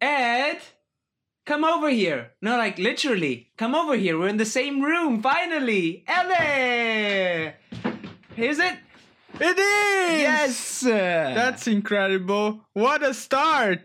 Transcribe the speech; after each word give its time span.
Ed, 0.00 0.58
come 1.44 1.62
over 1.64 1.90
here. 1.90 2.30
No, 2.40 2.56
like 2.56 2.78
literally, 2.78 3.50
come 3.58 3.74
over 3.74 3.96
here. 3.96 4.18
We're 4.18 4.28
in 4.28 4.38
the 4.38 4.46
same 4.46 4.80
room, 4.80 5.20
finally. 5.22 6.04
Ellie! 6.06 7.52
Is 8.36 8.58
it? 8.58 8.78
It 9.34 9.58
is! 9.58 10.20
Yes! 10.22 10.80
That's 10.80 11.66
incredible. 11.66 12.60
What 12.72 13.02
a 13.02 13.12
start! 13.12 13.84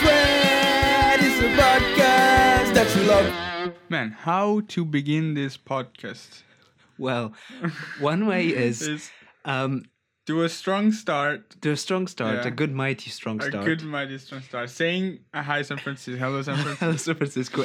That 0.00 1.18
is 1.22 1.38
a 1.38 1.48
podcast 1.56 2.74
that 2.74 2.96
you 2.96 3.02
love. 3.04 3.74
Man, 3.88 4.10
how 4.12 4.60
to 4.68 4.84
begin 4.84 5.34
this 5.34 5.56
podcast? 5.56 6.42
well, 6.98 7.32
one 8.00 8.26
way 8.26 8.46
is 8.66 8.82
Is 8.82 9.10
um, 9.44 9.84
do 10.26 10.42
a 10.42 10.48
strong 10.48 10.92
start, 10.92 11.60
do 11.60 11.72
a 11.72 11.76
strong 11.76 12.06
start, 12.06 12.36
Yeah. 12.36 12.48
a 12.48 12.50
good, 12.50 12.72
mighty, 12.72 13.10
strong 13.10 13.40
a 13.42 13.46
start. 13.46 13.64
A 13.64 13.66
good 13.66 13.82
mighty 13.82 14.18
strong 14.18 14.42
start, 14.42 14.70
saying 14.70 15.18
hi 15.34 15.62
San 15.62 15.78
Francisco, 15.78 16.18
hello 16.18 16.42
San 16.42 16.56
Francisco, 16.62 16.84
Hello, 16.86 16.96
San 16.96 17.14
Francisco. 17.16 17.64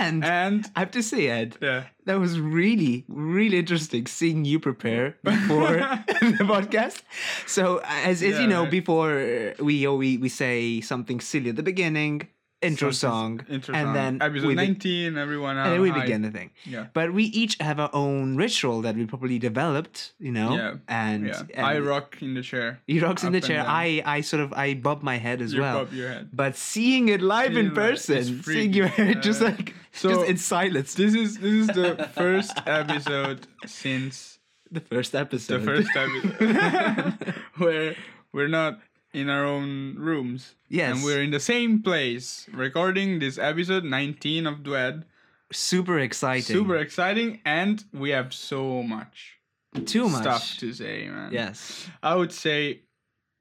And 0.00 0.24
and 0.24 0.64
I 0.74 0.80
have 0.80 0.90
to 0.92 1.02
say, 1.02 1.28
Ed, 1.28 1.56
yeah, 1.60 1.84
that 2.06 2.18
was 2.18 2.40
really, 2.40 3.04
really 3.06 3.58
interesting 3.58 4.06
seeing 4.06 4.44
you 4.46 4.58
prepare 4.58 5.16
before 5.22 5.76
the 6.40 6.44
podcast. 6.48 7.02
So, 7.46 7.80
as, 7.84 8.22
as 8.22 8.34
Yeah, 8.34 8.40
you 8.40 8.46
know, 8.48 8.62
right. 8.62 8.70
before 8.70 9.54
we, 9.60 9.86
we 9.86 10.16
we 10.16 10.28
say 10.30 10.80
something 10.80 11.20
silly 11.20 11.50
at 11.50 11.56
the 11.56 11.62
beginning, 11.62 12.28
intro 12.64 12.90
song, 12.90 13.44
intro 13.48 13.74
and 13.74 13.86
song. 13.86 13.94
then 13.94 14.12
episode 14.22 14.46
we 14.48 14.54
be- 14.54 14.66
nineteen, 14.66 15.16
everyone, 15.18 15.56
and 15.56 15.72
then 15.72 15.80
we 15.80 15.90
begin 15.90 16.22
the 16.22 16.30
thing. 16.30 16.50
Yeah. 16.64 16.86
But 16.92 17.12
we 17.12 17.24
each 17.24 17.56
have 17.60 17.78
our 17.78 17.90
own 17.92 18.36
ritual 18.36 18.82
that 18.82 18.96
we 18.96 19.06
probably 19.06 19.38
developed, 19.38 20.12
you 20.18 20.32
know. 20.32 20.56
Yeah, 20.56 20.74
And, 20.88 21.26
Yeah, 21.26 21.42
and 21.54 21.66
I 21.66 21.78
rock 21.78 22.18
in 22.22 22.34
the 22.34 22.42
chair. 22.42 22.80
he 22.86 22.98
rocks 23.00 23.22
in 23.24 23.32
the 23.32 23.40
chair. 23.40 23.64
I 23.66 24.02
I 24.04 24.20
sort 24.22 24.42
of 24.42 24.52
I 24.52 24.74
bob 24.74 25.02
my 25.02 25.16
head 25.18 25.40
as 25.42 25.52
You 25.52 25.60
well. 25.62 25.84
bob 25.84 25.92
your 25.92 26.08
head. 26.08 26.30
But 26.32 26.56
seeing 26.56 27.08
it 27.08 27.20
live 27.22 27.52
Seeing 27.54 27.66
in 27.66 27.72
it 27.72 27.74
person, 27.74 28.42
seeing 28.42 28.72
your 28.72 28.88
hair 28.88 29.14
just 29.28 29.40
like 29.40 29.74
so- 29.92 30.08
just 30.10 30.26
in 30.30 30.36
silence. 30.38 30.94
This 30.94 31.14
is 31.14 31.38
this 31.38 31.52
is 31.52 31.66
the 31.68 32.08
first 32.14 32.56
episode 32.66 33.46
since 33.66 34.38
The 34.70 34.80
first 34.80 35.14
episode. 35.14 35.60
the 35.60 35.66
first 35.66 35.90
episode 35.94 37.34
where 37.62 37.94
we're 38.32 38.48
not 38.48 38.80
in 39.14 39.30
our 39.30 39.44
own 39.44 39.96
rooms. 39.98 40.54
Yes. 40.68 40.96
And 40.96 41.04
we're 41.04 41.22
in 41.22 41.30
the 41.30 41.40
same 41.40 41.82
place 41.82 42.48
recording 42.52 43.18
this 43.20 43.38
episode 43.38 43.84
19 43.84 44.46
of 44.46 44.62
Duet. 44.62 45.04
Super 45.52 45.98
exciting. 46.00 46.42
Super 46.42 46.76
exciting 46.76 47.40
and 47.44 47.84
we 47.92 48.10
have 48.10 48.34
so 48.34 48.82
much 48.82 49.38
Too 49.86 50.08
much. 50.08 50.22
stuff 50.22 50.56
to 50.58 50.72
say, 50.72 51.08
man. 51.08 51.32
Yes. 51.32 51.88
I 52.02 52.14
would 52.16 52.32
say 52.32 52.80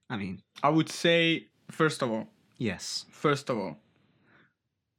I 0.10 0.18
mean, 0.18 0.42
I 0.62 0.70
would 0.70 0.90
say 0.90 1.48
first 1.72 2.02
of 2.04 2.12
all, 2.12 2.28
yes. 2.58 3.06
first 3.10 3.50
of 3.50 3.58
all, 3.58 3.78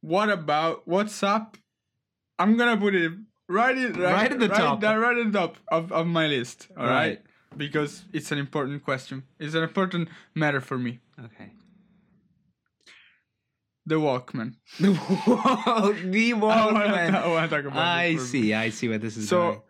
what 0.01 0.29
about 0.29 0.87
what's 0.89 1.23
up? 1.23 1.57
I'm 2.39 2.57
gonna 2.57 2.77
put 2.77 2.95
it 2.97 3.13
right 3.49 3.77
in, 3.77 3.93
right, 3.93 4.13
Right 4.15 4.33
at 4.33 4.41
the 4.41 4.49
top. 4.49 4.81
down- 4.81 4.99
right 4.99 5.17
at 5.17 5.31
the 5.33 5.39
top 5.39 5.57
of, 5.69 5.93
of 5.93 6.07
my 6.07 6.27
list. 6.27 6.69
All 6.77 6.85
right. 6.85 6.93
Right. 6.93 7.23
Because 7.57 8.05
it's 8.13 8.33
an 8.33 8.39
important 8.39 8.85
question. 8.85 9.25
It's 9.39 9.55
an 9.55 9.63
important 9.63 10.09
matter 10.35 10.61
for 10.61 10.79
me. 10.79 11.01
Okay. 11.19 11.53
The 13.87 13.97
Walkmen. 13.97 14.55
the 14.81 14.89
I 14.89 16.37
wanna, 16.37 16.47
Walkmen. 16.47 17.15
I 17.15 17.29
wanna 17.29 17.49
talk 17.49 17.65
about 17.65 17.77
I 17.77 18.13
this 18.13 18.17
for 18.17 18.25
a 18.25 18.29
see. 18.29 18.55
I 18.55 18.71
see 18.71 18.89
what 18.89 19.01
this 19.01 19.17
is 19.17 19.29
So. 19.29 19.63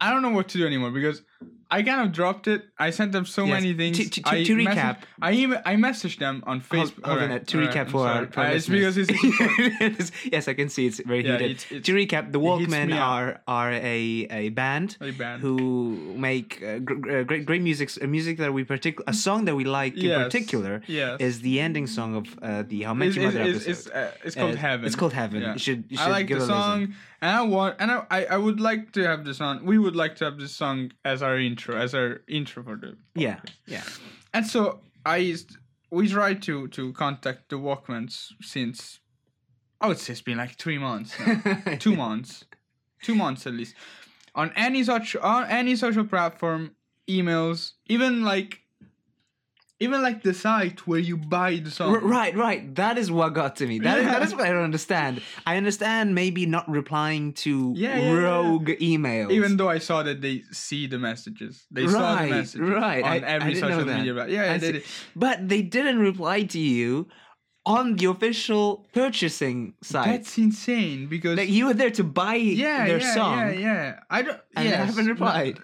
I 0.00 0.10
don't 0.10 0.22
know 0.22 0.30
what 0.30 0.48
to 0.48 0.58
do 0.58 0.66
anymore 0.66 0.90
because 0.90 1.22
I 1.68 1.82
kind 1.82 2.00
of 2.06 2.12
dropped 2.12 2.46
it. 2.46 2.64
I 2.78 2.90
sent 2.90 3.10
them 3.10 3.26
so 3.26 3.44
Yes. 3.44 3.50
many 3.60 3.74
things. 3.74 3.96
To- 3.98 4.08
to- 4.10 4.22
to- 4.22 4.28
I 4.28 4.44
to 4.44 4.54
messaged- 4.56 4.74
recap. 4.76 4.96
I 5.20 5.32
email, 5.32 5.60
I 5.66 5.74
messaged 5.74 6.18
them 6.18 6.44
on 6.46 6.60
Facebook. 6.60 7.04
hold 7.04 7.18
on, 7.18 7.22
Alright, 7.24 7.40
uh, 7.42 7.44
to 7.44 7.58
alright, 7.58 7.74
recap 7.74 7.90
for 7.90 8.06
our, 8.08 8.26
for 8.26 8.40
Uh, 8.40 8.50
it's 8.50 8.68
because 8.68 8.96
it's 8.96 9.10
yes, 10.32 10.46
I 10.48 10.54
can 10.54 10.68
see 10.68 10.86
it's 10.86 11.00
very 11.00 11.24
Yeah, 11.24 11.32
heated. 11.32 11.50
it's- 11.50 11.66
it's- 11.72 11.86
to 11.86 11.92
recap, 11.94 12.30
the 12.32 12.38
Walkmen 12.40 12.94
are 12.96 13.40
are 13.48 13.72
a, 13.72 14.26
a 14.30 14.48
band 14.50 14.96
A 15.00 15.10
band. 15.10 15.42
who 15.42 16.14
make 16.16 16.62
uh, 16.62 16.78
gr- 16.78 17.10
uh, 17.10 17.22
great 17.24 17.44
great 17.46 17.62
music. 17.62 17.90
A 18.00 18.06
music 18.06 18.38
that 18.38 18.52
we 18.52 18.62
particular 18.64 19.04
a 19.08 19.14
song 19.14 19.44
that 19.46 19.56
we 19.56 19.64
like 19.64 19.94
in 19.96 20.04
Yes, 20.10 20.22
particular 20.24 20.82
yes. 20.86 21.20
is 21.20 21.40
the 21.40 21.60
ending 21.60 21.86
song 21.86 22.14
of 22.20 22.24
uh, 22.42 22.62
the 22.62 22.82
How 22.82 22.92
it's, 23.00 23.16
Mother 23.16 23.40
it's, 23.42 23.66
episode. 23.66 23.70
it's, 23.70 23.86
uh, 23.88 24.12
it's 24.24 24.36
called 24.36 24.56
Heaven. 24.56 24.86
It's 24.86 24.96
called 24.96 25.12
Heaven. 25.14 25.42
Yeah. 25.42 25.52
You 25.54 25.58
should. 25.58 25.84
You 25.88 25.98
I 25.98 26.02
should 26.04 26.10
like 26.12 26.26
give 26.28 26.38
the 26.38 26.44
a 26.44 26.46
listen. 26.46 26.94
Song, 27.22 27.28
and 27.28 27.36
I 27.36 27.42
want, 27.42 27.76
and 27.78 27.90
I, 27.90 28.24
I, 28.30 28.36
would 28.36 28.60
like 28.60 28.92
to 28.92 29.02
have 29.06 29.24
this 29.24 29.40
on. 29.40 29.64
We 29.64 29.78
would 29.78 29.96
like 29.96 30.16
to 30.16 30.24
have 30.24 30.38
this 30.38 30.54
song 30.54 30.92
as 31.04 31.22
our 31.22 31.38
intro, 31.38 31.76
as 31.76 31.94
our 31.94 32.20
intro 32.28 32.62
for 32.62 32.76
the. 32.76 32.96
Yeah, 33.14 33.40
yeah. 33.66 33.82
And 34.34 34.46
so 34.46 34.80
I, 35.04 35.18
used- 35.18 35.56
we 35.90 36.08
tried 36.08 36.42
to 36.42 36.68
to 36.68 36.92
contact 36.92 37.48
the 37.48 37.56
Walkmans 37.56 38.32
since, 38.42 39.00
I 39.80 39.88
would 39.88 39.98
say 39.98 40.12
it's 40.12 40.22
been 40.22 40.38
like 40.38 40.56
three 40.56 40.78
months, 40.78 41.14
now. 41.18 41.76
two 41.78 41.96
months, 41.96 42.44
two 43.02 43.14
months 43.14 43.46
at 43.46 43.54
least, 43.54 43.74
on 44.34 44.52
any 44.56 44.84
such 44.84 45.16
on 45.16 45.46
any 45.46 45.76
social 45.76 46.04
platform, 46.04 46.76
emails, 47.08 47.72
even 47.86 48.22
like. 48.22 48.60
Even 49.78 50.00
like 50.00 50.22
the 50.22 50.32
site 50.32 50.86
where 50.86 50.98
you 50.98 51.18
buy 51.18 51.56
the 51.56 51.70
song. 51.70 51.90
R- 51.94 52.00
right, 52.00 52.34
right. 52.34 52.74
That 52.76 52.96
is 52.96 53.10
what 53.10 53.34
got 53.34 53.56
to 53.56 53.66
me. 53.66 53.78
That, 53.80 53.98
Yeah. 54.00 54.12
that 54.12 54.22
is 54.22 54.32
what 54.34 54.46
I 54.46 54.48
don't 54.50 54.64
understand. 54.64 55.20
I 55.46 55.58
understand 55.58 56.14
maybe 56.14 56.46
not 56.46 56.66
replying 56.70 57.34
to 57.44 57.74
Yeah, 57.76 57.98
yeah, 57.98 58.12
rogue 58.12 58.68
emails. 58.80 59.30
Even 59.32 59.58
though 59.58 59.68
I 59.68 59.76
saw 59.78 60.02
that 60.02 60.22
they 60.22 60.44
see 60.50 60.86
the 60.86 60.98
messages, 60.98 61.66
they 61.70 61.86
saw 61.86 61.92
the 61.92 62.16
Right, 62.22 62.30
messages 62.30 62.60
right. 62.60 63.04
on 63.04 63.10
I- 63.10 63.16
I 63.16 63.18
every 63.36 63.52
didn't 63.52 63.68
social 63.68 63.84
media. 63.84 64.14
But 64.14 64.30
yeah, 64.30 64.44
I 64.44 64.54
I 64.54 64.58
did 64.58 64.76
it. 64.76 64.84
but 65.14 65.46
they 65.46 65.60
didn't 65.60 65.98
reply 65.98 66.44
to 66.44 66.58
you 66.58 67.08
on 67.66 67.96
the 67.96 68.06
official 68.06 68.86
purchasing 68.94 69.74
site. 69.82 70.06
That's 70.06 70.38
insane 70.38 71.06
because 71.08 71.36
like 71.36 71.50
you 71.50 71.66
were 71.66 71.74
there 71.74 71.90
to 71.90 72.04
buy 72.04 72.36
yeah, 72.36 72.86
their 72.86 73.00
song. 73.00 73.38
yeah, 73.38 73.50
yeah. 73.50 74.00
I 74.08 74.22
don't. 74.22 74.40
And 74.56 74.64
they 74.66 74.70
yes, 74.70 74.86
haven't 74.86 75.06
replied. 75.06 75.58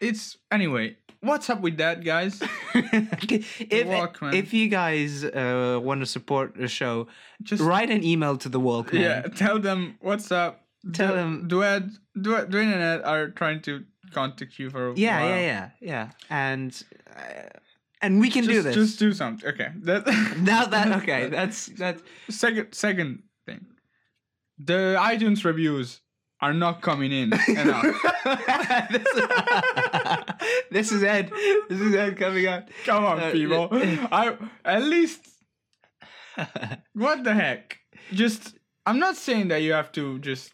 It's 0.00 0.36
anyway. 0.52 0.98
What's 1.26 1.50
up 1.50 1.60
with 1.60 1.76
that, 1.78 2.04
guys? 2.04 2.40
If 2.74 3.86
Walkmen. 3.88 4.34
if 4.34 4.52
you 4.54 4.68
guys 4.68 5.24
uh, 5.24 5.78
want 5.82 6.00
to 6.00 6.06
support 6.06 6.54
the 6.56 6.68
show, 6.68 7.08
Just 7.42 7.62
write 7.62 7.90
an 7.90 8.02
email 8.04 8.36
to 8.38 8.48
the 8.48 8.60
Walkmen. 8.60 9.00
yeah. 9.00 9.22
Tell 9.44 9.58
them 9.58 9.96
what's 10.00 10.30
up. 10.30 10.52
Tell 10.92 11.08
Du- 11.08 11.14
them- 11.14 11.48
Duet, 11.48 11.82
Duet, 12.20 12.48
Duet 12.50 12.64
and 12.74 12.82
Ed 12.82 13.00
are 13.02 13.30
trying 13.30 13.60
to 13.62 13.84
contact 14.12 14.58
you 14.58 14.70
for 14.70 14.90
a 14.90 14.94
yeah, 14.94 15.20
while. 15.20 15.28
yeah, 15.30 15.40
yeah, 15.40 15.68
yeah, 15.80 16.10
and 16.30 16.70
uh, 17.16 17.48
and 18.02 18.20
we 18.20 18.30
can 18.30 18.44
Just, 18.44 18.54
do 18.54 18.62
this. 18.62 18.74
Just 18.74 18.98
do 19.00 19.12
something. 19.12 19.48
Okay. 19.50 19.70
That. 19.88 20.06
now 20.38 20.66
that 20.66 20.92
okay, 21.02 21.28
that's 21.28 21.66
that's 21.82 22.02
second 22.30 22.72
second 22.72 23.22
thing. 23.46 23.66
The 24.58 24.96
iTunes 25.12 25.44
reviews 25.44 26.00
are 26.40 26.54
not 26.54 26.82
coming 26.82 27.10
in 27.12 27.32
enough. 27.48 27.84
this, 30.70 30.92
is 30.92 31.02
Ed. 31.02 31.30
This 31.68 31.80
is 31.80 31.94
Ed 31.94 32.16
coming 32.16 32.46
out. 32.46 32.64
Come 32.84 33.04
on, 33.04 33.20
Uh, 33.20 33.30
people. 33.30 33.68
I 33.72 34.36
at 34.64 34.82
least 34.82 35.26
what 36.94 37.24
the 37.24 37.34
heck? 37.34 37.78
Just 38.12 38.54
I'm 38.84 38.98
not 38.98 39.16
saying 39.16 39.48
that 39.48 39.62
you 39.62 39.72
have 39.72 39.92
to 39.92 40.18
just 40.18 40.52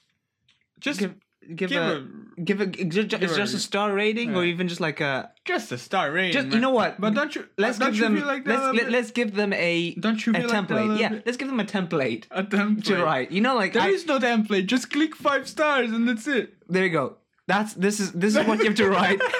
just 0.80 1.00
give 1.00 1.14
give, 1.54 1.70
give 1.70 1.82
a, 1.82 1.96
a, 1.96 2.40
give 2.42 2.60
a 2.60 2.66
just, 2.66 3.08
give 3.08 3.22
it's 3.22 3.32
a 3.32 3.36
just 3.36 3.54
a 3.54 3.58
star 3.58 3.92
rating 3.92 4.34
or 4.36 4.44
even 4.44 4.68
just 4.68 4.80
like 4.80 5.00
a 5.00 5.30
just 5.44 5.72
a 5.72 5.78
star 5.78 6.12
rating. 6.12 6.32
just 6.32 6.54
you 6.54 6.60
know 6.60 6.70
what? 6.70 7.00
But 7.00 7.14
don't 7.14 7.34
you 7.34 7.46
let's 7.58 7.78
don't 7.78 7.92
give 7.92 8.10
you 8.10 8.20
them 8.20 8.26
like 8.26 8.44
that 8.44 8.74
let's 8.74 8.82
let, 8.82 8.90
let's 8.90 9.10
give 9.10 9.34
them 9.34 9.52
a 9.52 9.94
don't 9.96 10.24
you 10.24 10.32
a 10.32 10.36
feel 10.36 10.48
like 10.48 10.68
template. 10.68 10.98
Yeah, 10.98 11.20
let's 11.26 11.36
give 11.36 11.48
them 11.48 11.60
a 11.60 11.64
template 11.64 12.26
a 12.30 12.44
template. 12.44 12.84
to 12.84 13.04
write. 13.04 13.32
You 13.32 13.40
know, 13.40 13.54
like 13.56 13.72
There 13.74 13.82
I, 13.82 13.88
is 13.88 14.06
no 14.06 14.18
template. 14.18 14.66
Just 14.66 14.90
click 14.90 15.16
five 15.16 15.48
stars 15.48 15.90
and 15.90 16.08
that's 16.08 16.26
it. 16.26 16.54
there 16.68 16.84
you 16.84 16.90
go. 16.90 17.16
That's 17.48 17.74
this 17.74 17.98
is 17.98 18.12
this 18.12 18.36
is 18.36 18.46
what 18.46 18.60
you 18.60 18.66
have 18.66 18.76
to 18.76 18.88
write. 18.88 19.20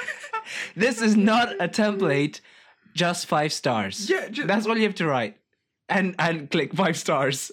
this 0.75 1.01
is 1.01 1.15
not 1.15 1.53
a 1.59 1.67
template. 1.67 2.41
Just 2.95 3.25
five 3.25 3.51
stars. 3.51 4.09
Yeah, 4.09 4.27
ju- 4.29 4.45
that's 4.45 4.67
all 4.67 4.77
you 4.77 4.83
have 4.83 4.95
to 4.95 5.07
write, 5.07 5.37
and 5.89 6.13
and 6.19 6.49
click 6.51 6.73
five 6.75 6.95
stars. 6.97 7.51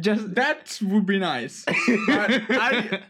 Just 0.00 0.34
That 0.34 0.78
would 0.82 1.06
be 1.06 1.18
nice. 1.20 1.64
I, 1.68 3.02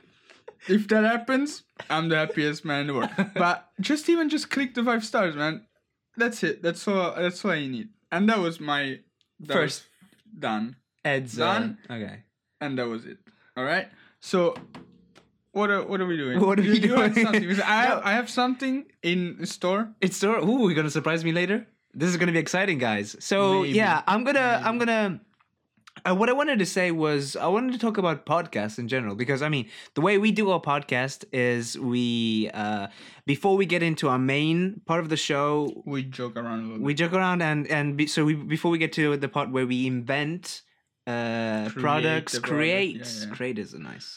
if 0.68 0.88
that 0.88 1.04
happens, 1.04 1.62
I'm 1.88 2.08
the 2.10 2.16
happiest 2.16 2.64
man 2.64 2.82
in 2.82 2.86
the 2.88 2.94
world. 2.94 3.10
But 3.34 3.70
just 3.80 4.08
even 4.10 4.28
just 4.28 4.50
click 4.50 4.74
the 4.74 4.84
five 4.84 5.04
stars, 5.04 5.34
man. 5.36 5.64
That's 6.16 6.42
it. 6.42 6.62
That's 6.62 6.86
all. 6.86 7.14
That's 7.14 7.42
all 7.44 7.52
I 7.52 7.66
need. 7.66 7.88
And 8.12 8.28
that 8.28 8.38
was 8.38 8.60
my 8.60 9.00
that 9.40 9.54
First. 9.54 9.84
was 9.84 10.40
done, 10.40 10.76
Ed's 11.04 11.34
Done. 11.36 11.78
Uh, 11.88 11.94
okay. 11.94 12.18
and 12.60 12.78
that 12.78 12.86
was 12.88 13.06
it. 13.06 13.18
All 13.56 13.64
right. 13.64 13.88
So, 14.20 14.54
what 15.54 15.70
are 15.70 15.82
what 15.90 16.00
are 16.00 16.06
we 16.06 16.16
doing? 16.16 16.40
What 16.40 16.58
are 16.58 16.62
You- 16.62 16.72
we 16.72 16.80
doing? 16.80 17.12
I 17.62 17.76
have, 17.88 18.00
I 18.04 18.12
have 18.12 18.28
something 18.30 18.84
in 19.02 19.44
store. 19.46 19.82
It's 20.00 20.16
store. 20.16 20.38
Ooh, 20.38 20.66
you're 20.68 20.74
gonna 20.74 20.90
surprise 21.00 21.24
me 21.24 21.32
later. 21.32 21.66
This 21.94 22.08
is 22.10 22.16
gonna 22.16 22.32
be 22.32 22.38
exciting, 22.46 22.78
guys. 22.78 23.16
So 23.20 23.62
Maybe. 23.62 23.76
yeah, 23.78 24.02
I'm 24.06 24.24
gonna 24.24 24.60
I'm 24.64 24.78
gonna 24.78 25.20
Uh, 26.04 26.12
what 26.20 26.28
I 26.28 26.34
wanted 26.40 26.58
to 26.58 26.66
say 26.66 26.90
was 26.90 27.36
I 27.36 27.46
wanted 27.46 27.72
to 27.76 27.78
talk 27.78 27.96
about 28.02 28.26
podcasts 28.26 28.78
in 28.82 28.88
general 28.94 29.14
because 29.14 29.40
I 29.46 29.48
mean 29.54 29.66
the 29.94 30.02
way 30.06 30.14
we 30.18 30.30
do 30.40 30.50
our 30.54 30.60
podcast 30.60 31.24
is 31.32 31.78
we 31.78 32.50
uh, 32.52 32.88
before 33.32 33.54
we 33.60 33.64
get 33.74 33.82
into 33.90 34.08
our 34.12 34.18
main 34.18 34.80
part 34.90 35.00
of 35.04 35.08
the 35.08 35.16
show 35.30 35.48
We 35.94 36.02
joke 36.20 36.34
around 36.36 36.58
a 36.64 36.66
little 36.70 36.84
we 36.88 36.94
joke 37.02 37.14
around 37.20 37.42
and 37.50 37.60
and 37.78 37.96
be, 37.98 38.04
so 38.14 38.24
we 38.28 38.34
before 38.56 38.70
we 38.74 38.78
get 38.84 38.92
to 39.00 39.16
the 39.16 39.30
part 39.36 39.48
where 39.54 39.68
we 39.74 39.78
invent 39.86 40.62
uh, 41.06 41.68
Create 41.70 41.82
products, 41.86 42.32
the 42.32 42.40
product, 42.40 42.58
create 42.58 42.96
yeah, 42.96 43.26
yeah. 43.28 43.34
create 43.36 43.58
is 43.64 43.72
a 43.74 43.78
nice 43.78 44.08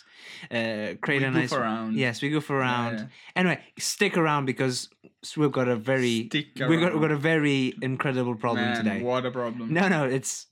uh, 0.52 0.96
create 1.02 1.22
We 1.22 1.28
a 1.28 1.32
nice 1.32 1.54
around. 1.54 1.96
Yes, 1.96 2.22
we 2.22 2.30
goof 2.30 2.50
around. 2.50 2.98
yeah. 2.98 3.06
Anyway, 3.36 3.60
stick 3.78 4.18
around 4.18 4.46
because 4.46 4.90
we've 5.36 5.52
got 5.52 5.68
a 5.68 5.76
very 5.76 6.30
we 6.34 6.78
got 6.78 6.94
we 6.94 7.02
got 7.02 7.12
a 7.12 7.18
very 7.18 7.74
incredible 7.82 8.36
problem 8.36 8.66
Man, 8.66 8.84
today. 8.84 9.02
What 9.02 9.26
a 9.26 9.32
problem. 9.32 9.74
No, 9.74 9.88
no, 9.88 10.06
it's 10.06 10.48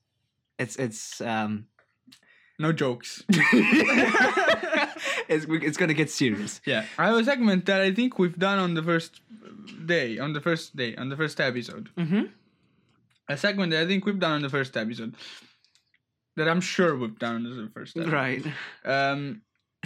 it's 0.58 0.76
it's 0.78 1.22
um 1.22 1.68
No 2.60 2.72
jokes. 2.72 3.24
it's 5.28 5.46
it's 5.50 5.78
gonna 5.78 5.94
get 5.94 6.10
serious. 6.10 6.62
yeah. 6.66 6.86
I 6.98 7.08
have 7.08 7.18
a 7.18 7.24
segment 7.24 7.66
that 7.66 7.82
I 7.82 7.94
think 7.94 8.18
we've 8.20 8.38
done 8.38 8.60
on 8.60 8.74
the 8.74 8.84
first 8.84 9.22
day, 9.86 10.20
on 10.20 10.34
the 10.34 10.42
first 10.42 10.76
day, 10.76 10.96
on 10.96 11.10
the 11.10 11.18
first 11.18 11.40
episode. 11.40 11.90
Mm-hmm. 11.98 12.24
A 13.28 13.38
segment 13.38 13.72
that 13.72 13.82
I 13.84 13.88
think 13.88 14.06
we've 14.06 14.20
done 14.20 14.34
on 14.34 14.42
the 14.42 14.50
first 14.50 14.78
episode. 14.78 15.16
That 16.38 16.48
I'm 16.48 16.62
sure 16.62 16.96
we've 16.98 17.18
done 17.18 17.36
on 17.38 17.44
the 17.44 17.72
first 17.74 17.98
episode. 17.98 18.14
Right. 18.14 18.46
Um, 18.84 19.42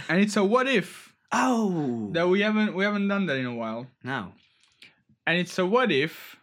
and 0.08 0.20
it's 0.20 0.36
a 0.36 0.44
what 0.44 0.66
if 0.68 1.14
Oh 1.32 2.08
that 2.12 2.28
we 2.28 2.40
haven't 2.40 2.74
we 2.74 2.84
haven't 2.84 3.06
done 3.08 3.26
that 3.26 3.36
in 3.36 3.46
a 3.46 3.54
while. 3.54 3.86
no. 4.02 4.32
and 5.26 5.38
it's 5.38 5.58
a 5.58 5.64
what 5.66 5.92
if 5.92 6.36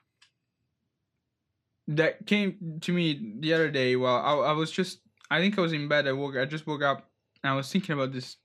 that 1.87 2.25
came 2.25 2.79
to 2.81 2.91
me 2.91 3.35
the 3.39 3.53
other 3.53 3.69
day 3.69 3.95
while 3.95 4.17
I, 4.17 4.49
I 4.49 4.51
was 4.53 4.71
just 4.71 4.99
I 5.31 5.39
think 5.39 5.57
I 5.57 5.61
was 5.61 5.73
in 5.73 5.87
bed 5.87 6.07
I 6.07 6.11
woke 6.13 6.35
I 6.37 6.45
just 6.45 6.67
woke 6.67 6.83
up 6.83 7.09
and 7.43 7.51
I 7.51 7.55
was 7.55 7.71
thinking 7.71 7.93
about 7.93 8.11
this 8.13 8.37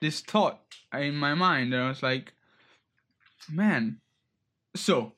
this 0.00 0.20
thought 0.20 0.60
in 0.92 1.14
my 1.16 1.34
mind 1.34 1.72
and 1.74 1.82
I 1.82 1.88
was 1.88 2.02
like 2.02 2.32
man 3.50 4.00
so 4.76 5.12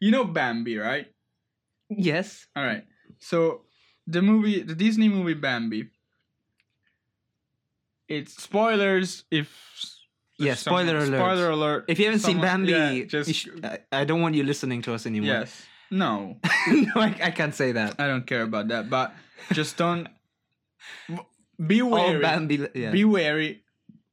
you 0.00 0.10
know 0.10 0.24
Bambi 0.24 0.76
right 0.78 1.06
Yes. 1.88 2.46
all 2.56 2.64
right 2.64 2.84
so 3.18 3.62
the 4.06 4.22
movie 4.22 4.62
the 4.62 4.74
Disney 4.74 5.08
movie 5.08 5.34
Bambi 5.34 5.90
it's 8.16 8.32
spoilers 8.42 9.24
if 9.30 9.48
Yeah, 10.38 10.54
spoiler 10.54 10.96
alert. 10.98 11.18
spoiler 11.20 11.48
alert 11.56 11.80
If 11.88 11.98
you 11.98 12.06
haven't 12.06 12.20
seen 12.28 12.40
Bambi, 12.40 12.72
yeah, 12.72 13.04
just 13.06 13.32
sh- 13.32 13.48
I, 13.62 13.78
I 14.00 14.02
don't 14.08 14.20
want 14.24 14.34
you 14.34 14.44
listening 14.44 14.80
to 14.86 14.90
us 14.96 15.06
anymore. 15.06 15.40
yes 15.40 15.50
no 15.90 16.36
no, 16.68 16.92
I, 16.96 17.08
I 17.28 17.30
can't 17.38 17.54
say 17.54 17.72
that. 17.78 18.00
I 18.00 18.06
don't 18.08 18.26
care 18.26 18.42
about 18.48 18.68
that, 18.72 18.88
but 18.88 19.12
just 19.52 19.76
don't 19.76 20.08
be 21.66 21.82
wary. 21.82 22.20
Bambi. 22.20 22.66
Yeah. 22.74 22.90
Be 22.90 23.04
wary. 23.04 23.62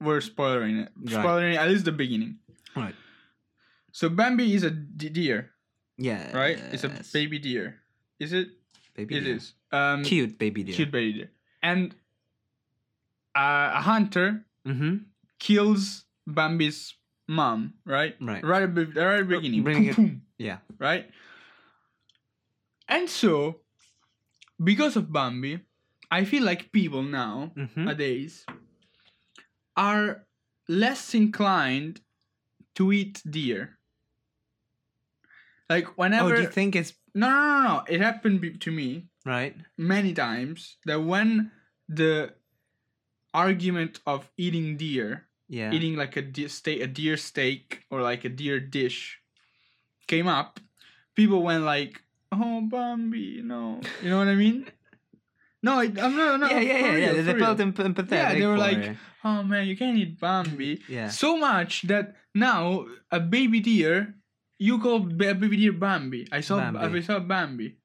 We're 0.02 0.22
spoiling 0.22 0.78
it. 0.84 0.90
Right. 1.00 1.12
Spoiling 1.24 1.54
it, 1.54 1.58
at 1.58 1.68
least 1.70 1.86
the 1.86 1.92
beginning. 1.92 2.40
Right. 2.76 2.96
So 3.92 4.10
Bambi 4.10 4.54
is 4.54 4.64
a 4.64 4.72
d- 4.72 5.10
deer, 5.10 5.52
yeah. 5.98 6.36
right? 6.36 6.60
It's 6.72 6.84
a 6.84 6.92
baby 7.14 7.40
deer. 7.40 7.80
Is 8.20 8.34
it? 8.34 8.48
baby. 8.96 9.16
It 9.18 9.22
deer. 9.24 9.36
is. 9.36 9.54
Um, 9.72 10.04
Cute 10.04 10.38
baby 10.38 10.64
deer. 10.64 10.76
cute 10.76 10.92
baby 10.92 11.14
deer. 11.14 11.32
And 11.64 11.96
uh, 13.36 13.72
a 13.76 13.82
hunter 13.82 14.46
Mm-hmm. 14.68 14.98
kills 15.40 16.06
Bambi's 16.28 16.94
mom, 17.28 17.74
right? 17.86 18.16
Right. 18.22 18.44
Right 18.44 18.64
at, 18.64 18.76
the- 18.76 18.86
right 18.88 19.28
beginning. 19.28 19.64
Bring 19.64 19.78
Boom, 19.78 19.90
it- 19.90 19.96
boom. 19.96 20.22
Yeah. 20.38 20.58
right? 20.78 21.10
And 22.88 23.10
so, 23.10 23.62
because 24.62 24.96
of 24.96 25.12
Bambi, 25.12 25.60
I 26.12 26.26
feel 26.26 26.44
like 26.44 26.72
people 26.72 27.04
now, 27.04 27.52
Mm-hmm. 27.58 27.86
nowadays, 27.86 28.46
are 29.78 30.26
less 30.68 31.14
inclined 31.16 32.02
to 32.76 32.92
eat 32.92 33.22
deer. 33.30 33.78
Like 35.70 35.98
whenever. 35.98 36.34
Oh, 36.34 36.36
do 36.36 36.42
you 36.42 36.48
think 36.50 36.76
it's 36.76 36.94
no, 37.14 37.30
no, 37.30 37.40
no, 37.40 37.62
no, 37.64 37.84
it 37.88 38.02
happened 38.02 38.62
to 38.62 38.72
me 38.72 39.08
right? 39.26 39.56
many 39.78 40.14
times 40.14 40.78
that 40.86 41.02
when 41.04 41.52
the 41.88 42.34
argument 43.34 44.00
of 44.06 44.30
eating 44.38 44.78
deer 44.78 45.26
Yeah. 45.50 45.74
eating 45.74 45.96
like 45.98 46.16
a 46.16 46.22
deer 46.22 46.48
steak, 46.50 46.82
a 46.82 46.88
deer 46.88 47.18
steak 47.18 47.86
or 47.90 48.02
like 48.02 48.24
a 48.24 48.30
deer 48.30 48.60
dish 48.60 49.18
came 50.08 50.28
up, 50.28 50.60
people 51.16 51.42
went 51.42 51.64
like, 51.64 52.04
"Oh, 52.32 52.62
Bambi, 52.62 53.42
no," 53.42 53.82
you 54.02 54.10
know 54.10 54.20
what 54.20 54.28
I 54.28 54.36
mean? 54.36 54.66
No, 55.62 55.74
I, 55.76 55.92
I'm 55.92 56.16
not. 56.16 56.40
No, 56.40 56.48
yeah, 56.48 56.60
yeah, 56.62 56.96
yeah, 56.96 57.12
yeah. 57.12 57.22
They 57.22 57.36
felt 57.36 57.60
empathetic. 57.60 58.12
Yeah, 58.16 58.32
they 58.34 58.46
were 58.48 58.58
like, 58.58 58.78
it. 58.78 58.98
"Oh 59.26 59.44
man, 59.44 59.68
you 59.68 59.76
can't 59.76 59.98
eat 59.98 60.16
Bambi." 60.16 60.80
yeah. 60.88 61.10
So 61.12 61.36
much 61.36 61.84
that 61.92 62.16
now 62.34 62.86
a 63.12 63.20
baby 63.20 63.60
deer, 63.60 64.16
you 64.58 64.80
call 64.80 65.04
a 65.04 65.34
baby 65.36 65.58
deer 65.58 65.74
Bambi. 65.74 66.28
I 66.32 66.40
saw, 66.40 66.64
Bambi. 66.64 67.00
I 67.00 67.02
saw 67.04 67.20
Bambi. 67.20 67.76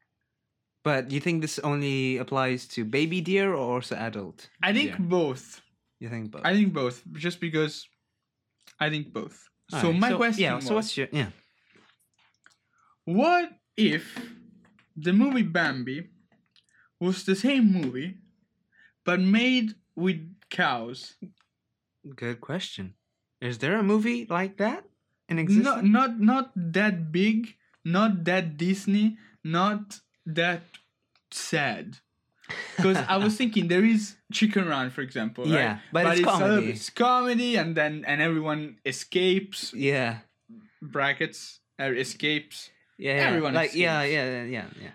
But 0.85 1.11
you 1.11 1.19
think 1.19 1.41
this 1.41 1.59
only 1.61 2.19
applies 2.19 2.69
to 2.77 2.85
baby 2.85 3.21
deer 3.23 3.53
or 3.55 3.81
also 3.81 3.97
adult? 3.97 4.51
I 4.63 4.73
think 4.73 4.91
deer? 4.93 5.01
both. 5.01 5.63
You 5.99 6.11
think 6.11 6.31
both? 6.31 6.43
I 6.45 6.53
think 6.53 6.73
both, 6.73 7.03
just 7.15 7.41
because. 7.41 7.89
I 8.79 8.91
think 8.91 9.13
both. 9.13 9.49
so 9.71 9.89
Alright, 9.89 10.01
my 10.01 10.13
question 10.13 10.45
Yeah. 10.45 10.55
was, 10.57 10.67
So 10.67 10.75
what's 10.75 10.97
your 10.97 11.09
yeah? 11.11 11.31
What 13.05 13.51
if 13.77 14.19
the 14.97 15.13
movie 15.13 15.43
Bambi 15.43 16.09
was 17.01 17.25
the 17.25 17.35
same 17.37 17.73
movie, 17.73 18.19
but 19.05 19.21
made 19.21 19.75
with 19.97 20.21
cows? 20.51 21.17
Good 22.05 22.41
question. 22.41 22.95
Is 23.41 23.59
there 23.59 23.77
a 23.79 23.83
movie 23.83 24.27
like 24.29 24.57
that 24.59 24.85
in 25.29 25.39
existence? 25.39 25.65
Not 25.65 25.85
not 25.87 26.21
not 26.21 26.53
that 26.57 27.13
big, 27.13 27.57
not 27.85 28.25
that 28.25 28.57
Disney, 28.57 29.17
not 29.43 30.01
that 30.27 30.63
sad. 31.31 31.99
Because 32.77 32.99
I 33.09 33.17
was 33.17 33.37
thinking 33.41 33.69
there 33.69 33.85
is 33.85 34.17
Chicken 34.33 34.67
Run, 34.69 34.91
for 34.91 35.01
example. 35.01 35.45
right? 35.45 35.53
Yeah, 35.55 35.79
but 35.93 36.07
it's 36.07 36.21
a 36.21 36.23
little 36.25 36.39
comedy. 36.39 36.71
It's 36.73 36.91
comedy, 36.91 37.57
and 37.57 37.75
then 37.77 38.05
and 38.07 38.21
everyone 38.21 38.79
escapes 38.85 39.73
Yeah. 39.75 40.19
brackets 40.83 41.61
uh, 41.81 41.85
escapes 41.93 42.71
Yeah. 42.99 43.17
yeah. 43.17 43.29
Everyone 43.29 43.55
like 43.55 43.75
yeah, 43.75 44.03
escapes. 44.03 44.13
yeah, 44.15 44.25
yeah, 44.31 44.45
yeah, 44.45 44.83
yeah. 44.83 44.91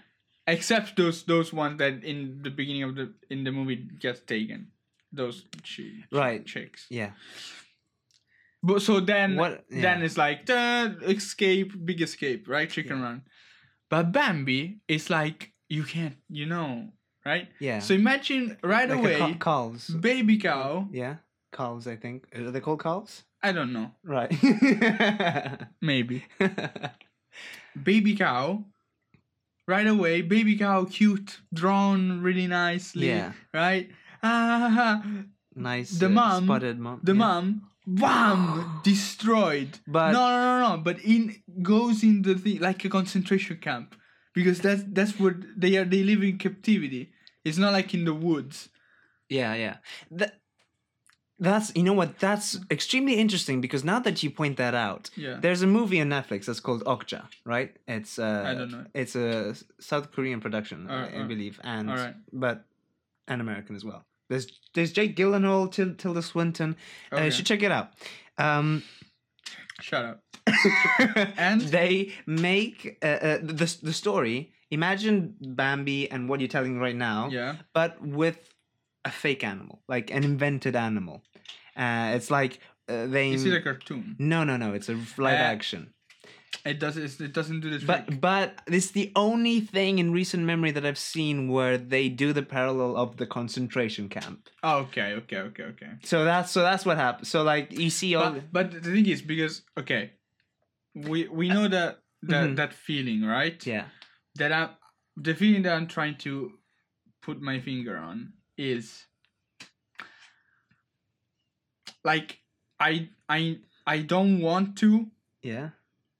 except 0.53 0.95
those 0.95 1.23
those 1.23 1.51
ones 1.51 1.77
that 1.79 2.03
in 2.03 2.41
the 2.43 2.51
beginning 2.51 2.83
of 2.83 2.95
the 2.95 3.13
in 3.29 3.43
the 3.43 3.51
movie 3.51 3.87
get 3.99 4.27
taken 4.27 4.67
those 5.11 5.45
chi- 5.65 6.05
Right. 6.11 6.45
chicks 6.45 6.85
Yeah. 6.89 7.11
but 8.61 8.81
so 8.81 8.99
then 8.99 9.35
What- 9.35 9.65
then 9.69 10.01
it's 10.03 10.17
like 10.17 10.45
the 10.45 10.97
escape 11.07 11.73
big 11.85 12.01
escape 12.01 12.47
right 12.47 12.69
chicken 12.69 13.01
run 13.01 13.23
but 13.89 14.11
bambi 14.11 14.79
is 14.87 15.09
like 15.09 15.51
you 15.69 15.83
can't 15.83 16.15
you 16.29 16.45
know 16.45 16.89
right 17.25 17.47
Yeah. 17.59 17.79
so 17.79 17.93
imagine 17.93 18.57
right 18.63 18.89
like 18.89 18.99
away 18.99 19.37
calves. 19.39 19.89
baby 19.89 20.37
cow 20.37 20.87
Yeah. 20.91 21.15
Calves, 21.51 21.87
I 21.87 21.95
think. 21.95 22.27
Are 22.35 22.51
they 22.51 22.59
called 22.61 22.81
calves? 22.83 23.23
i 23.41 23.51
don't 23.51 23.71
know 23.73 23.91
Right. 24.03 24.31
maybe 25.81 26.25
baby 27.83 28.15
cow 28.15 28.63
right 29.67 29.87
away 29.87 30.21
baby 30.21 30.57
cow 30.57 30.85
cute 30.85 31.39
drawn 31.53 32.21
really 32.21 32.47
nicely 32.47 33.07
yeah. 33.07 33.31
right 33.53 33.89
ah 34.23 35.01
Nice. 35.55 35.91
The 35.99 36.05
uh, 36.05 36.09
mom- 36.09 36.45
Spotted 36.45 36.79
mom. 36.79 36.99
the 37.03 37.11
yeah. 37.11 37.17
mom 37.17 37.61
bam 38.01 38.79
destroyed 38.83 39.71
But 39.87 40.11
no 40.17 40.23
no 40.29 40.39
no 40.51 40.57
no 40.69 40.81
but 40.87 40.97
in 41.13 41.21
goes 41.61 42.03
in 42.03 42.21
the 42.21 42.35
thing 42.35 42.59
like 42.59 42.85
a 42.85 42.89
concentration 42.89 43.57
camp 43.57 43.95
because 44.33 44.59
that's 44.65 44.83
that's 44.97 45.13
what 45.19 45.35
they 45.57 45.75
are 45.77 45.85
they 45.85 46.03
live 46.03 46.21
in 46.23 46.37
captivity 46.37 47.11
it's 47.45 47.57
not 47.57 47.73
like 47.73 47.93
in 47.97 48.03
the 48.05 48.13
woods 48.13 48.69
Yeah, 49.29 49.53
yeah. 49.65 49.77
That 50.19 50.31
that's 51.41 51.71
you 51.75 51.83
know 51.83 51.93
what 51.93 52.19
that's 52.19 52.59
extremely 52.69 53.15
interesting 53.23 53.61
because 53.61 53.83
now 53.85 53.99
that 53.99 54.21
you 54.23 54.29
point 54.29 54.57
that 54.57 54.75
out, 54.75 55.09
yeah 55.15 55.37
there's 55.43 55.61
a 55.61 55.67
movie 55.67 56.01
on 56.01 56.09
Netflix 56.09 56.45
that's 56.45 56.59
called 56.59 56.83
Okja, 56.83 57.21
right? 57.45 57.71
It's 57.87 58.19
uh 58.19 58.43
I 58.51 58.53
don't 58.59 58.71
know. 58.71 58.85
It's 58.93 59.15
a 59.15 59.55
South 59.79 60.11
Korean 60.11 60.39
production, 60.41 60.89
I- 60.89 61.23
believe, 61.33 61.55
and 61.63 61.89
Alright. 61.89 62.15
but 62.33 62.65
an 63.27 63.39
American 63.39 63.75
as 63.75 63.85
well. 63.85 64.01
There's 64.29 64.47
there's 64.73 64.91
Jake 64.93 65.15
Gyllenhaal, 65.15 65.71
Til- 65.71 65.95
Tilda 65.95 66.21
Swinton. 66.21 66.75
Uh, 67.11 67.15
Okay. 67.15 67.25
you 67.25 67.31
should 67.31 67.45
check 67.47 67.63
it 67.63 67.71
out. 67.71 67.91
Um, 68.37 68.83
shut 69.81 70.05
up 70.05 70.23
And? 71.37 71.61
they 71.61 72.13
make 72.27 72.97
uh, 73.01 73.07
uh, 73.07 73.37
the 73.41 73.77
the 73.83 73.93
story. 73.93 74.53
Imagine 74.71 75.35
Bambi 75.41 76.09
and 76.11 76.29
what 76.29 76.39
you're 76.39 76.47
telling 76.47 76.79
right 76.79 76.95
now, 76.95 77.29
yeah 77.31 77.55
but 77.73 77.99
with 78.01 78.37
a 79.03 79.09
fake 79.11 79.43
animal, 79.43 79.81
like 79.87 80.11
an 80.11 80.23
invented 80.23 80.75
animal. 80.75 81.23
Uh, 81.75 82.11
it's 82.15 82.29
like 82.29 82.59
uh, 82.87 83.07
they. 83.07 83.31
is 83.31 83.45
it 83.45 83.53
a 83.53 83.61
cartoon 83.61 84.15
no, 84.19 84.43
no, 84.43 84.57
no. 84.57 84.73
It's 84.73 84.89
a 84.89 84.93
live 85.17 85.39
Uh, 85.39 85.53
action. 85.55 85.93
It 86.65 86.79
does. 86.79 86.97
It, 86.97 87.21
it 87.21 87.33
doesn't 87.33 87.61
do 87.61 87.69
the 87.69 87.79
trick. 87.79 88.05
But 88.07 88.21
but 88.21 88.61
it's 88.67 88.91
the 88.91 89.11
only 89.15 89.61
thing 89.61 89.99
in 89.99 90.11
recent 90.11 90.43
memory 90.43 90.71
that 90.71 90.85
I've 90.85 90.97
seen 90.97 91.47
where 91.49 91.77
they 91.77 92.09
do 92.09 92.33
the 92.33 92.43
parallel 92.43 92.97
of 92.97 93.17
the 93.17 93.25
concentration 93.25 94.09
camp. 94.09 94.49
oh, 94.63 94.79
okay, 94.79 95.13
okay, 95.13 95.37
okay, 95.37 95.63
okay. 95.63 95.91
So 96.03 96.25
that's 96.25 96.51
so 96.51 96.61
that's 96.61 96.85
what 96.85 96.97
happens. 96.97 97.29
So 97.29 97.43
like 97.43 97.71
you 97.71 97.89
see 97.89 98.15
all 98.15 98.31
But, 98.31 98.51
but 98.51 98.83
the 98.83 98.91
thing 98.91 99.05
is, 99.05 99.21
because 99.21 99.61
okay, 99.77 100.11
we 100.93 101.27
we 101.29 101.49
know 101.49 101.67
that 101.69 101.99
that 102.23 102.49
Mhm. 102.49 102.55
that 102.57 102.73
feeling, 102.73 103.23
right? 103.23 103.65
yeah 103.65 103.85
That 104.35 104.51
I 104.51 104.69
the 105.15 105.33
feeling 105.35 105.63
that 105.63 105.73
I'm 105.73 105.87
trying 105.87 106.17
to 106.27 106.51
put 107.21 107.41
my 107.41 107.59
finger 107.59 107.95
on 107.97 108.33
is 108.57 109.05
like 112.03 112.39
I 112.79 113.09
I 113.27 113.59
I 113.87 113.99
don't 113.99 114.41
want 114.41 114.77
to 114.79 115.07
yeah 115.41 115.69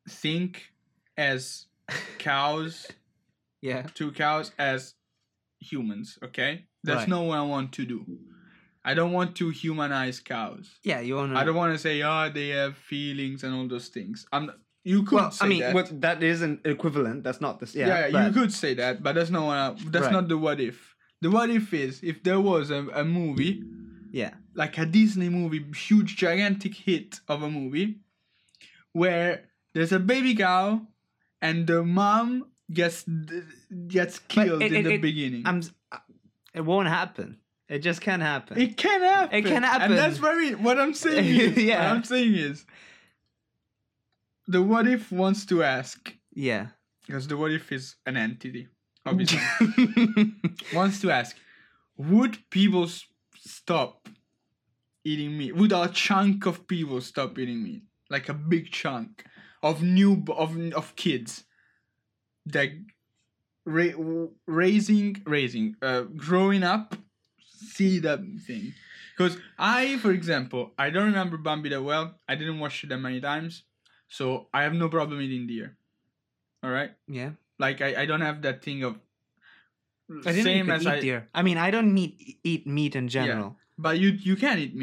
think 0.09 0.71
as 1.17 1.65
cows 2.17 2.87
yeah 3.61 3.83
Two 3.93 4.11
cows 4.11 4.51
as 4.57 4.93
humans. 5.59 6.17
Okay, 6.23 6.65
that's 6.83 7.01
Right. 7.01 7.09
not 7.09 7.25
what 7.25 7.37
I 7.37 7.41
want 7.41 7.71
to 7.73 7.85
do. 7.85 8.05
I 8.85 8.93
don't 8.93 9.11
want 9.11 9.35
to 9.37 9.49
humanize 9.49 10.19
cows. 10.21 10.79
yeah 10.83 10.99
you 11.01 11.15
want 11.15 11.35
I 11.35 11.43
don't 11.43 11.55
want 11.55 11.73
to 11.73 11.79
say, 11.79 12.01
oh, 12.01 12.29
they 12.33 12.49
have 12.49 12.77
feelings 12.77 13.43
and 13.43 13.53
all 13.53 13.67
those 13.67 13.89
things. 13.89 14.25
I'm. 14.31 14.51
You 14.85 15.03
could 15.03 15.15
Well, 15.15 15.31
say 15.31 15.45
I 15.45 15.49
mean, 15.49 15.59
that. 15.59 15.73
what 15.75 16.01
that 16.01 16.23
isn't 16.23 16.65
equivalent. 16.65 17.23
That's 17.25 17.41
not 17.41 17.59
this. 17.59 17.75
yeah, 17.75 18.07
Yeah, 18.07 18.27
you 18.27 18.33
could 18.33 18.53
say 18.53 18.73
that, 18.75 19.03
but 19.03 19.13
that's 19.15 19.29
not 19.29 19.45
what. 19.45 19.57
I, 19.57 19.75
that's 19.91 20.05
Right. 20.05 20.11
not 20.13 20.29
the 20.29 20.37
what 20.37 20.59
if. 20.61 20.95
The 21.21 21.29
what 21.29 21.49
if 21.49 21.73
is 21.73 21.99
if 22.01 22.23
there 22.23 22.39
was 22.39 22.71
a, 22.71 22.87
a 22.93 23.03
movie 23.03 23.61
Yeah, 24.11 24.33
like 24.55 24.77
a 24.77 24.85
Disney 24.85 25.27
movie, 25.29 25.65
huge 25.75 26.15
gigantic 26.15 26.73
hit 26.73 27.19
of 27.27 27.43
a 27.43 27.49
movie, 27.49 27.99
where 28.93 29.48
there's 29.79 29.93
a 29.95 30.00
baby 30.00 30.36
cow, 30.36 30.81
and 31.41 31.65
the 31.65 31.83
mom 31.83 32.51
gets 32.71 33.05
gets 33.88 34.19
killed 34.27 34.62
it- 34.62 34.74
in 34.74 34.81
it- 34.81 34.83
the 34.89 34.93
it- 34.95 35.01
beginning. 35.01 35.43
I'm. 35.48 35.62
uh, 35.91 35.98
It 36.53 36.65
won't 36.65 36.89
happen. 36.89 37.38
It 37.69 37.79
just 37.79 38.01
can't 38.01 38.21
happen. 38.21 38.57
It 38.59 38.75
can 38.75 39.01
happen. 39.01 39.38
It 39.38 39.45
can 39.45 39.63
happen. 39.63 39.91
And 39.91 39.98
that's 40.01 40.17
very 40.17 40.55
what 40.55 40.79
I'm 40.79 40.93
saying 40.93 41.25
is 41.39 41.57
Yeah. 41.69 41.77
what 41.79 41.95
I'm 41.98 42.03
saying 42.03 42.33
is 42.36 42.65
the 44.48 44.62
what 44.62 44.88
if 44.88 45.12
wants 45.12 45.45
to 45.45 45.63
ask 45.63 46.13
yeah. 46.33 46.67
because 47.05 47.27
the 47.27 47.38
what 47.38 47.51
if 47.51 47.71
is 47.71 47.95
an 48.05 48.17
entity, 48.17 48.67
obviously. 49.05 49.39
wants 50.74 51.00
to 51.01 51.12
ask, 51.12 51.36
would 51.98 52.38
people 52.50 52.86
s- 52.86 53.05
stop 53.38 54.07
eating 55.03 55.38
meat? 55.38 55.55
Would 55.55 55.71
a 55.71 55.88
chunk 55.89 56.45
of 56.48 56.67
people 56.67 57.00
stop 57.01 57.38
eating 57.38 57.63
meat? 57.63 57.83
Like 58.09 58.27
a 58.29 58.33
big 58.33 58.71
chunk 58.71 59.24
of 59.61 59.81
new 59.81 60.23
of 60.35 60.57
of 60.73 60.95
kids. 60.95 61.43
That 62.45 62.71
ra- 63.65 64.27
raising 64.47 65.21
raising 65.25 65.75
uh 65.81 66.01
growing 66.01 66.63
up 66.63 66.95
see 67.43 67.99
that 67.99 68.19
thing. 68.45 68.73
Because 69.15 69.37
i 69.57 69.97
for 69.97 70.11
example 70.11 70.71
i 70.77 70.89
don't 70.89 71.05
remember 71.05 71.37
bambi 71.37 71.69
that 71.69 71.83
well. 71.83 72.15
I 72.27 72.35
didn't 72.35 72.59
watch 72.59 72.83
it 72.83 72.89
that 72.89 72.97
many 72.97 73.21
times. 73.21 73.63
So 74.07 74.47
i 74.53 74.63
have 74.63 74.73
no 74.73 74.89
problem 74.89 75.21
eating 75.21 75.47
deer. 75.47 75.77
All 76.63 76.71
right 76.71 76.91
yeah. 77.07 77.31
like 77.57 77.81
i, 77.81 78.03
I 78.03 78.05
don't 78.05 78.21
have 78.21 78.41
that 78.41 78.63
thing 78.63 78.83
of 78.83 78.99
I 80.25 80.31
didn't 80.31 80.43
same 80.43 80.69
as 80.71 80.83
eat 80.83 80.87
I, 80.87 80.99
deer. 80.99 81.29
I 81.35 81.43
mean, 81.43 81.59
I 81.59 81.69
don't 81.69 81.93
meat, 81.93 82.39
eat 82.43 82.65
meat 82.65 82.95
in 82.95 83.09
general. 83.09 83.57
but 83.77 83.99
you 83.99 84.09
you 84.09 84.35
can 84.35 84.57
eat 84.57 84.73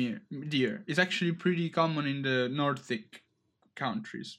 deer. 0.49 0.85
It's 0.87 1.01
actually 1.01 1.33
pretty 1.33 1.69
common 1.69 2.07
in 2.07 2.23
the 2.23 2.49
nordic 2.49 3.25
countries 3.75 4.39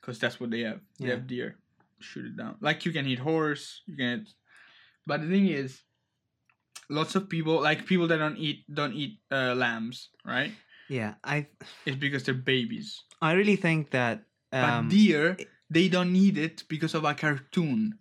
because 0.00 0.18
that's 0.18 0.40
what 0.40 0.50
they 0.50 0.60
have. 0.60 0.80
They 0.98 1.08
Yeah. 1.08 1.14
have 1.14 1.26
deer. 1.26 1.56
Shoot 2.00 2.26
it 2.26 2.36
down. 2.36 2.56
Like 2.60 2.84
you 2.86 2.92
can 2.92 3.04
hit 3.06 3.18
horse 3.18 3.82
you 3.86 3.96
can 3.96 4.20
eat 4.20 4.28
but 5.06 5.20
the 5.20 5.28
thing 5.28 5.48
is 5.48 5.82
lots 6.88 7.14
of 7.16 7.28
people 7.28 7.60
like 7.60 7.86
people 7.86 8.06
that 8.06 8.18
don't 8.18 8.36
eat 8.38 8.64
don't 8.72 8.94
eat 8.94 9.18
uh, 9.32 9.54
lambs 9.54 10.10
right? 10.24 10.52
Yeah, 10.88 11.14
I 11.24 11.48
it's 11.84 11.96
because 11.96 12.22
they're 12.24 12.34
babies. 12.34 13.02
I 13.20 13.32
really 13.32 13.56
think 13.56 13.90
that 13.90 14.24
um, 14.52 14.88
but 14.88 14.94
deer 14.94 15.36
they 15.70 15.88
don't 15.88 16.12
need 16.12 16.38
it 16.38 16.64
because 16.68 16.94
of 16.94 17.04
a 17.04 17.14
cartoon. 17.14 17.98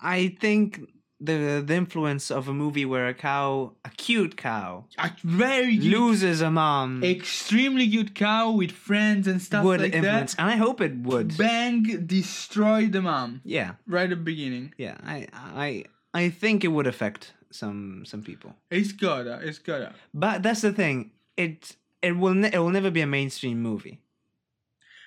I 0.00 0.36
think 0.40 0.80
the 1.24 1.62
the 1.64 1.74
influence 1.74 2.30
of 2.30 2.48
a 2.48 2.52
movie 2.52 2.84
where 2.84 3.06
a 3.08 3.14
cow, 3.14 3.72
a 3.84 3.90
cute 3.90 4.36
cow, 4.36 4.84
a 4.98 5.10
very 5.22 5.78
cute, 5.78 5.96
loses 5.96 6.40
a 6.40 6.50
mom 6.50 7.02
extremely 7.04 7.88
cute 7.88 8.14
cow 8.14 8.50
with 8.50 8.72
friends 8.72 9.26
and 9.28 9.40
stuff 9.40 9.64
would 9.64 9.80
like 9.80 9.94
influence, 9.94 10.34
that 10.34 10.42
and 10.42 10.50
I 10.50 10.56
hope 10.56 10.80
it 10.80 10.96
would. 10.98 11.36
bang 11.38 11.82
destroy 12.06 12.86
the 12.86 13.00
mom 13.02 13.40
yeah, 13.44 13.72
right 13.86 14.04
at 14.04 14.10
the 14.10 14.16
beginning 14.16 14.74
yeah. 14.78 14.96
I 15.04 15.28
I 15.32 15.84
I 16.12 16.28
think 16.30 16.64
it 16.64 16.68
would 16.68 16.86
affect 16.86 17.32
some 17.50 18.04
some 18.04 18.22
people. 18.22 18.54
it's 18.70 18.92
gotta 18.92 19.38
it's 19.42 19.58
gotta 19.58 19.94
But 20.12 20.42
that's 20.42 20.62
the 20.62 20.72
thing. 20.72 21.12
It 21.36 21.76
it 22.02 22.16
will 22.16 22.34
ne- 22.34 22.50
it 22.52 22.58
will 22.58 22.70
never 22.70 22.90
be 22.90 23.00
a 23.00 23.06
mainstream 23.06 23.62
movie. 23.62 24.00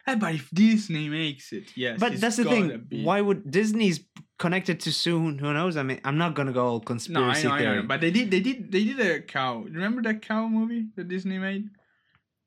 Eh, 0.08 0.16
but 0.16 0.36
if 0.36 0.50
disney 0.52 1.10
makes 1.10 1.52
it 1.52 1.76
yes 1.76 2.00
But 2.00 2.20
that's 2.22 2.36
the 2.38 2.46
thing. 2.46 2.86
be. 2.88 3.04
Why 3.04 3.22
would 3.22 3.50
Disney's 3.50 4.00
connected 4.38 4.80
to 4.82 4.92
soon? 4.92 5.40
Who 5.40 5.52
knows? 5.54 5.78
I 5.78 5.84
mean, 5.84 6.00
I'm 6.04 6.18
not 6.18 6.36
gonna 6.36 6.52
go 6.54 6.66
all 6.68 6.78
no 6.80 6.82
I 6.82 6.86
conspiracy 6.86 7.48
know, 7.48 7.54
I 7.54 7.60
theory. 7.60 7.76
know 7.82 7.88
but 7.88 8.02
they 8.02 8.12
did 8.12 8.30
they 8.30 8.40
did 8.40 8.72
they 8.72 8.84
did 8.84 9.00
a 9.00 9.22
cow 9.22 9.60
remember 9.64 10.02
that 10.04 10.22
cow 10.22 10.48
movie 10.48 10.86
that 10.96 11.08
disney 11.08 11.38
made 11.40 11.70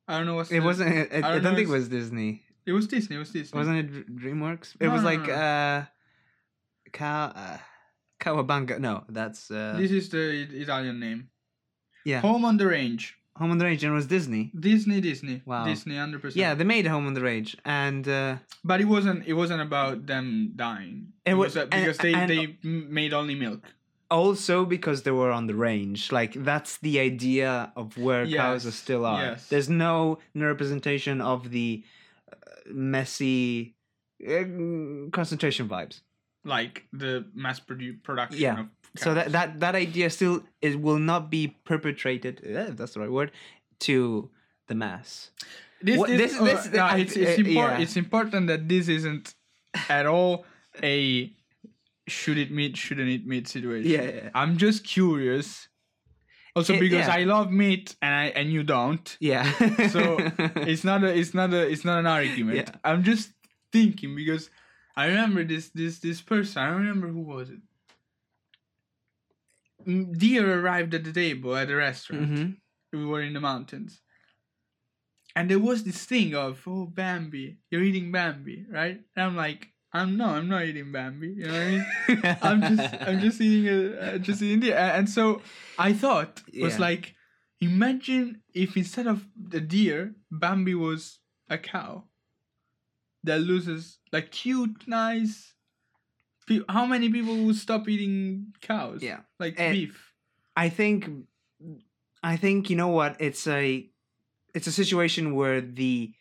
i 0.07 0.17
don't 0.17 0.27
know 0.27 0.37
what's 0.37 0.50
it 0.53 0.61
the- 0.61 0.67
wasn't. 0.71 0.88
I, 0.95 1.00
I, 1.00 1.19
I 1.19 1.21
don't, 1.35 1.43
don't 1.45 1.55
think 1.57 1.69
it 1.69 1.73
was 1.73 1.88
Disney. 1.88 2.43
it 2.65 2.73
was 2.73 2.87
disney 2.87 3.17
it 3.17 3.19
was 3.19 3.31
disney 3.31 3.59
Wasn't 3.59 3.77
it 3.83 4.17
DreamWorks? 4.23 4.77
It 4.81 4.87
No, 4.87 4.93
was 4.93 5.03
no, 5.03 5.09
like 5.12 5.29
uh, 5.29 5.83
Cow 6.93 7.25
uh, 7.35 7.59
Cowabunga. 8.21 8.79
No, 8.79 9.05
that's 9.09 9.50
uh, 9.50 9.75
this 9.77 9.91
is 9.91 10.09
the 10.09 10.25
italian 10.62 10.99
name 11.00 11.29
yeah. 12.05 12.21
home 12.21 12.45
on 12.45 12.57
the 12.57 12.67
range 12.67 13.18
Home 13.38 13.50
on 13.52 13.59
the 13.59 13.64
Range, 13.64 13.83
and 13.85 13.92
it 13.92 13.95
was 13.95 14.07
Disney. 14.07 14.50
disney 14.59 15.00
disney 15.00 15.42
Wow. 15.47 15.64
disney 15.64 15.95
100% 15.95 16.35
Yeah, 16.37 16.54
they 16.54 16.64
made 16.64 16.87
Home 16.87 17.07
on 17.07 17.14
the 17.14 17.21
Range, 17.23 17.57
and 17.64 18.07
uh, 18.09 18.37
but 18.64 18.80
it 18.80 18.88
wasn't 18.95 19.26
it 19.26 19.35
wasn't 19.35 19.62
about 19.62 20.07
them 20.07 20.52
dying 20.57 21.12
It 21.25 21.30
it, 21.30 21.35
wa- 21.35 21.45
was, 21.45 21.57
uh, 21.57 21.61
and- 21.62 21.71
because 21.71 21.99
they 21.99 22.14
and- 22.14 22.30
they 22.30 22.45
made 23.00 23.12
only 23.12 23.35
milk 23.35 23.62
also 24.11 24.64
because 24.64 25.02
they 25.02 25.11
were 25.11 25.30
on 25.30 25.47
the 25.47 25.54
range. 25.54 26.11
Like 26.11 26.33
that's 26.50 26.78
the 26.78 26.99
idea 26.99 27.50
of 27.76 27.99
where 27.99 28.26
cows 28.26 28.64
are 28.66 28.76
still 28.85 29.04
are. 29.04 29.23
yes. 29.23 29.49
There's 29.50 29.68
no 29.68 30.18
representation 30.35 31.21
of 31.21 31.50
the 31.50 31.85
uh, 32.33 32.37
messy 32.73 33.76
uh, 34.26 34.45
concentration 35.12 35.68
vibes. 35.68 36.00
like 36.45 36.87
the 37.02 37.26
mass 37.35 37.61
produ- 37.61 38.02
production 38.02 38.40
Yeah. 38.40 38.61
of 38.61 38.66
So 38.99 39.14
that 39.14 39.33
that 39.33 39.61
that 39.61 39.75
idea 39.75 40.11
still 40.11 40.43
it 40.61 40.81
will 40.81 40.99
not 40.99 41.31
be 41.31 41.43
perpetrated. 41.64 42.40
eh, 42.45 42.67
if 42.71 42.76
that's 42.76 42.95
the 42.95 43.00
right 43.00 43.11
word 43.11 43.31
to 43.81 44.31
the 44.69 44.75
mass. 44.75 45.31
this, 45.81 45.97
what- 45.99 46.09
this, 46.11 46.33
this- 46.33 46.40
uh, 46.40 46.45
this- 46.45 46.73
no, 46.73 46.85
I- 46.85 46.99
it's 46.99 47.17
it's, 47.17 47.38
uh, 47.38 47.43
impor- 47.43 47.71
yeah. 47.73 47.78
it's 47.78 47.97
important 47.97 48.49
that 48.49 48.69
this 48.69 48.88
isn't 48.88 49.35
at 49.88 50.07
all 50.07 50.45
a 50.83 51.33
should 52.09 52.38
it 52.38 52.50
meat 52.50 52.76
shouldn't 52.76 53.09
it 53.11 53.26
meat 53.26 53.47
situation 53.47 53.90
Yeah, 53.90 54.02
yeah. 54.02 54.31
i'm 54.35 54.57
just 54.57 54.83
curious 54.83 55.69
also 56.57 56.73
Eh, 56.75 56.81
because 56.81 57.07
yeah. 57.07 57.14
i 57.21 57.25
love 57.25 57.52
meat 57.52 57.95
and 58.00 58.14
i 58.14 58.26
and 58.38 58.50
you 58.50 58.62
don't 58.64 59.07
Yeah. 59.21 59.45
so 59.95 60.17
it's 60.73 60.85
not 60.85 61.05
a 61.05 61.11
it's 61.21 61.35
not 61.35 61.52
a 61.52 61.62
it's 61.73 61.85
not 61.85 61.99
an 62.00 62.07
argument 62.07 62.71
i'm 62.83 63.02
just 63.05 63.31
thinking 63.73 64.14
because 64.17 64.49
i 64.97 65.05
remember 65.07 65.45
this 65.45 65.69
this 65.81 65.99
this 66.00 66.21
person 66.23 66.62
i 66.62 66.67
don't 66.71 66.81
remember 66.87 67.09
who 67.09 67.21
was 67.35 67.50
it 67.50 67.61
deer 69.88 70.61
arrived 70.61 70.92
at 70.95 71.04
the 71.04 71.12
table 71.12 71.57
at 71.57 71.68
the 71.68 71.76
restaurant. 71.76 72.30
Mhm. 72.30 72.57
we 72.92 73.04
were 73.04 73.23
in 73.23 73.33
the 73.35 73.40
mountains. 73.40 74.00
And 75.37 75.49
there 75.50 75.59
was 75.59 75.85
this 75.85 76.04
thing 76.04 76.35
of 76.35 76.62
oh 76.66 76.87
bambi 76.87 77.59
you're 77.71 77.83
eating 77.83 78.11
bambi 78.12 78.64
right? 78.71 78.99
And 79.14 79.25
i'm 79.26 79.37
like 79.37 79.68
i'm 79.92 80.16
no 80.16 80.26
i'm 80.37 80.49
not 80.49 80.64
eating 80.64 80.90
bambi 80.92 81.28
you 81.38 81.47
know 81.47 81.52
what 81.52 81.62
i 81.62 81.71
mean? 81.71 82.38
I'm 82.42 82.61
just 82.76 82.95
i'm 83.09 83.21
just 83.21 83.40
eating 83.40 83.66
a 83.68 83.78
uh, 84.00 84.18
just 84.18 84.42
eating 84.42 84.61
deer. 84.61 84.76
And 84.76 85.09
so 85.09 85.42
i 85.78 85.92
thought 85.92 86.42
was 86.61 86.75
Yeah. 86.75 86.80
like 86.88 87.14
imagine 87.61 88.42
if 88.54 88.76
instead 88.76 89.07
of 89.07 89.26
the 89.37 89.61
deer 89.61 90.14
bambi 90.30 90.75
was 90.75 91.18
a 91.49 91.59
cow 91.59 92.04
that 93.25 93.40
loses 93.40 93.99
like 94.12 94.30
cute 94.30 94.87
nice 94.88 95.54
how 96.69 96.87
many 96.87 97.09
people 97.11 97.37
will 97.45 97.55
stop 97.55 97.88
eating 97.88 98.52
cows 98.61 99.02
Yeah. 99.02 99.21
like 99.38 99.55
Eh, 99.59 99.73
beef 99.73 100.12
I 100.57 100.69
think 100.69 101.09
I 102.23 102.37
think 102.37 102.69
you 102.71 102.76
know 102.76 102.88
what 102.88 103.17
it's 103.21 103.47
a 103.47 103.88
it's 104.55 104.67
a 104.67 104.73
situation 104.73 105.35
where 105.35 105.61
the 105.61 106.12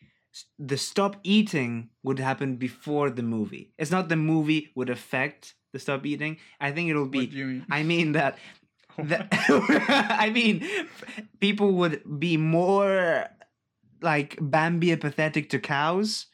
the 0.58 0.76
stop 0.76 1.16
eating 1.24 1.90
would 2.04 2.18
happen 2.20 2.56
before 2.56 3.10
the 3.10 3.22
movie. 3.22 3.72
It's 3.78 3.90
not 3.90 4.08
the 4.08 4.16
movie 4.16 4.70
would 4.76 4.90
affect 4.90 5.54
the 5.72 5.78
stop 5.78 6.06
eating. 6.06 6.36
I 6.60 6.70
think 6.70 6.88
it'll 6.90 7.02
what 7.10 7.12
be 7.12 7.26
do 7.26 7.36
you 7.36 7.46
mean 7.46 7.66
I 7.70 7.82
mean 7.82 8.12
that 8.12 8.38
that 8.98 9.26
I 10.26 10.30
mean 10.30 10.62
people 11.40 11.72
would 11.72 12.02
be 12.20 12.36
more 12.36 13.26
like 14.00 14.38
Bambi 14.40 14.92
apathetic 14.92 15.50
to 15.50 15.58
cows 15.58 16.26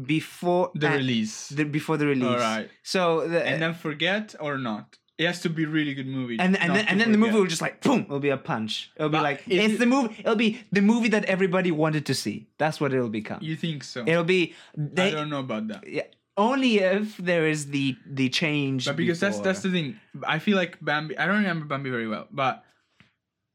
before 0.00 0.70
The 0.74 0.88
uh, 0.88 0.96
release. 0.96 1.48
the- 1.48 1.64
before 1.64 1.96
the 1.96 2.06
release. 2.06 2.28
All 2.28 2.36
right. 2.36 2.70
So 2.82 3.28
the, 3.28 3.46
And 3.46 3.60
then 3.62 3.74
forget 3.74 4.34
or 4.40 4.58
not. 4.58 4.98
It 5.18 5.26
has 5.26 5.40
to 5.42 5.50
be 5.50 5.66
really 5.66 5.94
good 5.94 6.06
movie. 6.08 6.38
and 6.40 6.56
and 6.56 6.74
then, 6.74 6.86
and 6.88 6.98
then 6.98 7.12
the 7.12 7.18
movie 7.18 7.34
will 7.38 7.46
just 7.46 7.60
like 7.60 7.80
boom, 7.82 8.00
it'll 8.08 8.18
be 8.18 8.30
a 8.30 8.36
punch. 8.36 8.90
It'll 8.96 9.10
be 9.10 9.18
like 9.20 9.42
it's 9.46 9.74
it- 9.74 9.78
the 9.78 9.86
movie. 9.86 10.16
It'll 10.18 10.34
be 10.34 10.64
the 10.72 10.80
movie 10.80 11.08
that 11.10 11.24
everybody 11.26 11.70
wanted 11.70 12.06
to 12.06 12.14
see. 12.14 12.48
That's 12.58 12.80
what 12.80 12.92
it'll 12.94 13.10
become. 13.10 13.38
You 13.42 13.54
think 13.54 13.84
so? 13.84 14.02
It'll 14.06 14.24
be 14.24 14.54
I 14.74 14.88
they, 14.94 15.10
don't 15.12 15.28
know 15.30 15.40
about 15.40 15.68
that. 15.68 15.86
yeah, 15.86 16.08
only 16.36 16.78
if 16.78 17.18
there 17.18 17.46
is 17.46 17.66
the 17.70 17.94
the 18.06 18.30
change. 18.30 18.86
But 18.86 18.96
because 18.96 19.20
that's 19.20 19.38
that's 19.40 19.60
the 19.60 19.70
thing. 19.70 20.00
I 20.26 20.38
feel 20.40 20.56
like 20.56 20.80
Bambi. 20.80 21.16
I 21.18 21.26
don't 21.26 21.36
remember 21.44 21.66
Bambi 21.66 21.90
very 21.90 22.08
well, 22.08 22.26
but 22.32 22.64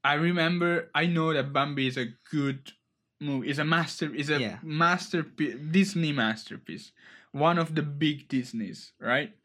I 0.06 0.14
remember. 0.14 0.90
I 0.96 1.08
know 1.08 1.34
that 1.34 1.52
Bambi 1.52 1.88
is 1.88 1.98
a 1.98 2.08
good 2.32 2.72
movie. 3.20 3.50
Is 3.50 3.60
a 3.60 3.66
master. 3.66 4.14
Is 4.14 4.30
a 4.30 4.40
Yeah. 4.40 4.60
masterpiece. 4.64 5.56
Disney 5.72 6.12
masterpiece. 6.12 6.92
One 7.32 7.58
of 7.58 7.76
the 7.76 7.84
big 7.84 8.28
Disneys, 8.28 8.94
right? 9.00 9.36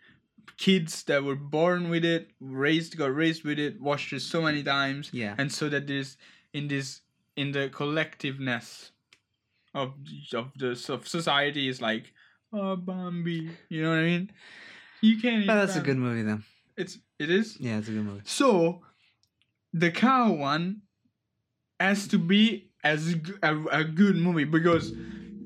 Kids 0.56 1.02
that 1.04 1.24
were 1.24 1.36
born 1.36 1.88
with 1.88 2.04
it, 2.04 2.30
raised, 2.40 2.96
got 2.96 3.14
raised 3.14 3.44
with 3.44 3.58
it, 3.58 3.80
watched 3.80 4.12
it 4.12 4.20
so 4.20 4.42
many 4.42 4.62
times, 4.62 5.10
yeah. 5.12 5.34
and 5.38 5.52
so 5.52 5.68
that 5.68 5.86
there's 5.86 6.16
in 6.52 6.68
this 6.68 7.00
in 7.36 7.52
the 7.52 7.68
collectiveness 7.70 8.90
of 9.74 9.94
of 10.34 10.52
the 10.56 10.70
of 10.90 11.08
society 11.08 11.68
is 11.68 11.80
like 11.80 12.12
oh 12.52 12.76
Bambi, 12.76 13.50
you 13.68 13.82
know 13.82 13.90
what 13.90 13.98
I 13.98 14.02
mean? 14.04 14.30
You 15.00 15.18
can't. 15.20 15.46
But 15.46 15.54
that's 15.56 15.76
a 15.76 15.80
good 15.80 15.96
movie 15.96 16.22
then. 16.22 16.44
It's 16.76 16.98
it 17.18 17.30
is. 17.30 17.58
Yeah, 17.58 17.78
it's 17.78 17.88
a 17.88 17.92
good 17.92 18.04
movie. 18.04 18.22
So, 18.24 18.82
the 19.72 19.90
cow 19.90 20.32
one 20.32 20.82
has 21.80 22.06
to 22.08 22.18
be 22.18 22.70
as 22.82 23.14
a 23.42 23.84
good 23.84 24.16
movie 24.16 24.44
because, 24.44 24.92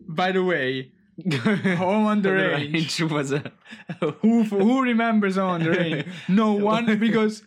by 0.09 0.33
the 0.33 0.43
way, 0.43 0.93
Home 1.77 2.07
on 2.07 2.23
the 2.23 2.33
Range. 2.33 3.01
was 3.03 3.33
a 3.33 3.53
who 4.21 4.43
who 4.45 4.83
remembers 4.83 5.37
Home 5.37 5.51
on 5.51 5.63
the 5.65 5.71
Range? 5.71 6.07
No 6.29 6.53
one 6.75 6.99
because 6.99 7.43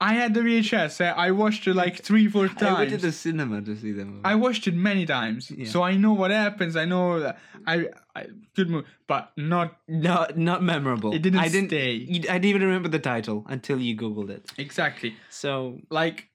I 0.00 0.14
had 0.14 0.32
the 0.34 0.40
VHS. 0.40 1.00
eh, 1.00 1.10
I 1.10 1.32
watched 1.32 1.66
it 1.66 1.74
like 1.74 2.00
three 2.00 2.28
four 2.28 2.46
times. 2.46 2.62
I 2.62 2.72
went 2.78 2.90
to 2.90 2.96
the 2.98 3.10
cinema 3.10 3.60
to 3.62 3.76
see 3.76 3.90
the 3.90 4.04
movie. 4.04 4.20
I 4.24 4.36
watched 4.36 4.68
it 4.68 4.74
many 4.74 5.04
times, 5.06 5.50
Yeah. 5.50 5.66
so 5.68 5.82
I 5.82 5.96
know 5.96 6.12
what 6.12 6.30
happens. 6.30 6.76
I 6.76 6.84
know 6.84 7.18
that 7.18 7.38
I, 7.66 7.88
I 8.14 8.26
good 8.54 8.70
movie, 8.70 8.86
but 9.08 9.32
not 9.36 9.76
not 9.88 10.38
not 10.38 10.62
memorable. 10.62 11.12
It 11.12 11.22
didn't 11.22 11.40
I 11.40 11.48
didn't. 11.48 11.70
stay. 11.70 11.90
you- 11.92 12.28
I 12.30 12.34
didn't 12.38 12.44
even 12.54 12.62
remember 12.62 12.88
the 12.88 13.00
title 13.00 13.44
until 13.48 13.80
you 13.80 13.96
googled 13.96 14.30
it. 14.30 14.50
exactly 14.56 15.16
So 15.30 15.78
like. 15.90 16.28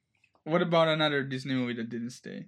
What 0.45 0.61
about 0.61 0.89
another 0.89 1.23
Disney 1.23 1.53
movie 1.53 1.75
that 1.75 1.87
didn't 1.89 2.09
stay? 2.09 2.47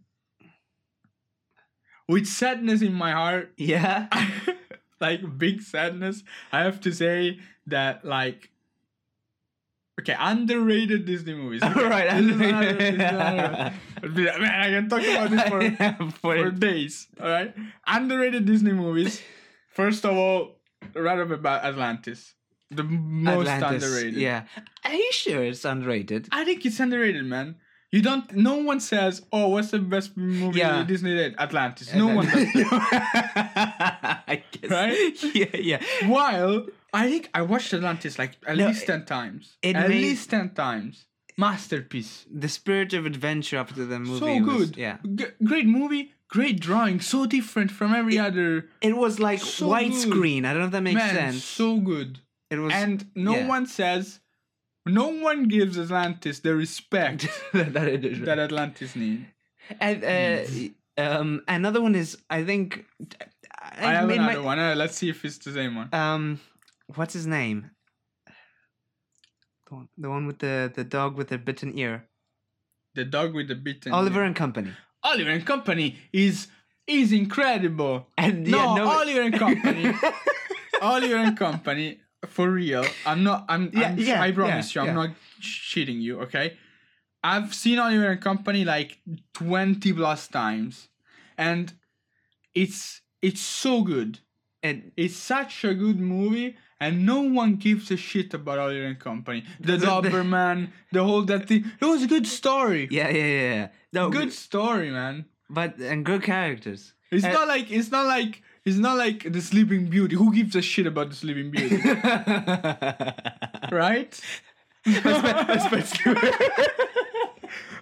With 2.07 2.27
sadness 2.27 2.81
in 2.81 2.93
my 2.93 3.11
heart, 3.11 3.51
yeah, 3.57 4.07
like 5.01 5.21
big 5.37 5.61
sadness, 5.61 6.23
I 6.51 6.61
have 6.63 6.79
to 6.81 6.91
say 6.91 7.39
that 7.67 8.05
like. 8.05 8.51
Okay, 10.01 10.13
underrated 10.19 11.05
Disney 11.05 11.33
movies. 11.33 11.63
all 11.63 11.69
Okay, 11.75 11.87
right. 11.87 12.09
this 12.21 12.25
is 12.35 12.41
another- 12.41 12.73
this 12.73 12.93
is 12.93 12.99
another- 12.99 13.73
Man, 14.39 14.61
I 14.61 14.67
can 14.69 14.89
talk 14.89 15.01
about 15.01 15.29
this 15.31 15.43
for 15.47 16.11
for, 16.19 16.35
for 16.37 16.51
days. 16.51 17.07
All 17.19 17.29
right, 17.29 17.55
underrated 17.87 18.45
Disney 18.45 18.73
movies. 18.73 19.21
First 19.71 20.03
of 20.05 20.15
all, 20.17 20.59
right 20.93 21.17
up 21.17 21.31
about 21.31 21.63
Atlantis, 21.63 22.35
the 22.69 22.83
most 22.83 23.47
Atlantis, 23.47 23.83
underrated. 23.85 24.19
Yeah, 24.19 24.43
are 24.83 24.93
you 24.93 25.11
sure 25.13 25.43
it's 25.45 25.63
underrated? 25.63 26.27
I 26.31 26.43
think 26.43 26.65
it's 26.65 26.79
underrated, 26.79 27.23
man. 27.25 27.55
You 27.95 28.01
don't. 28.09 28.25
No 28.49 28.55
one 28.71 28.79
says, 28.81 29.13
"Oh, 29.31 29.47
what's 29.53 29.71
the 29.71 29.79
best 29.79 30.09
movie 30.17 30.59
Yeah. 30.59 30.83
Disney 30.91 31.13
did?" 31.21 31.31
Atlantis. 31.45 31.87
No 31.93 32.07
one 32.17 32.25
does. 32.25 32.47
I 33.45 34.43
guess. 34.51 34.71
Right? 34.71 35.35
Yeah, 35.41 35.55
yeah. 35.71 35.81
While 36.07 36.67
I 36.93 37.09
think 37.09 37.29
I 37.33 37.41
watched 37.41 37.73
Atlantis 37.73 38.19
like 38.19 38.33
at 38.47 38.57
No, 38.57 38.67
least 38.67 38.85
ten 38.85 39.05
times. 39.05 39.57
it 39.61 39.75
at 39.75 39.89
made- 39.89 40.01
least 40.01 40.29
ten 40.29 40.49
times. 40.53 41.05
Masterpiece. 41.37 42.25
The 42.33 42.47
spirit 42.47 42.93
of 42.93 43.05
adventure 43.05 43.57
after 43.57 43.85
the 43.85 43.99
movie. 43.99 44.19
so 44.19 44.25
was- 44.41 44.69
good. 44.69 44.77
yeah. 44.77 44.97
G- 45.15 45.25
great 45.43 45.65
movie. 45.67 46.11
Great 46.29 46.59
drawing. 46.59 46.99
So 47.01 47.25
different 47.25 47.71
from 47.71 47.93
every 47.93 48.17
other. 48.17 48.67
It 48.81 48.95
was 48.97 49.19
like 49.19 49.39
So 49.39 49.69
widescreen. 49.69 50.45
I 50.45 50.51
don't 50.51 50.59
know 50.61 50.65
if 50.65 50.71
that 50.71 50.81
makes 50.83 50.95
man, 50.95 51.13
sense. 51.15 51.43
so 51.43 51.77
good. 51.77 52.19
it 52.49 52.57
was 52.57 52.73
and 52.73 53.05
no 53.15 53.35
yeah. 53.35 53.47
one 53.47 53.65
says, 53.67 54.19
no 54.85 55.07
one 55.07 55.47
gives 55.47 55.77
Atlantis 55.79 56.39
the 56.39 56.55
respect 56.55 57.27
that 57.53 57.87
it 57.87 58.05
is. 58.05 58.21
that 58.21 58.39
Atlantis 58.39 58.95
need. 58.95 59.27
And 59.79 60.03
uh, 60.97 61.01
um, 61.01 61.41
another 61.47 61.81
one 61.81 61.95
is 61.95 62.17
I 62.29 62.43
think 62.43 62.85
I, 63.59 63.87
I, 63.87 63.93
have 63.93 64.09
another 64.09 64.39
my, 64.39 64.45
one. 64.45 64.59
Uh, 64.59 64.75
let's 64.75 64.95
see 64.95 65.09
if 65.09 65.25
it's 65.25 65.39
the 65.39 65.53
same 65.53 65.75
one. 65.75 65.89
Um, 65.93 66.39
what's 66.95 67.13
his 67.13 67.25
name? 67.25 67.71
The 69.67 69.75
one, 69.75 69.89
the 69.97 70.09
one 70.09 70.27
with 70.27 70.39
the 70.39 70.71
the 70.73 70.83
dog 70.83 71.17
with 71.17 71.29
the 71.29 71.39
bitten 71.39 71.77
ear. 71.77 72.05
The 72.93 73.05
dog 73.05 73.33
with 73.33 73.47
the 73.47 73.55
bitten. 73.55 73.91
Oliver 73.91 74.19
ear. 74.19 74.25
and 74.25 74.35
Company. 74.35 74.71
Oliver 75.03 75.31
and 75.31 75.45
Company 75.45 75.97
is 76.13 76.47
is 76.85 77.11
incredible. 77.11 78.07
And 78.17 78.45
No, 78.47 78.57
yeah, 78.57 78.75
no, 78.75 78.87
Oliver 78.87 79.21
and 79.21 79.39
Company. 79.39 79.93
Oliver 80.81 81.15
and 81.15 81.37
Company 81.37 81.99
for 82.25 82.49
real. 82.51 82.85
I'm 83.05 83.23
not. 83.23 83.45
I'm. 83.49 83.69
Yeah, 83.73 83.87
I'm 83.89 83.97
yeah, 83.99 84.21
I 84.21 84.31
promise 84.31 84.75
yeah, 84.75 84.83
you, 84.83 84.89
I'm 84.89 84.95
not 84.95 85.09
cheating 85.39 85.99
you. 86.01 86.21
Okay. 86.21 86.57
I've 87.23 87.53
seen 87.55 87.79
Oliver 87.79 88.11
and 88.11 88.21
Company 88.21 88.63
like 88.65 88.99
twenty 89.33 89.91
plus 89.93 90.27
times, 90.27 90.89
and 91.37 91.73
it's 92.53 93.01
it's 93.21 93.41
so 93.41 93.81
good. 93.81 94.19
and 94.63 94.91
It's 94.97 95.15
such 95.15 95.63
a 95.63 95.73
good 95.73 95.99
movie, 95.99 96.55
and 96.79 97.05
no 97.05 97.21
one 97.21 97.55
gives 97.55 97.89
a 97.91 97.97
shit 97.97 98.33
about 98.33 98.59
Oliver 98.59 98.85
and 98.85 98.99
Company. 98.99 99.43
The 99.59 99.77
The- 99.77 99.77
the- 100.01 100.09
Doberman, 100.09 100.69
the 100.91 101.03
whole 101.03 101.23
that 101.23 101.47
thing. 101.47 101.65
It 101.81 101.85
was 101.85 102.03
a 102.03 102.07
good 102.07 102.27
story. 102.27 102.87
yeah, 102.91 103.09
yeah, 103.09 103.25
yeah, 103.25 103.53
yeah. 103.55 103.67
No, 103.93 104.09
Good 104.09 104.33
story, 104.33 104.91
man. 104.91 105.25
but 105.49 105.77
and 105.79 106.05
good 106.05 106.21
characters. 106.23 106.93
It's 107.11 107.23
Uh, 107.25 107.31
not 107.31 107.47
like 107.47 107.71
it's 107.71 107.91
not 107.91 108.05
like 108.07 108.41
it's 108.65 108.77
not 108.77 108.97
like 108.97 109.31
the 109.31 109.41
Sleeping 109.41 109.85
Beauty. 109.87 110.15
Who 110.15 110.33
gives 110.33 110.55
a 110.55 110.61
shit 110.61 110.87
about 110.87 111.09
the 111.09 111.15
Sleeping 111.15 111.51
Beauty, 111.51 111.77
right? 113.71 114.19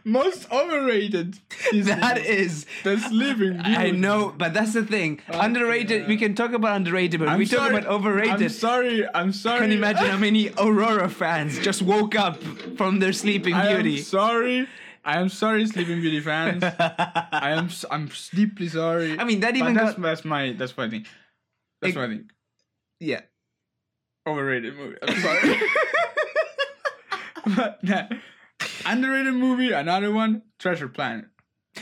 Most 0.05 0.51
overrated. 0.51 1.39
Is 1.71 1.85
that 1.85 2.17
is. 2.17 2.65
the 2.83 2.97
Sleeping 2.97 3.53
Beauty. 3.53 3.75
I 3.75 3.91
know, 3.91 4.33
but 4.37 4.53
that's 4.53 4.73
the 4.73 4.83
thing. 4.85 5.21
underrated. 5.29 6.07
We 6.09 6.17
can 6.17 6.35
talk 6.35 6.51
about 6.51 6.75
underrated, 6.75 7.21
but 7.21 7.29
I'm 7.29 7.39
we 7.39 7.45
talk 7.45 7.59
sorry- 7.59 7.77
about 7.77 7.89
overrated. 7.89 8.41
I'm 8.43 8.49
sorry. 8.49 9.07
I'm 9.15 9.31
sorry. 9.31 9.59
Can 9.61 9.71
you 9.71 9.77
imagine 9.77 10.07
how 10.07 10.17
many 10.17 10.49
Aurora 10.57 11.07
fans 11.09 11.57
just 11.59 11.81
woke 11.81 12.15
up 12.15 12.43
from 12.77 12.99
their 12.99 13.13
Sleeping 13.13 13.53
I 13.53 13.73
Beauty? 13.75 13.99
sorry. 14.01 14.67
I 15.05 15.19
am 15.19 15.29
sorry, 15.29 15.65
Sleeping 15.67 15.99
Beauty 16.01 16.19
fans. 16.21 16.63
I 16.79 17.51
am. 17.57 17.69
I'm 17.91 18.09
deeply 18.33 18.69
sorry. 18.69 19.19
I 19.19 19.23
mean, 19.25 19.41
that 19.41 19.55
even 19.55 19.73
that's, 19.73 19.93
got 19.93 20.01
that's 20.01 20.25
my. 20.25 20.53
That's 20.53 20.75
what 20.77 20.87
I 20.87 20.89
think. 20.89 21.07
That's 21.81 21.95
It- 21.95 21.99
what 21.99 22.05
I 22.09 22.13
think. 22.13 22.31
yeah. 22.99 23.21
Overrated 24.25 24.75
movie. 24.77 24.95
I'm 25.01 25.19
sorry. 25.21 25.59
but. 27.81 28.11
Underrated 28.85 29.33
movie. 29.33 29.71
Another 29.73 30.11
one. 30.11 30.43
Treasure 30.59 30.87
Planet. 30.87 31.25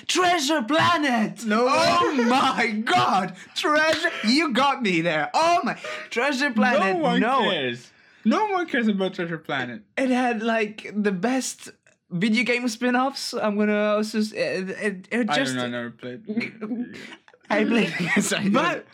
Treasure 0.08 0.64
Planet. 0.64 1.46
No 1.46 1.68
Oh 1.70 2.16
one- 2.18 2.30
my 2.30 2.82
God! 2.86 3.36
Treasure. 3.56 4.10
You 4.26 4.54
got 4.54 4.82
me 4.82 5.02
there. 5.02 5.30
Oh 5.34 5.60
my. 5.64 5.78
Treasure 6.10 6.52
Planet. 6.52 6.80
no 6.80 7.02
one 7.02 7.20
no. 7.20 7.42
cares. 7.42 7.92
No 8.24 8.46
one 8.48 8.68
cares 8.68 8.88
about 8.88 9.14
Treasure 9.16 9.38
Planet. 9.38 9.84
It 9.98 10.10
had 10.10 10.42
like 10.42 10.92
the 10.96 11.12
best 11.12 11.72
video 12.12 12.44
game 12.44 12.68
spin-offs. 12.68 13.34
I'm 13.34 13.58
gonna 13.58 13.96
also. 13.98 14.20
s- 14.20 14.32
It, 14.34 14.70
it, 14.70 15.08
it 15.12 15.30
I 15.30 15.36
just. 15.36 15.56
don't 15.56 15.72
know. 15.72 15.78
I 15.80 15.82
never 15.82 15.92
played. 15.92 16.22
I 17.50 17.64
played. 17.72 17.94
yes, 18.00 18.32
I 18.34 18.48
but 18.50 18.86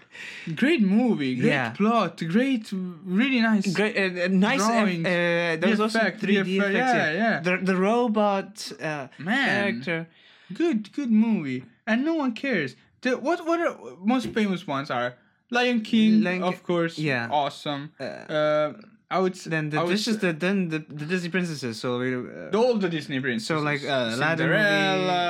great 0.55 0.81
movie. 0.81 1.35
Great 1.35 1.47
Yeah. 1.49 1.71
plot. 1.71 2.17
Great. 2.27 2.71
Really 2.71 3.41
nice. 3.41 3.71
Great, 3.73 3.95
uh, 3.97 4.23
uh, 4.25 4.27
nice. 4.29 4.65
Drawings, 4.65 5.05
uh, 5.05 5.57
there 5.59 5.69
was 5.69 5.79
also 5.79 5.99
VFX, 5.99 6.19
3D 6.19 6.45
VFX, 6.45 6.69
effects. 6.69 6.93
yeah, 6.93 7.11
yeah. 7.11 7.39
The 7.41 7.57
the 7.63 7.75
robot 7.75 8.71
uh, 8.81 9.07
Man. 9.19 9.45
character. 9.47 10.07
Good, 10.53 10.93
good 10.93 11.11
movie, 11.11 11.65
and 11.85 12.05
no 12.05 12.15
one 12.15 12.31
cares. 12.33 12.75
The 13.01 13.17
what 13.17 13.45
what 13.45 13.59
are 13.59 13.75
most 14.03 14.27
famous 14.33 14.65
ones 14.65 14.89
are 14.89 15.15
Lion 15.51 15.81
King, 15.81 16.21
Lion 16.23 16.41
of 16.43 16.63
course, 16.63 16.97
yeah. 16.97 17.27
awesome. 17.31 17.91
Uh, 17.99 18.03
Uh, 18.03 18.73
I 19.09 19.19
would 19.19 19.33
s- 19.35 19.45
then 19.45 19.69
the, 19.69 19.77
would 19.83 19.89
this 19.93 20.07
is 20.07 20.17
the 20.19 20.33
then 20.33 20.67
the, 20.69 20.79
the 20.79 21.05
Disney 21.05 21.29
princesses. 21.29 21.79
So 21.79 21.99
we. 21.99 22.13
Uh, 22.15 22.49
the 22.51 22.57
older 22.57 22.89
Disney 22.89 23.19
princesses. 23.21 23.47
So, 23.47 23.59
like, 23.59 23.83
uh, 23.83 24.09
movie. 24.09 24.17
Cinderella, 24.21 25.23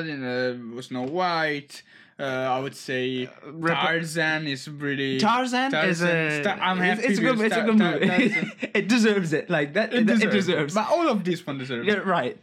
Aladdin, 0.00 0.24
uh, 0.78 0.82
Snow 0.82 1.02
White. 1.02 1.82
Uh, 2.20 2.24
I 2.24 2.58
would 2.58 2.74
say 2.74 3.28
Rep- 3.46 3.78
Tarzan 3.78 4.46
is 4.48 4.68
really. 4.68 5.18
Tarzan, 5.20 5.72
is 5.74 6.02
a. 6.02 6.40
Sta- 6.42 6.58
I'm 6.60 6.78
happy 6.78 7.02
It's 7.04 7.18
a 7.18 7.22
good. 7.22 7.40
It's 7.40 7.56
a 7.56 7.62
good 7.62 7.78
movie. 7.78 8.06
Tarzan- 8.08 8.52
it 8.74 8.88
deserves 8.88 9.32
it. 9.32 9.48
Like 9.50 9.74
that. 9.74 9.92
it 9.92 10.00
It, 10.00 10.06
deserves, 10.06 10.24
it 10.24 10.30
deserves. 10.30 10.74
But 10.74 10.88
all 10.90 11.08
of 11.08 11.22
this 11.24 11.46
one 11.46 11.58
deserves. 11.58 11.86
Yeah, 11.86 11.96
right. 11.98 12.36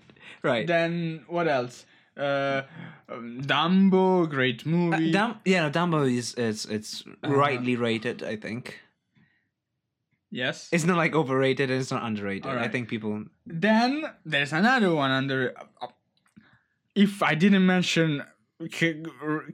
Right. 0.44 0.66
Then 0.68 1.24
what 1.28 1.48
else? 1.48 1.86
Uh, 2.16 2.62
um, 3.10 3.42
Dumbo, 3.42 4.30
great 4.30 4.62
Uh, 4.66 4.70
movie. 4.70 5.12
Dum- 5.12 5.40
yeah, 5.44 5.68
no, 5.68 5.70
Dumbo 5.72 6.10
is 6.10 6.34
it's 6.36 6.64
it's 6.66 7.04
Uh-huh. 7.24 7.34
rightly 7.36 7.76
rated. 7.76 8.24
I 8.24 8.38
think 8.38 8.80
yes. 10.32 10.70
it's 10.72 10.84
not 10.86 10.98
like 10.98 11.14
overrated 11.16 11.70
and 11.72 11.82
it's 11.82 11.92
not 11.92 12.04
underrated. 12.04 12.52
I 12.52 12.68
think 12.68 12.88
people. 12.90 13.26
Then 13.46 14.06
there's 14.26 14.54
another 14.54 14.94
one 14.94 15.12
under. 15.12 15.54
uh, 15.82 15.88
If 16.96 17.22
I 17.24 17.36
didn't 17.36 17.66
mention 17.66 18.24
c- 18.72 19.04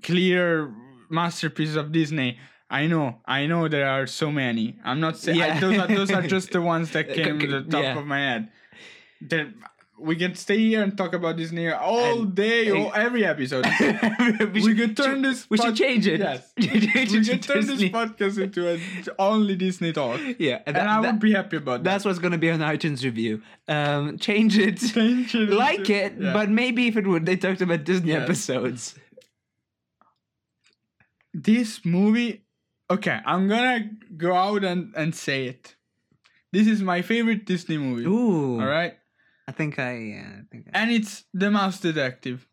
clear 0.04 0.72
masterpieces 1.10 1.76
of 1.76 1.92
Disney, 1.92 2.38
I 2.70 2.88
know, 2.88 3.20
I 3.26 3.48
know 3.48 3.68
there 3.68 3.88
are 3.90 4.06
so 4.08 4.32
many. 4.32 4.78
I'm 4.86 5.00
not 5.00 5.18
saying 5.18 5.38
Yeah. 5.40 5.60
those 5.60 5.78
are 5.78 5.88
those 5.88 6.12
are 6.12 6.22
just 6.36 6.52
the 6.52 6.62
ones 6.62 6.92
that 6.92 7.08
C- 7.10 7.16
came 7.24 7.40
to 7.40 7.48
the 7.48 7.62
top 7.64 7.84
yeah. 7.84 7.98
of 8.00 8.06
my 8.06 8.20
head. 8.20 8.50
There, 9.22 9.54
we 10.02 10.16
can 10.16 10.36
stay 10.36 10.58
here 10.58 10.82
and 10.84 10.98
talk 10.98 11.14
about 11.14 11.38
Disney 11.38 11.70
all 11.72 12.22
And- 12.24 12.36
day, 12.36 12.68
and- 12.70 12.78
all, 12.78 12.92
every 12.94 13.24
episode. 13.26 13.66
we, 14.54 14.64
we 14.64 14.76
could 14.76 14.98
turn 14.98 15.22
this. 15.22 15.48
We 15.50 15.58
should 15.58 15.76
change 15.76 16.08
it. 16.08 16.20
Yes. 16.20 16.52
we 16.58 16.68
could 17.24 17.44
turn 17.44 17.66
this 17.68 17.82
podcast 17.84 18.38
into 18.42 18.68
a 18.74 18.80
only 19.20 19.56
Disney 19.56 19.94
talk, 19.94 20.20
Yeah, 20.40 20.62
and 20.66 20.76
that- 20.76 20.88
I 20.88 21.00
would 21.00 21.20
be 21.20 21.34
happy 21.34 21.58
about 21.58 21.84
that. 21.84 21.90
That's 21.90 22.06
what's 22.06 22.20
gonna 22.20 22.38
be 22.38 22.50
on 22.52 22.60
iTunes 22.60 23.04
review. 23.04 23.42
Um, 23.68 24.18
change 24.18 24.58
it. 24.58 24.78
Change 24.94 25.36
it 25.36 25.50
like 25.52 25.90
it, 25.90 26.14
yeah. 26.20 26.34
but 26.34 26.50
maybe 26.50 26.88
if 26.88 26.98
it 26.98 27.06
would, 27.08 27.26
they 27.26 27.38
talked 27.38 27.62
about 27.62 27.84
Disney 27.84 28.10
Yes. 28.12 28.24
episodes. 28.24 28.96
this 31.34 31.86
movie 31.86 32.44
okay 32.90 33.20
i'm 33.26 33.48
gonna 33.48 33.90
go 34.18 34.34
out 34.36 34.64
and, 34.64 34.94
and 34.96 35.16
say 35.16 35.46
it 35.46 35.76
this 36.52 36.68
is 36.68 36.82
my 36.82 37.02
favorite 37.02 37.46
disney 37.46 37.78
movie 37.78 38.06
Ooh, 38.06 38.60
all 38.60 38.68
right 38.68 38.96
I 39.48 39.52
think 39.52 39.80
I, 39.80 39.94
uh, 39.94 40.40
I 40.40 40.42
think. 40.52 40.68
I, 40.74 40.80
and 40.82 40.92
it's 40.92 41.26
the 41.34 41.52
mouse 41.52 41.80
detective. 41.80 42.48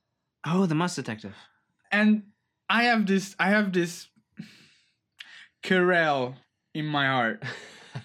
Oh, 0.46 0.66
the 0.66 0.74
Mouse 0.74 0.96
Detective. 0.96 1.34
and 1.90 2.22
i 2.70 2.84
have 2.84 3.06
this 3.06 3.34
i 3.38 3.50
have 3.50 3.72
this 3.72 4.08
Carell 5.62 6.34
in 6.74 6.86
my 6.86 7.06
heart. 7.06 7.42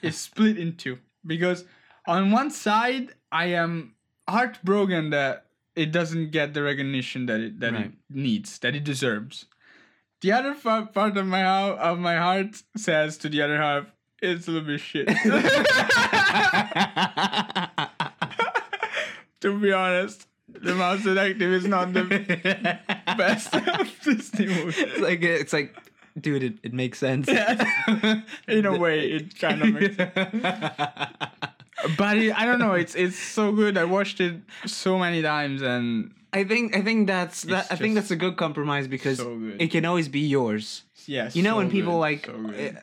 It's 0.02 0.17
split 0.17 0.58
in 0.58 0.76
two. 0.76 0.98
Because 1.26 1.65
on 2.08 2.32
one 2.32 2.50
side 2.50 3.13
i 3.32 3.46
am 3.46 3.93
heartbroken 4.28 5.12
that 5.12 5.46
it 5.76 5.91
doesn't 5.91 6.32
get 6.32 6.54
the 6.54 6.63
recognition 6.63 7.28
that 7.28 7.39
it 7.39 7.60
that 7.60 7.74
it 7.76 7.91
needs 8.10 8.58
that 8.60 8.76
it 8.76 8.84
deserves. 8.84 9.46
The 10.22 10.32
other 10.32 10.56
part 10.56 11.17
of 11.17 11.28
my 11.28 11.46
of 11.46 12.00
my 12.00 12.17
heart 12.17 12.63
says 12.76 13.17
to 13.19 13.30
the 13.30 13.41
other 13.43 13.58
half 13.58 13.86
it's 14.22 14.48
a 14.48 14.52
little 14.52 14.67
bit 14.67 14.80
shit 14.80 15.08
to 19.43 19.60
be 19.60 19.71
honest 19.71 20.27
the 20.47 20.75
mouse 20.75 21.03
detective 21.03 21.51
is 21.60 21.65
not 21.65 21.93
the 21.93 22.03
best 23.17 23.53
of 23.56 23.89
disney 24.03 24.47
movies 24.47 24.75
it's 24.77 24.99
like 24.99 25.21
it's 25.23 25.53
like, 25.53 25.75
dude, 26.19 26.43
it, 26.43 26.53
it 26.63 26.73
makes 26.73 26.99
sense. 26.99 27.27
Yeah. 27.27 28.21
in 28.47 28.65
a 28.65 28.77
way 28.77 29.12
it 29.17 29.39
kind 29.39 29.62
of 29.63 29.73
makes 29.73 29.95
sense. 29.95 30.13
but 31.97 32.17
it, 32.17 32.39
I 32.39 32.45
don't 32.45 32.60
know. 32.60 32.73
It's 32.73 32.95
it's 32.95 33.17
so 33.17 33.51
good. 33.51 33.77
I 33.77 33.86
watched 33.86 34.19
it 34.21 34.36
so 34.65 34.99
many 34.99 35.21
times, 35.21 35.62
and 35.62 36.13
I 36.32 36.43
think 36.43 36.75
I 36.75 36.82
think 36.82 37.08
that's 37.08 37.43
that. 37.43 37.67
I 37.71 37.75
think 37.75 37.95
that's 37.95 38.12
a 38.12 38.15
good 38.15 38.38
compromise 38.38 38.88
because 38.88 39.17
so 39.17 39.36
good. 39.38 39.62
it 39.62 39.71
can 39.71 39.86
always 39.86 40.08
be 40.08 40.21
yours. 40.21 40.84
yes, 41.08 41.36
You 41.36 41.43
know, 41.43 41.53
so 41.53 41.58
when 41.58 41.71
people 41.71 41.93
good, 41.93 41.99
like 41.99 42.25
so 42.25 42.34
uh, 42.34 42.79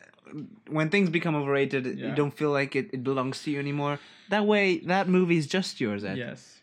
when 0.69 0.89
things 0.89 1.09
become 1.09 1.35
overrated, 1.35 1.85
Yeah. 1.85 2.09
you 2.09 2.15
don't 2.15 2.35
feel 2.35 2.51
like 2.51 2.75
it, 2.75 2.89
it 2.93 3.03
belongs 3.03 3.43
to 3.43 3.51
you 3.51 3.59
anymore. 3.59 3.99
That 4.29 4.45
way, 4.45 4.79
that 4.79 5.07
movie 5.07 5.37
is 5.37 5.47
just 5.47 5.79
yours. 5.81 6.03
Ed. 6.03 6.17
yes, 6.17 6.61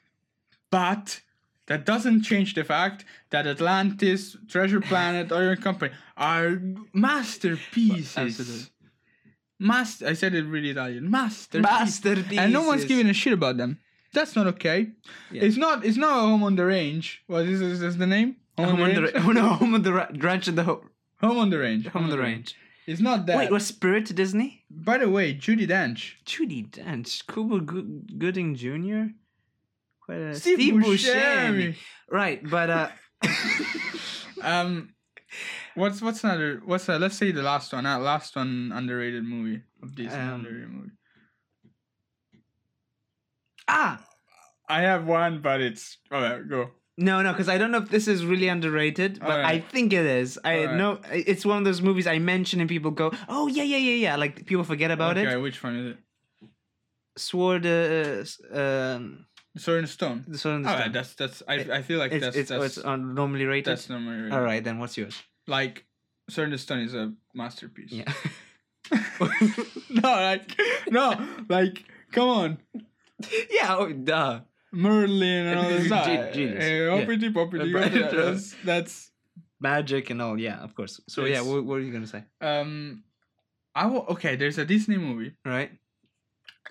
but 0.70 1.20
that 1.66 1.84
doesn't 1.84 2.22
change 2.22 2.54
the 2.54 2.64
fact 2.64 3.04
that 3.30 3.46
Atlantis, 3.46 4.36
Treasure 4.48 4.80
Planet, 4.80 5.30
or 5.32 5.42
your 5.42 5.56
company 5.56 5.92
are 6.16 6.60
masterpieces. 6.94 8.16
Absolutely. 8.16 8.66
Master. 9.60 10.06
I 10.06 10.12
said 10.14 10.34
it 10.34 10.44
really 10.44 10.70
Italian. 10.70 11.10
Masterpieces. 11.10 11.62
Masterpieces. 11.78 12.38
and 12.38 12.52
no 12.52 12.62
one's 12.62 12.84
giving 12.84 13.08
a 13.08 13.12
shit 13.12 13.32
about 13.32 13.56
them. 13.56 13.78
That's 14.14 14.34
not 14.36 14.46
okay. 14.54 14.90
Yeah. 15.30 15.42
It's 15.42 15.56
not. 15.56 15.84
It's 15.84 15.96
not 15.98 16.16
a 16.16 16.20
home 16.20 16.42
on 16.42 16.54
the 16.56 16.64
range. 16.64 17.22
What 17.26 17.44
is 17.46 17.60
this? 17.60 17.80
Is 17.80 17.98
the 17.98 18.06
name? 18.06 18.36
Home 18.56 18.80
on 18.80 18.94
the 18.94 19.02
Range? 19.02 19.14
ra- 19.14 19.22
oh 19.26 19.32
no, 19.40 19.48
home 19.60 19.74
on 19.74 19.82
the 19.82 19.92
ra- 19.92 20.08
ranch 20.16 20.46
the 20.46 20.64
ho- 20.64 20.84
Home 21.20 21.38
on 21.38 21.50
the 21.50 21.58
range. 21.58 21.86
home 21.88 22.04
on 22.04 22.10
the 22.10 22.18
range. 22.18 22.54
It's 22.88 23.00
not 23.02 23.26
that. 23.26 23.36
Wait, 23.36 23.50
was 23.50 23.66
Spirit 23.66 24.06
Disney? 24.16 24.64
By 24.70 24.96
the 24.96 25.10
way, 25.10 25.34
Judi 25.34 25.66
Dench. 25.68 26.14
Judi 26.24 26.70
Dench, 26.70 27.26
Cuba 27.32 27.60
Go- 27.60 28.00
Gooding 28.16 28.54
Jr. 28.54 29.12
Quite 30.00 30.20
a- 30.20 30.34
Steve 30.34 30.72
Buscemi. 30.82 31.76
Right, 32.10 32.40
but 32.48 32.70
uh, 32.70 32.88
Um, 34.42 34.94
what's 35.74 36.00
what's 36.00 36.24
another? 36.24 36.62
What's 36.64 36.88
uh, 36.88 36.96
let's 36.96 37.18
say 37.18 37.30
the 37.32 37.42
last 37.42 37.72
one. 37.74 37.84
Uh, 37.84 37.98
last 37.98 38.34
one 38.36 38.72
underrated 38.74 39.24
movie 39.24 39.60
of 39.82 39.94
this 39.94 40.12
Um, 40.14 40.40
underrated 40.40 40.70
movie. 40.70 40.90
ah, 43.68 44.00
I 44.68 44.80
have 44.82 45.06
one, 45.06 45.40
but 45.42 45.60
it's 45.60 45.98
okay. 46.10 46.42
Go. 46.48 46.70
No, 46.98 47.22
no, 47.22 47.32
because 47.32 47.48
I 47.48 47.58
don't 47.58 47.70
know 47.70 47.78
if 47.78 47.90
this 47.90 48.08
is 48.08 48.24
really 48.24 48.48
underrated, 48.48 49.20
but 49.20 49.44
I 49.44 49.60
think 49.60 49.92
it 49.92 50.04
is. 50.04 50.36
I 50.44 50.58
Alright. 50.58 50.76
know 50.76 50.98
it's 51.12 51.46
one 51.46 51.58
of 51.58 51.64
those 51.64 51.80
movies 51.80 52.08
I 52.08 52.18
mention 52.18 52.60
and 52.60 52.68
people 52.68 52.90
go, 52.90 53.12
"Oh 53.28 53.46
yeah, 53.46 53.62
yeah, 53.62 53.76
yeah, 53.76 53.94
yeah." 54.06 54.16
Like 54.16 54.46
people 54.46 54.64
forget 54.64 54.90
about 54.90 55.16
okay, 55.16 55.32
it. 55.32 55.40
which 55.40 55.62
one 55.62 55.76
is 55.76 55.86
it? 55.92 55.98
Sword, 57.16 57.66
uh, 57.66 58.24
um, 58.52 59.26
Sword 59.56 59.78
and 59.78 59.88
Stone. 59.88 60.24
the 60.26 60.38
Sword 60.38 60.56
and 60.56 60.64
the 60.64 60.70
Alright, 60.70 60.82
Stone. 60.82 60.92
that's 60.92 61.14
that's. 61.14 61.42
I, 61.46 61.54
I 61.78 61.82
feel 61.82 62.00
like 62.00 62.10
it's 62.10 62.24
that's 62.24 62.36
it's, 62.36 62.50
oh, 62.50 62.60
that's 62.60 62.78
it's 62.78 62.86
normally 62.86 63.44
rated. 63.44 63.66
that's 63.66 63.88
not 63.88 64.00
my. 64.00 64.30
All 64.36 64.42
right, 64.42 64.62
then 64.62 64.80
what's 64.80 64.96
yours? 64.98 65.22
Like, 65.46 65.86
Sword 66.28 66.50
and 66.50 66.60
Stone 66.60 66.80
is 66.80 66.94
a 66.94 67.12
masterpiece. 67.32 67.92
Yeah. 67.92 68.12
no, 69.88 70.02
like 70.02 70.60
no, 70.90 71.28
like 71.48 71.84
come 72.10 72.28
on. 72.28 72.58
yeah. 73.50 73.76
Oh, 73.76 73.92
duh. 73.92 74.40
Merlin 74.72 75.46
and 75.46 75.58
all 75.58 75.68
this 75.68 75.86
stuff. 75.86 76.32
genius, 76.34 76.64
Eh, 76.64 76.86
yeah. 76.86 77.04
poppity, 77.32 77.74
Uh, 77.74 78.10
that's 78.30 78.54
that's 78.64 79.10
Magic 79.60 80.10
and 80.10 80.22
all. 80.22 80.38
Yeah, 80.38 80.58
of 80.62 80.74
course. 80.74 81.00
So 81.08 81.24
yeah, 81.24 81.40
what, 81.40 81.64
what 81.64 81.74
are 81.76 81.80
you 81.80 81.92
gonna 81.92 82.06
say? 82.06 82.24
um. 82.40 83.02
I 83.74 83.86
will, 83.86 84.06
okay. 84.10 84.34
There's 84.34 84.58
a 84.58 84.64
Disney 84.64 84.96
movie 84.98 85.34
Right. 85.44 85.70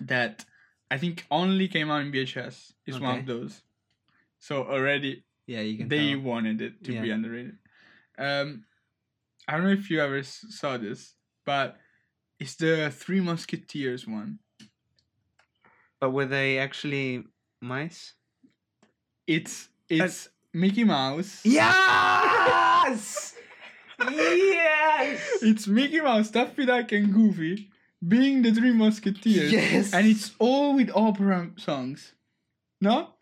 that 0.02 0.44
I 0.90 0.98
think 0.98 1.24
only 1.30 1.66
came 1.68 1.90
out 1.90 2.02
in 2.02 2.12
VHS. 2.12 2.72
Is 2.86 3.00
one 3.00 3.20
of 3.20 3.26
those. 3.26 3.62
So 4.38 4.64
already 4.64 5.24
Yeah, 5.46 5.60
you 5.62 5.78
can. 5.78 5.88
they 5.88 6.12
tell. 6.12 6.20
wanted 6.20 6.60
it 6.60 6.84
to 6.84 7.00
be 7.00 7.10
underrated. 7.10 7.56
Um, 8.18 8.64
I 9.46 9.52
don't 9.56 9.64
know 9.64 9.72
if 9.72 9.88
you 9.90 10.00
ever 10.02 10.22
saw 10.22 10.76
this, 10.76 11.14
but 11.46 11.78
it's 12.38 12.56
the 12.56 12.90
Three 12.90 13.20
Musketeers 13.20 14.06
one. 14.06 14.40
But 16.00 16.10
were 16.10 16.26
they 16.26 16.58
actually 16.58 17.24
mice? 17.60 18.14
It's 19.26 19.68
it's 19.88 20.28
Mickey 20.52 20.84
Mouse. 20.84 21.40
Yes. 21.44 23.34
yes. 24.00 25.20
It's 25.42 25.66
Mickey 25.66 26.00
Mouse, 26.00 26.30
Daffy 26.30 26.66
Duck, 26.66 26.92
and 26.92 27.12
Goofy 27.12 27.70
being 28.06 28.42
the 28.42 28.52
Three 28.52 28.72
Musketeers. 28.72 29.52
Yes. 29.52 29.92
And 29.92 30.06
it's 30.06 30.32
all 30.38 30.76
with 30.76 30.90
opera 30.94 31.50
songs. 31.56 32.12
No? 32.80 33.14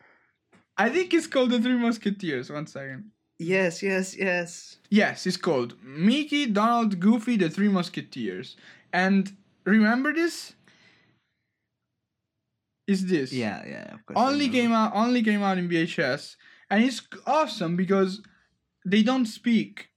I 0.76 0.90
think 0.90 1.14
it's 1.14 1.26
called 1.26 1.50
the 1.50 1.60
Three 1.60 1.78
Musketeers. 1.78 2.50
One 2.50 2.66
second. 2.66 3.10
Yes, 3.38 3.82
yes, 3.82 4.16
yes. 4.16 4.76
Yes, 4.90 5.26
it's 5.26 5.36
called 5.36 5.76
Mickey, 5.82 6.46
Donald, 6.46 7.00
Goofy, 7.00 7.36
the 7.36 7.50
Three 7.50 7.68
Musketeers. 7.68 8.56
And 8.92 9.36
remember 9.64 10.12
this? 10.12 10.54
Is 12.86 13.06
this? 13.06 13.32
Yeah, 13.32 13.62
yeah, 13.66 13.94
of 13.94 14.06
course. 14.06 14.18
Only 14.18 14.48
came 14.48 14.72
out 14.72 14.92
only 14.94 15.22
came 15.22 15.42
out 15.42 15.58
in 15.58 15.68
VHS. 15.68 16.36
And 16.70 16.84
it's 16.84 17.02
awesome 17.26 17.76
because 17.76 18.22
they 18.84 19.02
don't 19.02 19.26
speak. 19.26 19.88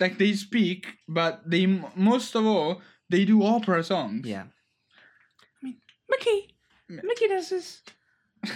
Like 0.00 0.18
they 0.18 0.34
speak, 0.34 0.98
but 1.08 1.42
they 1.46 1.66
most 1.94 2.34
of 2.34 2.44
all 2.44 2.82
they 3.08 3.24
do 3.24 3.42
opera 3.44 3.82
songs. 3.84 4.26
Yeah. 4.26 4.44
I 4.44 5.58
mean, 5.62 5.76
Mickey. 6.10 6.54
Mickey 6.88 7.28
does 7.28 7.48
this. 7.50 7.82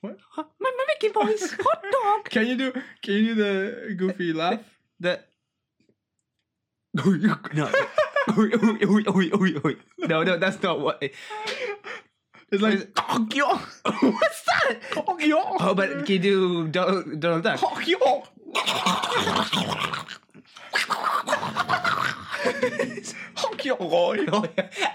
What? 0.00 0.16
Huh, 0.30 0.44
My, 0.60 0.70
my 0.76 0.84
Mickey 0.86 1.12
voice. 1.12 1.52
Hot 1.60 1.82
dog. 1.90 2.30
Can 2.30 2.46
you 2.46 2.56
do 2.56 2.72
can 3.02 3.14
you 3.14 3.34
do 3.34 3.34
the 3.34 3.94
goofy 3.96 4.32
laugh? 4.32 4.60
The. 5.00 5.20
no. 6.94 7.04
no, 9.98 10.22
no, 10.22 10.36
that's 10.38 10.62
not 10.62 10.80
what. 10.80 11.02
It's 12.50 12.62
like 12.62 12.88
What's 14.02 14.42
that? 14.44 14.78
Oh, 15.06 15.74
but 15.74 16.06
can 16.06 16.14
you 16.14 16.18
do 16.18 16.68
Donald, 16.68 17.20
Donald 17.20 17.42
Duck? 17.42 17.60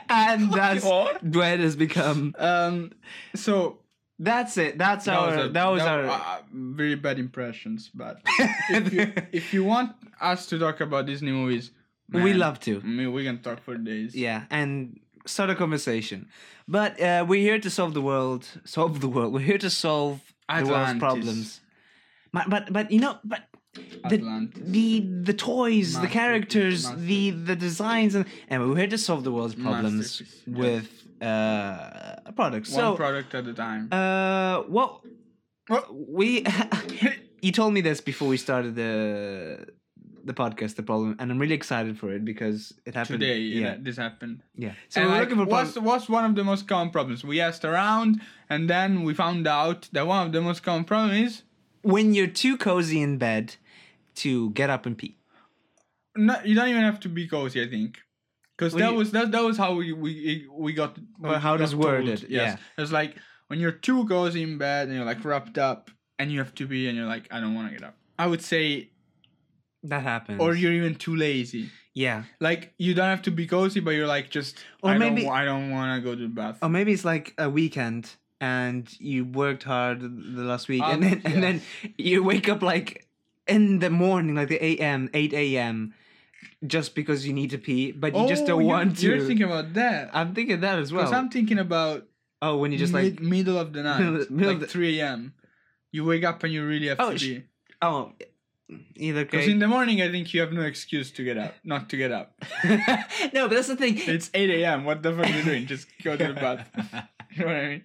and 0.10 0.52
that's 0.52 0.84
Dwayne 0.86 1.60
has 1.60 1.76
become. 1.76 2.36
um 2.38 2.92
so 3.36 3.80
That's 4.20 4.58
it. 4.58 4.78
That's 4.78 5.06
That 5.06 5.16
our. 5.18 5.28
was, 5.38 5.46
a- 5.46 5.50
that 5.50 5.66
was 5.68 5.82
that- 5.82 6.06
our. 6.06 6.06
uh, 6.06 6.42
very 6.54 6.96
bad 6.96 7.20
impressions. 7.20 7.90
But 7.94 8.22
if 8.70 8.94
you, 8.94 9.12
if 9.32 9.54
you 9.54 9.64
want 9.64 9.96
us 10.22 10.46
to 10.48 10.60
talk 10.60 10.82
about 10.82 11.06
Disney 11.08 11.32
movies, 11.32 11.72
we 12.12 12.34
love 12.34 12.60
to. 12.62 12.78
I 12.84 12.88
mean, 12.88 13.12
we 13.12 13.24
can 13.24 13.40
talk 13.42 13.64
for 13.64 13.76
days. 13.78 14.16
Yeah, 14.16 14.44
and 14.50 15.00
start 15.26 15.50
a 15.50 15.56
conversation. 15.56 16.28
But 16.68 17.00
uh, 17.00 17.26
we're 17.28 17.42
here 17.42 17.60
to 17.60 17.70
solve 17.70 17.94
the 17.94 18.02
world. 18.02 18.48
Solve 18.66 19.02
the 19.02 19.08
world. 19.08 19.34
We're 19.34 19.40
here 19.40 19.58
to 19.58 19.70
solve 19.70 20.22
the 20.48 20.66
world's 20.66 21.00
problems. 21.00 21.62
But 22.32 22.50
but 22.50 22.74
but 22.74 22.92
you 22.92 23.00
know, 23.00 23.18
but 23.24 23.42
the 24.10 24.16
Atlantis. 24.16 24.62
the 24.66 25.00
the 25.00 25.34
toys, 25.34 25.94
the 25.94 26.00
Masterpiece, 26.02 26.14
characters, 26.14 26.92
the 26.96 27.32
the 27.32 27.56
designs, 27.56 28.16
and 28.16 28.26
and 28.50 28.68
we're 28.70 28.78
here 28.78 28.88
to 28.88 28.98
solve 28.98 29.24
the 29.24 29.32
world's 29.32 29.56
problems 29.56 30.22
yeah. 30.46 30.58
with 30.58 30.90
uh, 31.22 32.16
a 32.26 32.34
product. 32.36 32.68
One 32.70 32.76
So 32.76 32.96
product 32.96 33.34
at 33.36 33.48
a 33.48 33.54
time. 33.54 33.90
uh, 33.92 34.64
well, 34.68 35.02
we 35.92 36.46
you 37.42 37.52
told 37.52 37.74
me 37.74 37.82
this 37.82 38.02
before 38.02 38.28
we 38.28 38.38
started 38.38 38.76
the 38.76 39.68
the 40.24 40.34
podcast, 40.34 40.76
the 40.76 40.84
problem, 40.84 41.16
and 41.20 41.32
I'm 41.32 41.40
really 41.40 41.56
excited 41.56 41.98
for 42.00 42.12
it 42.14 42.24
because 42.24 42.74
it 42.86 42.96
happened 42.96 43.20
Today, 43.20 43.40
Yeah, 43.40 43.76
this 43.80 43.98
happened. 43.98 44.42
yeah. 44.56 44.74
So 44.90 45.02
and 45.02 45.10
we're 45.10 45.18
like, 45.18 45.30
looking 45.30 45.44
for 45.46 45.50
what's, 45.52 45.74
prob- 45.74 45.86
what's 45.86 46.08
one 46.10 46.26
of 46.26 46.36
the 46.36 46.44
most 46.44 46.68
common 46.68 46.92
problems? 46.92 47.24
We 47.24 47.42
asked 47.42 47.66
around, 47.66 48.22
and 48.50 48.70
then 48.70 49.04
we 49.04 49.14
found 49.14 49.48
out 49.48 49.90
that 49.92 50.08
one 50.08 50.26
of 50.28 50.32
the 50.32 50.42
most 50.42 50.64
common 50.64 50.86
problems 50.86 51.16
is 51.34 51.44
when 51.82 52.14
you're 52.14 52.28
too 52.28 52.56
cozy 52.58 53.02
in 53.02 53.18
bed 53.18 53.56
to 54.16 54.52
get 54.52 54.70
up 54.70 54.86
and 54.86 54.98
pee. 54.98 55.18
not, 56.16 56.46
you 56.46 56.56
don't 56.56 56.70
even 56.70 56.84
have 56.84 57.00
to 57.02 57.10
be 57.10 57.28
cozy. 57.28 57.62
I 57.62 57.68
think, 57.70 57.98
because 58.58 58.74
that 58.74 58.92
you- 58.92 58.98
was 58.98 59.12
that, 59.12 59.32
that 59.32 59.44
was 59.44 59.58
how 59.58 59.74
we 59.76 59.94
we 59.94 60.48
we 60.52 60.74
got. 60.74 60.98
We 61.20 61.30
how 61.30 61.56
it 61.56 61.58
got 61.58 61.62
was 61.62 61.76
worded, 61.76 62.26
yeah. 62.30 62.58
it's 62.78 62.92
like 62.92 63.16
when 63.48 63.60
you're 63.60 63.72
too 63.72 64.06
cozy 64.08 64.44
in 64.44 64.58
bed 64.58 64.88
and 64.88 64.96
you're 64.96 65.06
like 65.06 65.24
wrapped 65.26 65.58
up, 65.58 65.92
and 66.20 66.32
you 66.32 66.40
have 66.40 66.54
to 66.56 66.68
be, 66.68 66.88
and 66.88 66.98
you're 66.98 67.08
like, 67.08 67.28
I 67.32 67.40
don't 67.42 67.56
want 67.56 67.70
to 67.72 67.78
get 67.78 67.84
up. 67.86 67.96
I 68.18 68.28
would 68.28 68.42
say, 68.44 68.90
That 69.84 70.04
happens. 70.04 70.42
or 70.42 70.54
you're 70.56 70.74
even 70.74 70.96
too 70.96 71.16
lazy. 71.16 71.70
yeah. 71.94 72.24
Like 72.40 72.74
you 72.78 72.94
don't 72.94 73.10
have 73.10 73.22
to 73.24 73.32
be 73.32 73.46
cozy, 73.48 73.80
but 73.82 73.92
you're 73.92 74.08
like 74.08 74.30
just. 74.30 74.64
Or 74.82 74.92
I 74.92 74.98
maybe- 74.98 75.24
don't, 75.24 75.32
I 75.32 75.46
don't 75.46 75.72
want 75.72 76.02
to 76.02 76.10
go 76.10 76.16
to 76.16 76.22
the 76.22 76.28
bathroom. 76.30 76.60
Or 76.62 76.70
maybe 76.70 76.94
it's 76.94 77.06
like 77.06 77.34
a 77.38 77.50
weekend 77.50 78.16
and 78.42 78.88
you 79.00 79.26
worked 79.26 79.64
hard 79.64 80.02
the 80.02 80.44
last 80.44 80.68
week, 80.68 80.82
and 80.84 81.04
Um, 81.04 81.10
then 81.10 81.22
and 81.26 81.44
then 81.44 81.62
you 81.98 82.24
wake 82.24 82.48
up 82.50 82.62
like 82.62 83.08
in 83.48 83.80
the 83.80 83.90
morning, 83.90 84.36
like 84.36 84.48
the 84.50 84.60
a.m. 84.64 85.10
eight 85.14 85.34
a.m. 85.34 85.94
just 86.66 86.96
because 86.96 87.26
you 87.28 87.34
need 87.34 87.50
to 87.52 87.58
pee, 87.58 87.92
but 87.92 88.16
you 88.16 88.28
just 88.28 88.44
Oh, 88.44 88.48
don't 88.48 88.62
you- 88.62 88.68
want 88.68 88.98
to. 89.00 89.06
You're 89.08 89.26
thinking 89.28 89.46
about 89.46 89.74
that. 89.74 90.10
I'm 90.14 90.34
thinking 90.34 90.60
that 90.62 90.80
as 90.80 90.92
well. 90.94 91.04
Because 91.04 91.18
I'm 91.18 91.30
thinking 91.30 91.60
about 91.60 92.06
oh, 92.42 92.58
when 92.58 92.72
you 92.72 92.78
just 92.78 92.92
mid, 92.94 93.04
like 93.20 93.22
middle 93.22 93.58
of 93.58 93.72
the 93.74 93.84
night, 93.88 94.00
Middle- 94.00 94.28
middle 94.36 94.52
like 94.54 94.60
the- 94.62 94.68
3 94.68 95.00
a.m. 95.00 95.34
You 95.92 96.04
wake 96.06 96.24
up 96.24 96.44
and 96.44 96.52
you 96.52 96.66
really 96.66 96.88
have 96.88 97.00
Oh, 97.00 97.12
to 97.12 97.18
sh- 97.18 97.28
be. 97.28 97.44
oh, 97.82 98.12
either 98.96 99.26
Because 99.26 99.48
in 99.48 99.60
the 99.60 99.68
morning, 99.68 100.02
I 100.02 100.10
think 100.12 100.34
you 100.34 100.42
have 100.42 100.52
no 100.54 100.62
excuse 100.62 101.12
to 101.12 101.24
get 101.24 101.38
up, 101.38 101.56
not 101.64 101.90
to 101.90 101.98
get 101.98 102.12
up. 102.12 102.34
no, 102.66 103.48
but 103.48 103.52
that's 103.52 103.68
the 103.68 103.76
thing. 103.76 103.98
It's 103.98 104.30
8 104.34 104.50
a.m. 104.50 104.86
What 104.86 105.02
the 105.04 105.14
fuck 105.14 105.26
are 105.26 105.30
you 105.30 105.44
doing? 105.44 105.66
Just 105.66 105.88
go 106.04 106.16
to 106.16 106.28
the 106.28 106.34
bath. 106.34 106.70
You 107.36 107.46
know 107.46 107.48
what 107.48 107.56
I 107.56 107.68
mean? 107.68 107.82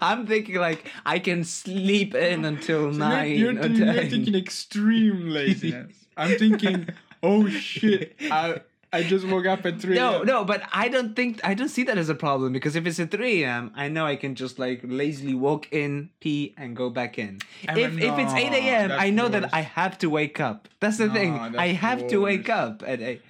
I'm 0.00 0.26
thinking 0.26 0.56
like 0.56 0.90
I 1.04 1.18
can 1.18 1.44
sleep 1.44 2.14
in 2.14 2.46
until 2.46 2.90
So 2.90 2.98
nine 2.98 3.36
you're, 3.36 3.50
or 3.50 3.66
you're, 3.66 3.92
you're 3.92 4.06
thinking 4.06 4.34
extreme 4.34 5.28
laziness. 5.28 5.92
I'm 6.16 6.38
thinking, 6.38 6.88
oh 7.22 7.48
shit, 7.48 8.16
I, 8.30 8.62
I 8.92 9.02
just 9.02 9.26
woke 9.26 9.46
up 9.46 9.64
at 9.64 9.80
3 9.80 9.94
No, 9.94 10.22
no, 10.22 10.44
but 10.44 10.62
I 10.70 10.88
don't 10.88 11.16
think 11.16 11.40
I 11.42 11.54
don't 11.54 11.70
see 11.70 11.82
that 11.84 11.96
as 11.96 12.10
a 12.10 12.14
problem 12.14 12.52
because 12.52 12.76
if 12.76 12.86
it's 12.86 13.00
at 13.00 13.10
3 13.10 13.42
a.m., 13.42 13.72
I 13.74 13.88
know 13.88 14.04
I 14.06 14.16
can 14.16 14.34
just 14.34 14.58
like 14.58 14.82
lazily 14.84 15.34
walk 15.34 15.72
in, 15.72 16.10
pee, 16.20 16.54
and 16.58 16.76
go 16.76 16.90
back 16.90 17.18
in. 17.18 17.40
If 17.62 17.74
but 17.74 17.78
if 17.78 18.18
it's 18.18 18.34
8 18.34 18.52
a.m., 18.52 18.92
I 18.92 19.10
know 19.10 19.28
that 19.28 19.54
I 19.54 19.62
have 19.62 19.96
to 19.98 20.10
wake 20.10 20.40
up. 20.40 20.68
That's 20.80 20.98
the 20.98 21.08
thing. 21.08 21.34
No, 21.34 21.42
I 21.58 21.68
that's 21.68 21.78
have 21.78 22.06
to 22.08 22.18
wake 22.18 22.50
up 22.50 22.82
at 22.86 23.00
8. 23.00 23.22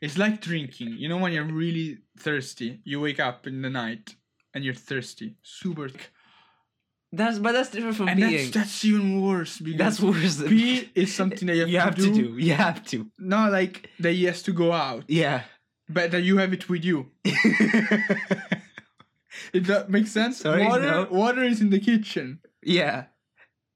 It's 0.00 0.18
like 0.18 0.40
drinking. 0.40 0.96
You 0.98 1.08
know 1.08 1.18
when 1.18 1.32
you're 1.32 1.44
really 1.44 1.98
thirsty, 2.18 2.80
you 2.84 3.00
wake 3.00 3.20
up 3.20 3.46
in 3.46 3.62
the 3.62 3.70
night 3.70 4.14
and 4.54 4.64
you're 4.64 4.74
thirsty, 4.74 5.36
super. 5.42 5.90
That's 7.14 7.38
but 7.38 7.52
that's 7.52 7.68
different 7.70 7.96
from 7.96 8.08
And 8.08 8.18
peeing. 8.20 8.38
that's 8.38 8.50
that's 8.50 8.84
even 8.86 9.20
worse 9.20 9.58
because 9.58 9.78
That's 9.78 10.00
worse. 10.00 10.36
Than 10.36 10.48
pee 10.48 10.90
is 10.94 11.14
something 11.14 11.46
that 11.48 11.56
you 11.56 11.62
have, 11.62 11.68
you 11.68 11.78
to, 11.78 11.84
have 11.84 11.94
do, 11.96 12.06
to 12.06 12.12
do. 12.28 12.38
You 12.38 12.54
have 12.54 12.84
to. 12.86 13.06
Not 13.18 13.52
like 13.52 13.90
that 14.00 14.12
he 14.12 14.24
has 14.24 14.42
to 14.44 14.52
go 14.52 14.72
out, 14.72 15.04
Yeah. 15.08 15.42
but 15.88 16.10
that 16.12 16.22
you 16.22 16.38
have 16.38 16.52
it 16.54 16.68
with 16.68 16.84
you. 16.84 17.10
If 19.52 19.66
that 19.66 19.90
makes 19.90 20.10
sense. 20.12 20.38
Sorry, 20.38 20.64
water, 20.66 20.82
no. 20.90 21.06
water 21.10 21.42
is 21.42 21.60
in 21.60 21.70
the 21.70 21.80
kitchen. 21.80 22.40
yeah. 22.62 23.04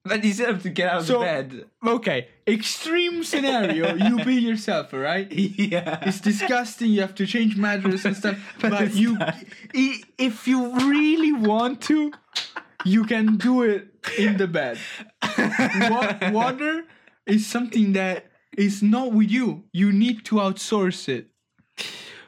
But 0.04 0.22
you 0.22 0.32
still 0.34 0.52
have 0.52 0.62
to 0.62 0.68
get 0.70 0.88
out 0.88 1.00
of 1.00 1.06
So- 1.06 1.20
bed. 1.20 1.64
Okay, 1.84 2.28
extreme 2.46 3.24
scenario. 3.24 3.94
you 3.96 4.24
be 4.24 4.34
yourself, 4.50 4.94
alright? 4.94 5.30
Yeah. 5.32 5.98
It's 6.02 6.20
disgusting. 6.20 6.90
You 6.92 7.00
have 7.00 7.14
to 7.16 7.26
change 7.26 7.56
mattress 7.56 8.04
and 8.04 8.16
stuff. 8.16 8.38
But 8.60 8.70
but 8.70 8.94
you, 8.94 9.18
not. 9.18 9.34
if 9.74 10.46
you 10.46 10.72
really 10.92 11.32
want 11.32 11.80
to, 11.90 12.12
you 12.86 13.04
can 13.04 13.36
do 13.36 13.62
it 13.62 13.88
in 14.18 14.36
the 14.36 14.46
bed. 14.46 14.78
Wa- 15.38 16.30
water 16.30 16.84
is 17.26 17.46
something 17.46 17.92
that 17.94 18.26
is 18.56 18.82
not 18.82 19.12
with 19.12 19.30
you. 19.30 19.64
You 19.72 19.92
need 19.92 20.24
to 20.26 20.36
outsource 20.36 21.08
it. 21.08 21.28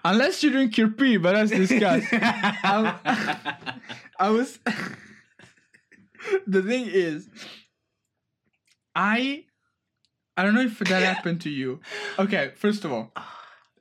Unless 0.05 0.43
you 0.43 0.51
drink 0.51 0.77
your 0.79 0.89
pee, 0.89 1.17
but 1.17 1.33
that's 1.33 1.51
disgusting. 1.51 2.21
I, 2.23 3.55
I 4.19 4.31
was. 4.31 4.59
the 6.47 6.63
thing 6.63 6.87
is, 6.87 7.29
I. 8.95 9.45
I 10.37 10.45
don't 10.45 10.55
know 10.55 10.63
if 10.63 10.79
that 10.79 11.03
happened 11.03 11.41
to 11.43 11.51
you. 11.51 11.81
Okay, 12.17 12.53
first 12.55 12.85
of 12.85 12.93
all, 12.93 13.13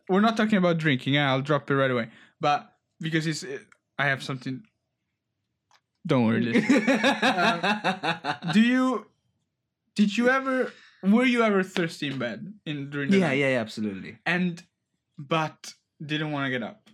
we're 0.10 0.22
not 0.22 0.36
talking 0.36 0.58
about 0.58 0.80
drinking. 0.80 1.16
Eh? 1.16 1.24
I'll 1.24 1.42
drop 1.42 1.70
it 1.70 1.76
right 1.76 1.92
away. 1.92 2.10
But 2.42 2.72
because 3.00 3.28
it's, 3.28 3.46
I 4.00 4.08
have 4.08 4.24
something. 4.24 4.64
Don't 6.08 6.26
worry. 6.26 6.42
Do 8.54 8.62
you? 8.62 9.06
Did 9.96 10.18
you 10.18 10.30
ever? 10.30 10.72
Were 11.04 11.26
you 11.26 11.44
ever 11.44 11.62
thirsty 11.64 12.08
in 12.08 12.18
bed 12.18 12.54
in 12.66 12.90
during 12.90 13.12
the 13.12 13.18
yeah, 13.20 13.28
night? 13.28 13.38
yeah, 13.38 13.50
yeah, 13.52 13.60
absolutely. 13.60 14.18
And, 14.26 14.62
but 15.18 15.74
didn't 16.04 16.32
want 16.32 16.46
to 16.48 16.52
get 16.52 16.64
up. 16.64 16.90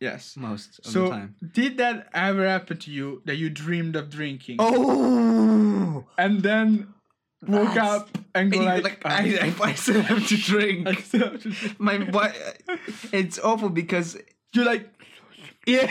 Yes. 0.00 0.34
Most 0.36 0.78
of 0.78 0.84
the 0.84 0.90
So 0.90 1.10
time. 1.10 1.34
did 1.52 1.76
that 1.78 2.08
ever 2.14 2.46
happen 2.48 2.76
to 2.78 2.90
you 2.90 3.22
that 3.26 3.36
you 3.36 3.48
dreamed 3.50 3.96
of 3.96 4.08
drinking 4.10 4.56
Oh, 4.58 6.04
and 6.18 6.42
then 6.42 6.92
woke 7.46 7.74
That's- 7.74 8.00
up 8.02 8.18
and 8.34 8.50
go 8.52 8.60
And 8.60 8.76
you- 8.78 8.82
like, 8.84 9.02
I, 9.06 9.54
I, 9.62 9.68
I 9.70 9.74
still 9.74 10.00
have 10.02 10.26
to 10.28 10.36
drink. 10.50 10.86
I 10.88 10.94
still 10.96 11.30
have 11.30 11.42
to 11.42 11.50
drink. 11.50 11.80
My 11.80 11.96
what? 11.98 12.34
It's 13.12 13.38
awful 13.38 13.68
because 13.70 14.16
you're 14.54 14.64
like, 14.66 14.88
yeah, 15.74 15.90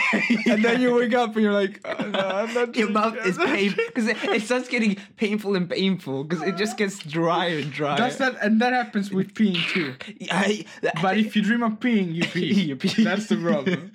and 0.53 0.63
then 0.65 0.81
you 0.81 0.93
wake 0.95 1.13
up 1.13 1.35
and 1.35 1.43
you're 1.43 1.53
like, 1.53 1.79
oh, 1.85 2.05
no, 2.05 2.19
I'm 2.19 2.53
not 2.53 2.75
Your 2.81 2.89
mouth 2.89 3.15
is 3.25 3.37
painful 3.37 3.83
because 3.87 4.07
it, 4.07 4.17
it 4.23 4.41
starts 4.41 4.67
getting 4.67 4.97
painful 5.17 5.55
and 5.55 5.69
painful 5.69 6.23
because 6.23 6.43
it 6.43 6.57
just 6.57 6.77
gets 6.77 6.97
drier 6.99 7.59
and 7.59 7.71
drier. 7.71 7.97
That's 7.97 8.17
that, 8.17 8.35
and 8.41 8.59
that 8.61 8.73
happens 8.73 9.11
with 9.11 9.33
peeing 9.33 9.61
too. 9.69 9.93
I, 10.31 10.65
But 11.01 11.17
if 11.17 11.35
you 11.35 11.41
dream 11.43 11.61
of 11.63 11.73
peeing, 11.73 12.13
you 12.13 12.23
pee. 12.23 12.53
You 12.69 12.75
pee. 12.75 13.03
That's 13.03 13.27
the 13.27 13.37
problem. 13.37 13.91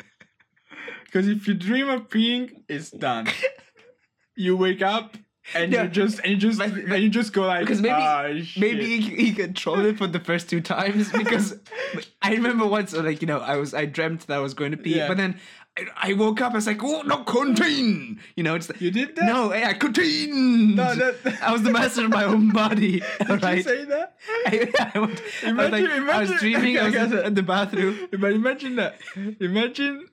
Because 1.04 1.28
if 1.28 1.46
you 1.46 1.54
dream 1.54 1.88
of 1.90 2.08
peeing, 2.08 2.62
it's 2.68 2.90
done. 2.90 3.26
You 4.34 4.56
wake 4.56 4.80
up 4.82 5.16
and 5.54 5.72
No. 5.72 5.82
you 5.82 5.88
just 5.88 6.20
and 6.20 6.28
you 6.30 6.36
just 6.36 6.58
But- 6.58 6.70
and 6.72 7.02
you 7.02 7.08
just 7.10 7.32
go 7.32 7.42
like, 7.46 7.60
because 7.60 7.82
maybe 7.82 7.94
"Ah, 7.98 8.28
shit." 8.42 8.60
maybe 8.60 8.86
he, 9.00 9.00
he 9.26 9.32
controlled 9.32 9.80
it 9.84 9.98
for 9.98 10.06
the 10.06 10.20
first 10.20 10.48
two 10.48 10.60
times 10.60 11.10
because 11.12 11.58
I 12.22 12.32
remember 12.32 12.64
once 12.66 12.92
like 12.94 13.20
you 13.20 13.26
know 13.26 13.40
I 13.40 13.56
was 13.56 13.74
I 13.74 13.84
dreamt 13.86 14.26
that 14.28 14.34
I 14.34 14.38
was 14.38 14.54
going 14.54 14.70
to 14.70 14.76
pee 14.78 14.96
Yeah. 14.96 15.08
but 15.08 15.16
then 15.16 15.38
I, 15.78 16.10
I 16.10 16.12
woke 16.12 16.40
up 16.42 16.52
I 16.52 16.56
was 16.56 16.66
like 16.66 16.82
oh 16.82 17.00
no 17.02 17.24
contain 17.24 18.20
you 18.36 18.42
know 18.42 18.54
it's 18.56 18.70
you 18.78 18.90
did 18.90 19.16
that. 19.16 19.24
no 19.24 19.54
yeah 19.54 19.72
contain 19.72 20.74
No, 20.74 20.94
that- 20.94 21.38
I 21.42 21.50
was 21.52 21.62
the 21.62 21.70
master 21.70 22.04
of 22.04 22.10
my 22.10 22.24
own 22.24 22.50
body 22.50 23.00
Did 23.26 23.42
you 23.42 23.62
say 23.62 23.84
that? 23.86 24.16
I, 24.46 24.90
I, 24.94 24.98
was, 24.98 25.20
I 25.46 25.52
was 25.52 25.70
like 25.70 25.84
Imagine- 25.84 26.08
I 26.10 26.20
was 26.20 26.30
imagine- 26.30 26.38
dreaming 26.38 26.78
I 26.78 26.84
was 26.84 26.94
Okay, 26.96 27.04
in 27.12 27.18
okay. 27.18 27.28
the 27.30 27.42
bathroom 27.42 28.08
But 28.10 28.32
imagine 28.32 28.76
that. 28.76 28.96
Imagine 29.40 30.06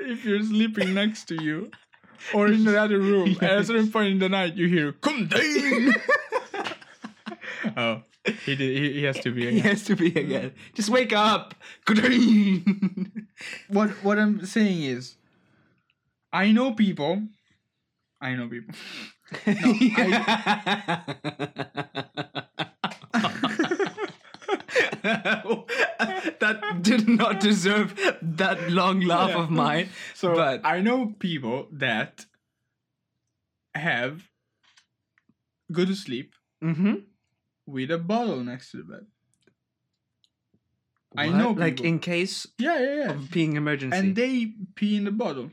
if 0.00 0.24
you're 0.24 0.42
sleeping 0.42 0.92
next 0.94 1.24
to 1.28 1.42
you 1.42 1.70
or 2.34 2.48
in 2.48 2.64
the 2.64 2.78
other 2.80 2.98
room, 2.98 3.28
and 3.40 3.42
at 3.42 3.58
a 3.60 3.64
certain 3.64 3.90
point 3.90 4.08
in 4.12 4.18
the 4.18 4.28
night 4.28 4.54
you 4.56 4.66
hear 4.68 4.92
contain. 4.92 5.94
oh, 7.76 8.02
he 8.44 8.54
did. 8.56 8.76
He, 8.76 8.92
he 8.92 9.02
has 9.04 9.18
to 9.20 9.30
be. 9.30 9.46
Again. 9.48 9.54
He 9.62 9.68
has 9.68 9.84
to 9.84 9.96
be 9.96 10.08
again 10.08 10.52
just 10.74 10.90
wake 10.90 11.12
up 11.12 11.54
contain 11.84 13.17
What 13.68 13.90
What 14.04 14.18
I'm 14.18 14.44
saying 14.46 14.82
is, 14.82 15.16
I 16.32 16.52
know 16.52 16.72
people. 16.72 17.22
I 18.20 18.34
know 18.34 18.48
people. 18.48 18.74
that 26.40 26.78
did 26.82 27.08
not 27.08 27.40
deserve 27.40 27.94
that 28.22 28.70
long 28.70 29.00
laugh 29.00 29.30
Yeah. 29.30 29.42
of 29.42 29.50
mine. 29.50 29.88
So 30.14 30.34
But- 30.34 30.64
I 30.64 30.80
know 30.80 31.14
people 31.18 31.68
that 31.72 32.26
have 33.74 34.28
go 35.72 35.84
to 35.84 35.94
sleep 35.94 36.34
Mm-hmm. 36.62 36.94
with 37.66 37.90
a 37.92 37.98
bottle 37.98 38.42
next 38.42 38.72
to 38.72 38.78
the 38.78 38.82
bed. 38.84 39.06
I 41.18 41.28
know 41.28 41.50
Like 41.52 41.80
in 41.80 41.98
case 41.98 42.46
Yeah, 42.58 42.78
yeah, 42.80 42.94
yeah. 42.94 43.10
of 43.10 43.20
peeing 43.34 43.54
emergency. 43.56 43.96
And 43.98 44.14
they 44.16 44.52
pee 44.76 44.96
in 44.96 45.04
the 45.04 45.10
bottle. 45.24 45.50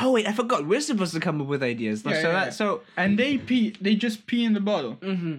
oh 0.00 0.12
wait, 0.12 0.26
I 0.26 0.32
forgot. 0.32 0.66
We're 0.66 0.80
supposed 0.80 1.14
to 1.14 1.20
come 1.20 1.40
up 1.40 1.46
with 1.48 1.62
ideas. 1.62 2.02
Yeah, 2.04 2.12
so 2.22 2.28
yeah, 2.28 2.32
that 2.38 2.44
yeah. 2.46 2.50
so. 2.50 2.80
And 2.96 3.18
they 3.18 3.38
pee. 3.38 3.74
They 3.80 3.94
just 3.94 4.26
pee 4.26 4.44
in 4.44 4.54
the 4.54 4.60
bottle. 4.60 4.96
Mm-hmm. 4.96 5.36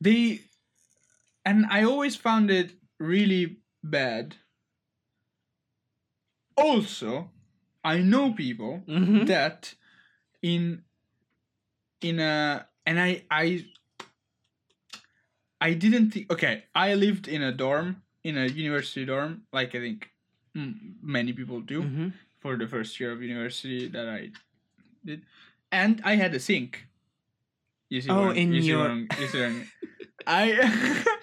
They, 0.00 0.40
and 1.44 1.66
I 1.70 1.82
always 1.84 2.14
found 2.16 2.50
it 2.50 2.72
really 3.00 3.58
bad. 3.82 4.36
Also, 6.56 7.30
I 7.84 7.98
know 8.02 8.32
people 8.32 8.82
Mm-hmm. 8.88 9.24
that 9.26 9.74
in 10.42 10.82
in 12.00 12.20
a 12.20 12.66
and 12.86 12.98
I 13.00 13.24
I 13.30 13.64
I 15.60 15.74
didn't 15.74 16.10
think 16.12 16.32
okay 16.32 16.64
I 16.74 16.94
lived 16.94 17.26
in 17.28 17.42
a 17.42 17.52
dorm 17.52 18.02
in 18.28 18.36
a 18.44 18.46
university 18.46 19.04
dorm 19.10 19.32
like 19.58 19.74
I 19.74 19.80
think 19.88 20.10
many 21.16 21.32
people 21.32 21.60
do 21.74 21.82
Mm-hmm. 21.82 22.08
for 22.42 22.56
the 22.62 22.66
first 22.74 22.98
year 23.00 23.10
of 23.12 23.22
university 23.22 23.88
that 23.96 24.06
I 24.08 24.20
did 25.08 25.22
and 25.70 26.00
I 26.04 26.16
had 26.22 26.34
a 26.34 26.40
sink 26.48 26.70
you 27.90 28.00
see 28.02 28.10
Oh, 28.10 28.26
where 28.26 28.34
in 28.40 28.52
you 28.52 28.62
see 28.62 28.68
your- 28.74 28.80
where 28.82 28.90
I'm- 28.90 29.08
you 29.20 29.26
see 29.32 29.38
where 29.38 29.48
I'm- 29.52 29.66
I 30.26 30.42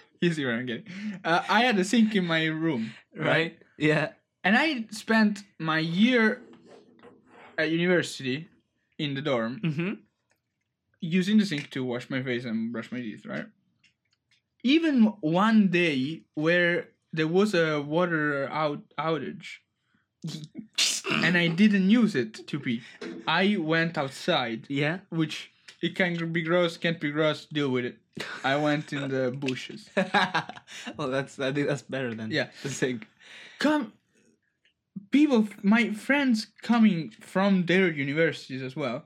you 0.24 0.30
see 0.34 0.44
where 0.46 0.56
I'm 0.58 0.66
getting 0.72 0.88
uh, 1.24 1.42
I 1.58 1.60
had 1.68 1.78
a 1.84 1.84
sink 1.94 2.16
in 2.16 2.26
my 2.36 2.44
room 2.66 2.84
Right. 3.32 3.54
Yeah. 3.78 4.06
and 4.44 4.54
I 4.58 4.86
spent 5.04 5.44
my 5.60 5.80
year 5.80 6.42
at 7.58 7.68
university 7.72 8.38
in 9.04 9.14
the 9.18 9.22
dorm 9.30 9.54
Mm-hmm. 9.64 9.92
using 11.02 11.38
the 11.38 11.46
sink 11.52 11.70
to 11.76 11.84
wash 11.92 12.10
my 12.10 12.22
face 12.24 12.46
and 12.50 12.72
brush 12.74 12.90
my 12.92 13.00
teeth, 13.06 13.26
right? 13.26 13.48
Even 14.64 15.04
one 15.22 15.68
day 15.70 16.24
where 16.34 16.90
there 17.16 17.28
was 17.28 17.54
a 17.54 17.82
water 17.82 18.48
out 18.52 18.82
outage 18.98 19.48
and 21.24 21.38
I 21.38 21.48
didn't 21.48 21.90
use 21.90 22.16
it 22.16 22.48
to 22.48 22.60
pee, 22.60 22.82
I 23.28 23.58
went 23.60 23.98
outside, 23.98 24.66
yeah. 24.70 25.00
which 25.10 25.52
it 25.82 25.96
can 25.96 26.32
be 26.32 26.42
gross, 26.42 26.78
can't 26.78 27.00
be 27.00 27.12
gross, 27.12 27.46
deal 27.46 27.70
with 27.70 27.86
it. 27.86 27.98
I 28.44 28.56
went 28.56 28.92
in 28.94 29.10
the 29.10 29.32
bushes. 29.46 29.90
well, 30.98 31.10
that's 31.10 31.40
I 31.40 31.52
think 31.52 31.68
that's 31.68 31.84
better 31.84 32.14
than 32.16 32.32
Yeah. 32.32 32.48
the 32.64 32.70
sink. 32.70 33.08
Come, 33.60 33.94
people, 35.12 35.48
my 35.62 35.92
friends 35.94 36.48
coming 36.62 37.12
from 37.22 37.66
their 37.66 37.92
universities 37.92 38.62
as 38.62 38.76
well, 38.76 39.06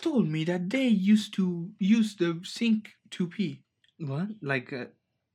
told 0.00 0.28
me 0.28 0.44
that 0.44 0.70
they 0.70 0.86
used 0.86 1.34
to 1.34 1.70
use 1.78 2.14
the 2.16 2.40
sink 2.44 2.92
to 3.10 3.26
pee. 3.26 3.62
What? 3.98 4.28
Like 4.40 4.72
uh, 4.72 4.86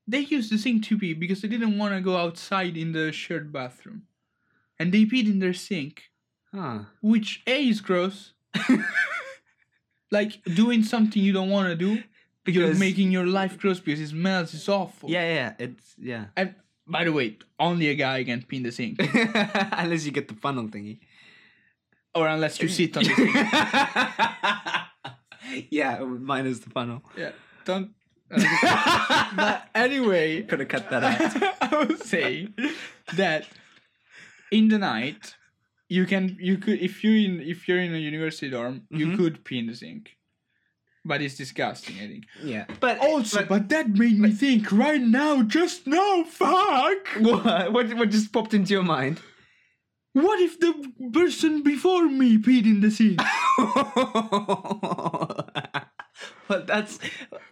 They 0.07 0.19
used 0.19 0.51
the 0.51 0.57
sink 0.57 0.83
to 0.85 0.97
pee 0.97 1.13
because 1.13 1.41
they 1.41 1.47
didn't 1.47 1.77
want 1.77 1.93
to 1.93 2.01
go 2.01 2.17
outside 2.17 2.75
in 2.75 2.91
the 2.91 3.11
shared 3.11 3.53
bathroom. 3.53 4.03
And 4.77 4.91
they 4.91 5.05
peed 5.05 5.25
in 5.25 5.39
their 5.39 5.53
sink, 5.53 6.11
huh. 6.53 6.79
which 7.01 7.41
A 7.47 7.67
is 7.67 7.79
gross. 7.79 8.33
like 10.11 10.43
doing 10.43 10.83
something 10.83 11.23
you 11.23 11.31
don't 11.33 11.49
want 11.49 11.69
to 11.69 11.75
do, 11.75 12.03
you're 12.45 12.75
making 12.75 13.11
your 13.11 13.25
life 13.25 13.57
gross 13.57 13.79
because 13.79 13.99
it 13.99 14.09
smells, 14.09 14.53
it's 14.53 14.67
awful. 14.67 15.09
Yeah, 15.09 15.33
yeah, 15.33 15.53
it's 15.57 15.95
yeah. 15.97 16.25
And 16.35 16.55
by 16.85 17.05
the 17.05 17.13
way, 17.13 17.37
only 17.59 17.87
a 17.89 17.95
guy 17.95 18.23
can 18.23 18.43
pee 18.43 18.57
in 18.57 18.63
the 18.63 18.71
sink. 18.71 18.99
Unless 19.71 20.05
you 20.05 20.11
get 20.11 20.27
the 20.27 20.35
funnel 20.35 20.67
thingy. 20.67 20.99
or 22.15 22.27
unless 22.27 22.61
you 22.61 22.67
sit 22.67 22.95
on 22.97 23.03
the 23.03 23.15
sink. 23.15 23.33
yeah, 25.71 25.99
minus 25.99 26.59
the 26.59 26.69
funnel. 26.69 27.01
Yeah, 27.17 27.31
don't. 27.65 27.91
Uh, 28.36 29.30
but 29.36 29.67
anyway, 29.76 30.41
Could 30.50 30.60
have 30.60 30.69
cut 30.69 30.89
that 30.89 31.04
out. 31.04 31.56
I 31.74 31.84
would 31.86 32.02
say 32.04 32.48
that 33.15 33.46
in 34.52 34.67
the 34.69 34.78
night 34.78 35.36
you 35.89 36.06
can 36.06 36.38
you 36.39 36.58
could 36.58 36.80
if 36.82 37.04
you 37.04 37.12
in 37.26 37.39
if 37.41 37.67
you're 37.67 37.80
in 37.80 37.93
a 37.93 37.98
university 37.98 38.50
dorm 38.50 38.88
you 38.89 39.08
Mhm. 39.08 39.17
could 39.17 39.43
pee 39.46 39.60
in 39.60 39.67
the 39.67 39.76
sink, 39.76 40.17
but 41.06 41.22
it's 41.22 41.36
disgusting. 41.36 41.96
I 42.04 42.08
think. 42.08 42.24
yeah, 42.43 42.65
but 42.80 43.00
Also, 43.00 43.39
but, 43.39 43.50
but, 43.50 43.69
that 43.69 43.89
made 43.89 44.17
me 44.19 44.32
think 44.32 44.72
right 44.72 45.02
now, 45.02 45.43
just 45.43 45.86
now, 45.88 46.24
fuck. 46.24 47.08
what, 47.19 47.72
what 47.74 47.93
what 47.93 48.10
just 48.10 48.32
popped 48.32 48.54
into 48.54 48.74
your 48.74 48.84
mind? 48.84 49.19
What 50.13 50.39
if 50.39 50.60
the 50.60 50.74
person 51.12 51.63
before 51.63 52.06
me 52.08 52.38
peed 52.38 52.65
in 52.65 52.82
the 52.82 52.91
sink? 52.91 53.19
well, 56.47 56.63
that's. 56.65 56.99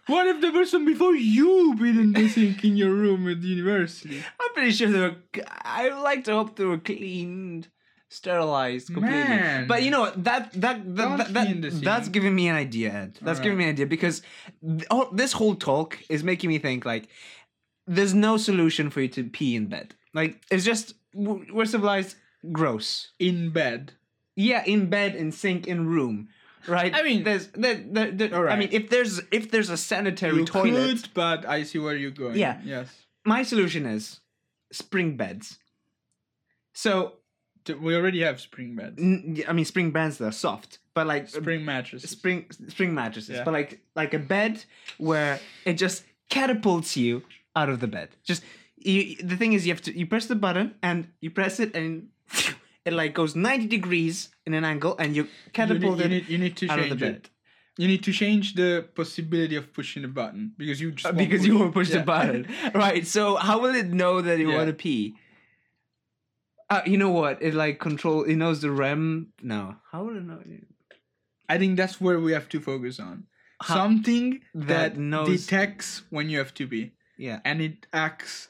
What 0.06 0.26
if 0.26 0.40
the 0.40 0.50
person 0.50 0.84
before 0.84 1.14
you 1.14 1.74
peed 1.78 1.98
in 1.98 2.12
the 2.12 2.28
sink 2.28 2.64
in 2.64 2.76
your 2.76 2.92
room 2.92 3.28
at 3.28 3.40
the 3.40 3.48
university? 3.48 4.22
I'm 4.40 4.54
pretty 4.54 4.72
sure 4.72 4.90
they 4.90 5.00
were. 5.00 5.16
I 5.62 5.90
would 5.90 6.02
like 6.02 6.24
to 6.24 6.32
hope 6.32 6.56
they 6.56 6.64
were 6.64 6.78
cleaned, 6.78 7.68
sterilized 8.08 8.88
completely. 8.88 9.18
Man. 9.18 9.66
But 9.66 9.82
you 9.82 9.90
know 9.90 10.00
what? 10.00 10.24
That 10.24 10.52
that 10.54 10.96
that, 10.96 11.32
that, 11.32 11.62
the 11.62 11.70
that's 11.70 12.08
giving 12.08 12.34
me 12.34 12.48
an 12.48 12.56
idea, 12.56 12.92
Ed. 12.92 13.18
That's 13.20 13.40
giving 13.40 13.58
me 13.58 13.64
an 13.64 13.70
idea 13.70 13.86
because 13.86 14.22
th- 14.64 14.86
oh, 14.90 15.08
this 15.12 15.32
whole 15.32 15.54
talk 15.54 15.98
is 16.08 16.22
making 16.22 16.48
me 16.48 16.58
think 16.58 16.84
like 16.84 17.08
there's 17.86 18.14
no 18.14 18.36
solution 18.36 18.90
for 18.90 19.00
you 19.00 19.08
to 19.08 19.24
pee 19.24 19.56
in 19.56 19.66
bed. 19.66 19.94
Like 20.14 20.40
it's 20.50 20.64
just 20.64 20.94
we're 21.14 21.64
civilized. 21.64 22.16
Gross. 22.50 23.12
In 23.18 23.50
bed. 23.50 23.92
Yeah, 24.34 24.64
in 24.64 24.88
bed, 24.90 25.14
in 25.14 25.30
sink, 25.30 25.66
in 25.68 25.86
room. 25.86 26.28
Right. 26.68 26.94
I 26.94 27.02
mean- 27.02 27.24
there's 27.24 27.48
there, 27.48 27.74
there, 27.74 28.10
there- 28.10 28.48
I 28.48 28.56
mean, 28.56 28.68
if 28.72 28.88
there's 28.90 29.20
if 29.30 29.50
there's 29.50 29.70
a 29.70 29.76
sanitary 29.76 30.36
You 30.38 30.44
toilet, 30.44 31.02
could, 31.02 31.08
but 31.14 31.46
I 31.46 31.62
see 31.64 31.78
where 31.78 31.96
you're 31.96 32.10
going. 32.10 32.36
Yeah. 32.38 32.60
Yes. 32.64 32.88
my 33.24 33.42
solution 33.42 33.86
is 33.86 34.20
spring 34.72 35.16
beds. 35.16 35.58
So 36.74 37.14
We 37.78 37.94
already 37.94 38.22
have 38.22 38.40
spring 38.40 38.74
beds. 38.74 38.98
N- 38.98 39.42
I 39.46 39.52
mean, 39.52 39.64
spring 39.64 39.92
beds 39.92 40.18
they're 40.18 40.32
soft, 40.32 40.78
but 40.94 41.06
like 41.06 41.28
Spring 41.28 41.64
mattresses. 41.64 42.10
spring 42.10 42.46
spring 42.68 42.92
mattresses, 42.94 43.36
Yeah. 43.36 43.44
but 43.44 43.52
like 43.52 43.80
like 43.94 44.14
a 44.14 44.18
bed 44.18 44.64
where 44.98 45.38
it 45.64 45.74
just 45.74 46.02
catapults 46.28 46.96
you 46.96 47.22
out 47.54 47.68
of 47.68 47.78
the 47.78 47.86
bed. 47.86 48.08
Just 48.24 48.42
you, 48.76 49.14
the 49.22 49.36
thing 49.36 49.52
is, 49.52 49.64
you 49.66 49.72
have 49.72 49.82
to 49.82 49.96
you 49.96 50.06
press 50.06 50.26
the 50.26 50.34
button 50.34 50.74
and 50.82 51.06
you 51.20 51.30
press 51.30 51.60
it 51.60 51.76
and 51.76 52.08
it 52.84 52.92
like 52.92 53.14
goes 53.14 53.36
ninety 53.36 53.68
degrees 53.68 54.28
in 54.46 54.54
an 54.54 54.64
angle 54.64 54.96
and 54.98 55.14
you 55.16 55.22
You 55.24 55.28
need, 55.28 55.52
catapult 55.52 55.98
you, 55.98 56.04
it 56.04 56.08
need, 56.08 56.28
you 56.28 56.38
need 56.38 56.56
to 56.56 56.68
out 56.68 56.78
of 56.78 56.84
change 56.86 57.00
the 57.00 57.06
it. 57.06 57.12
bed 57.22 57.30
You 57.78 57.86
need 57.88 58.02
to 58.04 58.12
change 58.12 58.54
the 58.54 58.70
possibility 58.94 59.56
of 59.56 59.72
pushing 59.72 60.02
the 60.02 60.08
button 60.08 60.52
because 60.58 60.80
you 60.80 60.92
just 60.92 61.06
Uh, 61.06 61.12
because 61.12 61.46
you 61.46 61.58
won't 61.58 61.72
push 61.72 61.90
the 61.90 62.00
button. 62.00 62.46
right. 62.74 63.06
So 63.06 63.36
how 63.36 63.56
will 63.62 63.74
it 63.74 63.88
know 64.02 64.20
that 64.20 64.38
you 64.38 64.50
Yeah. 64.50 64.56
want 64.58 64.68
to 64.68 64.74
pee? 64.74 65.14
Uh, 66.70 66.82
you 66.86 66.96
know 66.96 67.10
what? 67.10 67.42
It 67.42 67.54
like 67.54 67.78
control. 67.80 68.22
It 68.24 68.36
knows 68.36 68.60
the 68.62 68.70
REM. 68.70 69.28
No. 69.42 69.76
How 69.90 70.04
will 70.04 70.16
it 70.16 70.24
know? 70.24 70.40
I 71.48 71.58
think 71.58 71.76
that's 71.76 72.00
where 72.00 72.18
we 72.18 72.32
have 72.32 72.48
to 72.50 72.60
focus 72.60 72.98
on. 73.00 73.24
How- 73.62 73.74
Something 73.74 74.40
that 74.54 74.66
that, 74.94 74.96
knows- 74.98 75.28
detects 75.46 76.02
when 76.10 76.28
you 76.30 76.38
have 76.38 76.52
to 76.54 76.66
be 76.66 76.92
Yeah. 77.16 77.40
and 77.44 77.60
it 77.60 77.86
acts 77.92 78.48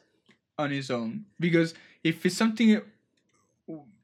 on 0.59 0.73
its 0.73 0.89
own. 0.91 1.27
Because 1.39 1.75
if 2.05 2.25
it's 2.27 2.37
something 2.37 2.81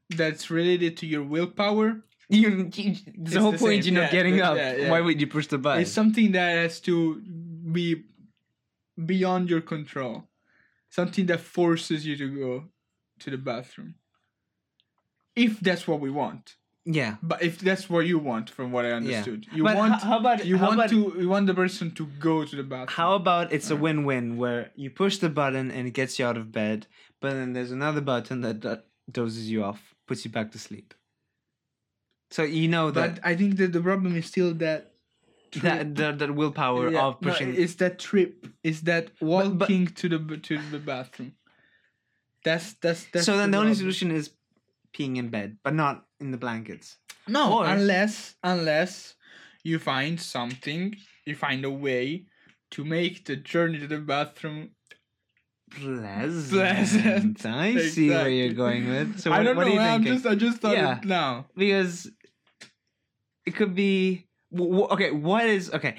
that's 0.09 0.49
related 0.49 0.97
to 0.97 1.05
your 1.07 1.23
willpower, 1.23 2.01
You, 2.29 2.69
you 2.73 2.95
the 3.17 3.39
whole 3.39 3.51
the 3.53 3.57
point. 3.57 3.85
You're 3.85 4.01
not 4.01 4.11
getting 4.11 4.37
yeah, 4.37 4.49
up. 4.51 4.57
yeah, 4.57 4.75
yeah. 4.75 4.89
Why 4.91 5.01
would 5.01 5.19
you 5.19 5.27
push 5.27 5.47
the 5.47 5.57
button? 5.57 5.81
it's 5.81 5.91
something 5.91 6.31
that 6.33 6.49
has 6.57 6.79
to 6.81 7.21
be 7.71 8.03
beyond 9.03 9.49
your 9.49 9.61
control. 9.61 10.25
Something 10.89 11.25
that 11.27 11.39
forces 11.39 12.05
you 12.05 12.15
to 12.17 12.27
go 12.43 12.63
to 13.19 13.29
the 13.29 13.37
bathroom. 13.37 13.95
If 15.35 15.59
that's 15.59 15.87
what 15.87 15.99
we 15.99 16.09
want. 16.09 16.55
yeah. 16.85 17.15
But 17.21 17.41
if 17.43 17.59
that's 17.59 17.89
what 17.89 18.05
you 18.05 18.17
want, 18.19 18.49
from 18.49 18.71
what 18.71 18.85
I 18.85 18.91
understood, 18.91 19.45
you 19.53 19.63
But 19.63 19.77
want 19.77 20.01
how 20.01 20.17
about 20.19 20.45
you 20.45 20.57
how 20.57 20.67
want 20.67 20.79
about, 20.79 20.89
to 20.89 21.15
you 21.21 21.29
want 21.29 21.45
the 21.47 21.53
person 21.53 21.91
to 21.99 22.05
go 22.19 22.43
to 22.45 22.55
the 22.55 22.63
bathroom. 22.63 22.95
How 23.01 23.13
about 23.15 23.53
it's 23.53 23.69
a 23.69 23.75
win-win 23.75 24.37
where 24.37 24.71
you 24.75 24.89
push 24.89 25.17
the 25.17 25.29
button 25.29 25.69
and 25.71 25.87
it 25.87 25.93
gets 26.01 26.17
you 26.17 26.25
out 26.25 26.37
of 26.37 26.51
bed, 26.51 26.87
but 27.21 27.31
then 27.31 27.53
there's 27.53 27.71
another 27.71 28.01
button 28.01 28.41
that, 28.41 28.61
that 28.61 28.85
dozes 29.11 29.49
you 29.51 29.63
off, 29.63 29.95
puts 30.09 30.25
you 30.25 30.31
back 30.37 30.51
to 30.51 30.59
sleep. 30.59 30.93
So 32.31 32.43
you 32.43 32.67
know 32.67 32.91
that 32.91 33.15
But 33.15 33.25
I 33.31 33.35
think 33.35 33.57
that 33.57 33.71
the 33.73 33.81
problem 33.81 34.15
is 34.15 34.25
still 34.25 34.53
that 34.65 34.91
that 35.63 35.95
that, 35.99 36.19
that 36.19 36.31
willpower 36.35 36.91
Yeah, 36.91 37.05
of 37.07 37.21
no, 37.21 37.31
pushing. 37.31 37.55
it's 37.63 37.75
that 37.83 37.97
trip. 37.99 38.45
It's 38.63 38.81
that 38.91 39.05
but- 39.19 39.27
walking 39.59 39.87
to 40.01 40.09
the 40.13 40.19
to 40.49 40.57
the 40.73 40.79
bathroom. 40.91 41.31
That's 42.43 42.73
that's 42.83 43.05
that's. 43.11 43.25
so 43.25 43.37
then 43.37 43.51
the 43.51 43.57
only 43.63 43.73
solution 43.75 44.11
is 44.11 44.29
peeing 44.93 45.17
in 45.17 45.29
bed, 45.29 45.57
but 45.63 45.73
not 45.73 46.05
in 46.19 46.31
the 46.31 46.37
blankets. 46.37 46.97
No, 47.27 47.59
Or- 47.59 47.65
unless 47.65 48.35
unless 48.43 49.15
you 49.63 49.77
find 49.79 50.19
something, 50.21 50.95
you 51.25 51.35
find 51.35 51.65
a 51.65 51.69
way 51.87 52.25
to 52.71 52.85
make 52.85 53.25
the 53.25 53.35
journey 53.35 53.79
to 53.79 53.87
the 53.87 53.99
bathroom. 53.99 54.71
Pleasant. 55.71 56.49
Pleasant. 56.51 57.45
I 57.45 57.77
see 57.79 58.09
where 58.09 58.29
you're 58.29 58.53
going 58.53 58.87
with. 58.87 59.19
So 59.19 59.31
I 59.31 59.37
what, 59.39 59.43
don't 59.43 59.55
what 59.57 59.67
know. 59.67 59.71
are 59.73 59.75
you 59.75 59.79
I'm 59.81 60.03
thinking? 60.03 60.13
just 60.21 60.25
I 60.25 60.35
just 60.35 60.57
thought 60.61 60.73
Yeah. 60.77 60.97
it 60.99 61.05
now. 61.05 61.45
because 61.55 62.09
it 63.45 63.55
could 63.55 63.75
be 63.75 64.27
okay. 64.57 65.11
What 65.11 65.45
is 65.45 65.71
okay? 65.71 65.95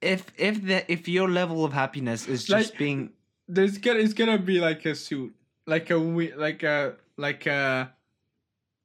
If 0.00 0.26
if 0.38 0.62
the 0.64 0.90
if 0.90 1.08
your 1.08 1.28
level 1.28 1.64
of 1.64 1.72
happiness 1.72 2.28
is 2.28 2.44
just 2.44 2.70
Like- 2.72 2.78
being 2.78 3.10
There's 3.48 3.78
gonna 3.78 4.00
it's 4.00 4.12
gonna 4.14 4.38
be 4.38 4.60
like 4.60 4.84
a 4.86 4.94
suit, 4.94 5.34
like 5.66 5.90
a 5.90 5.96
like 5.96 6.62
a 6.62 6.96
like 7.16 7.46
a 7.46 7.92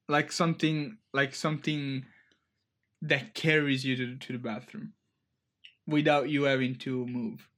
like 0.08 0.32
something 0.32 0.98
like 1.12 1.34
something 1.34 2.04
that 3.02 3.34
carries 3.34 3.84
you 3.84 3.96
to 3.96 4.16
to 4.16 4.32
the 4.32 4.38
bathroom 4.38 4.92
without 5.86 6.28
you 6.30 6.44
having 6.44 6.76
to 6.76 7.04
move. 7.06 7.48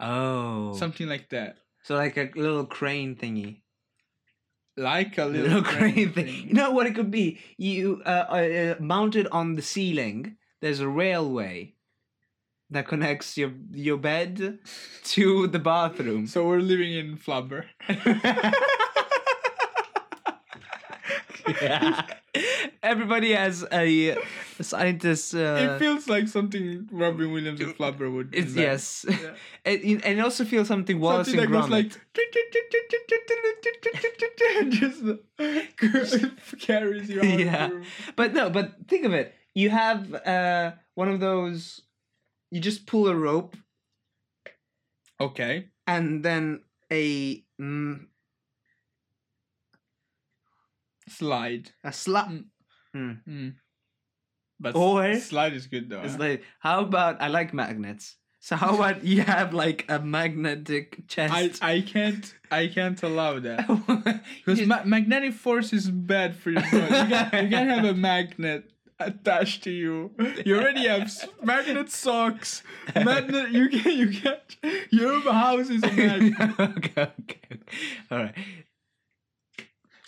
Oh 0.00 0.74
Something 0.76 1.08
like 1.08 1.28
that. 1.30 1.56
so 1.82 1.94
like 1.96 2.16
a 2.16 2.30
little 2.34 2.64
crane 2.66 3.16
thingy. 3.16 3.60
Like 4.76 5.18
a 5.18 5.24
little, 5.26 5.46
little 5.48 5.62
crane 5.62 5.92
crane 5.92 6.12
thing. 6.12 6.48
You 6.48 6.54
know 6.54 6.70
what 6.70 6.86
it 6.86 6.94
could 6.94 7.10
be? 7.10 7.38
You 7.58 8.02
uh, 8.06 8.26
uh, 8.30 8.34
uh, 8.34 8.74
mounted 8.80 9.26
on 9.30 9.56
the 9.56 9.62
ceiling. 9.62 10.36
There's 10.60 10.80
a 10.80 10.88
railway 10.88 11.74
that 12.70 12.86
connects 12.88 13.36
your 13.36 13.52
your 13.72 13.98
bed 13.98 14.60
to 15.04 15.46
the 15.48 15.58
bathroom. 15.58 16.26
So 16.26 16.46
we're 16.46 16.60
living 16.60 16.92
in 16.92 17.18
Flubber. 17.18 17.64
Yeah. 21.60 22.06
Everybody 22.82 23.32
has 23.32 23.62
a, 23.70 24.16
scientist. 24.60 25.34
it 25.34 25.44
Uh, 25.44 25.78
feels 25.78 26.08
like 26.08 26.28
something 26.28 26.88
Robin 26.90 27.30
Williams 27.30 27.60
and 27.60 27.76
Flubber 27.76 28.10
would. 28.10 28.34
it's 28.34 28.54
yes, 28.54 29.04
Yeah. 29.08 29.34
it, 29.66 29.84
it- 29.84 30.04
and 30.04 30.18
it 30.18 30.22
also 30.22 30.44
feels 30.46 30.66
something 30.68 30.98
Wallace 30.98 31.28
Something 31.28 31.44
and 31.44 31.54
that 31.54 31.60
goes 31.60 31.68
Gromit. 31.68 31.70
like 31.70 31.92
just 35.90 36.58
carries 36.60 37.08
you. 37.10 37.22
Yeah. 37.22 37.64
of 37.66 37.70
the 37.70 37.76
room. 37.76 37.86
But 38.16 38.32
no, 38.34 38.48
but 38.50 38.72
think 38.88 39.04
of 39.04 39.12
it. 39.12 39.34
You 39.54 39.68
have 39.70 40.14
uh, 40.14 40.72
one 40.94 41.08
of 41.08 41.20
those. 41.20 41.82
You 42.50 42.60
just 42.60 42.86
pull 42.86 43.08
a 43.08 43.14
rope, 43.14 43.56
Okay. 45.20 45.68
and 45.86 46.22
then 46.24 46.62
a 46.90 47.44
mm, 47.60 48.06
Slide. 51.08 51.70
a 51.84 51.92
slap. 51.92 52.30
Mm. 52.96 53.54
But 54.58 54.74
Or- 54.76 55.04
s- 55.04 55.26
slide 55.28 55.52
is 55.54 55.66
good 55.66 55.88
though. 55.88 56.02
It's 56.02 56.18
like 56.18 56.42
how 56.58 56.80
about 56.82 57.20
I 57.22 57.28
like 57.28 57.54
magnets. 57.54 58.16
So 58.42 58.56
how 58.56 58.74
about 58.74 59.04
you 59.04 59.20
have 59.22 59.52
like 59.52 59.84
a 59.88 59.98
magnetic 59.98 61.06
chest? 61.08 61.32
I 61.62 61.74
I 61.76 61.80
can't 61.82 62.34
I 62.50 62.66
can't 62.68 63.00
allow 63.02 63.38
that 63.40 63.66
because 64.44 64.66
ma- 64.66 64.84
magnetic 64.84 65.34
force 65.34 65.72
is 65.72 65.90
bad 65.90 66.34
for 66.36 66.50
your 66.50 66.62
body. 66.62 66.76
You 66.76 66.88
can't, 67.08 67.32
you 67.44 67.48
can't 67.50 67.70
have 67.70 67.84
a 67.84 67.94
magnet 67.94 68.70
attached 68.98 69.62
to 69.64 69.70
you. 69.70 70.10
You 70.44 70.56
already 70.58 70.86
have 70.88 71.02
s- 71.02 71.26
magnet 71.42 71.90
socks. 71.90 72.62
Magnet. 72.94 73.50
You 73.50 73.68
can 73.68 73.92
you 73.98 74.08
can't. 74.10 74.56
Your 74.90 75.20
house 75.32 75.68
is 75.70 75.82
a 75.82 75.92
magnet. 75.92 76.34
okay, 76.60 77.12
okay. 77.20 77.58
All 78.10 78.18
right. 78.18 78.34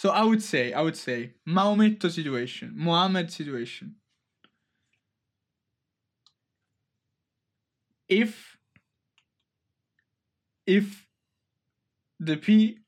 So 0.02 0.10
I 0.10 0.24
would 0.24 0.42
say, 0.42 0.72
I 0.72 0.80
would 0.80 0.96
say, 0.96 1.34
Maometto 1.46 2.10
situation, 2.10 2.72
Muhammad 2.74 3.30
situation. 3.30 3.94
If 8.08 8.58
if 10.66 11.06
the 12.18 12.36
pee 12.36 12.78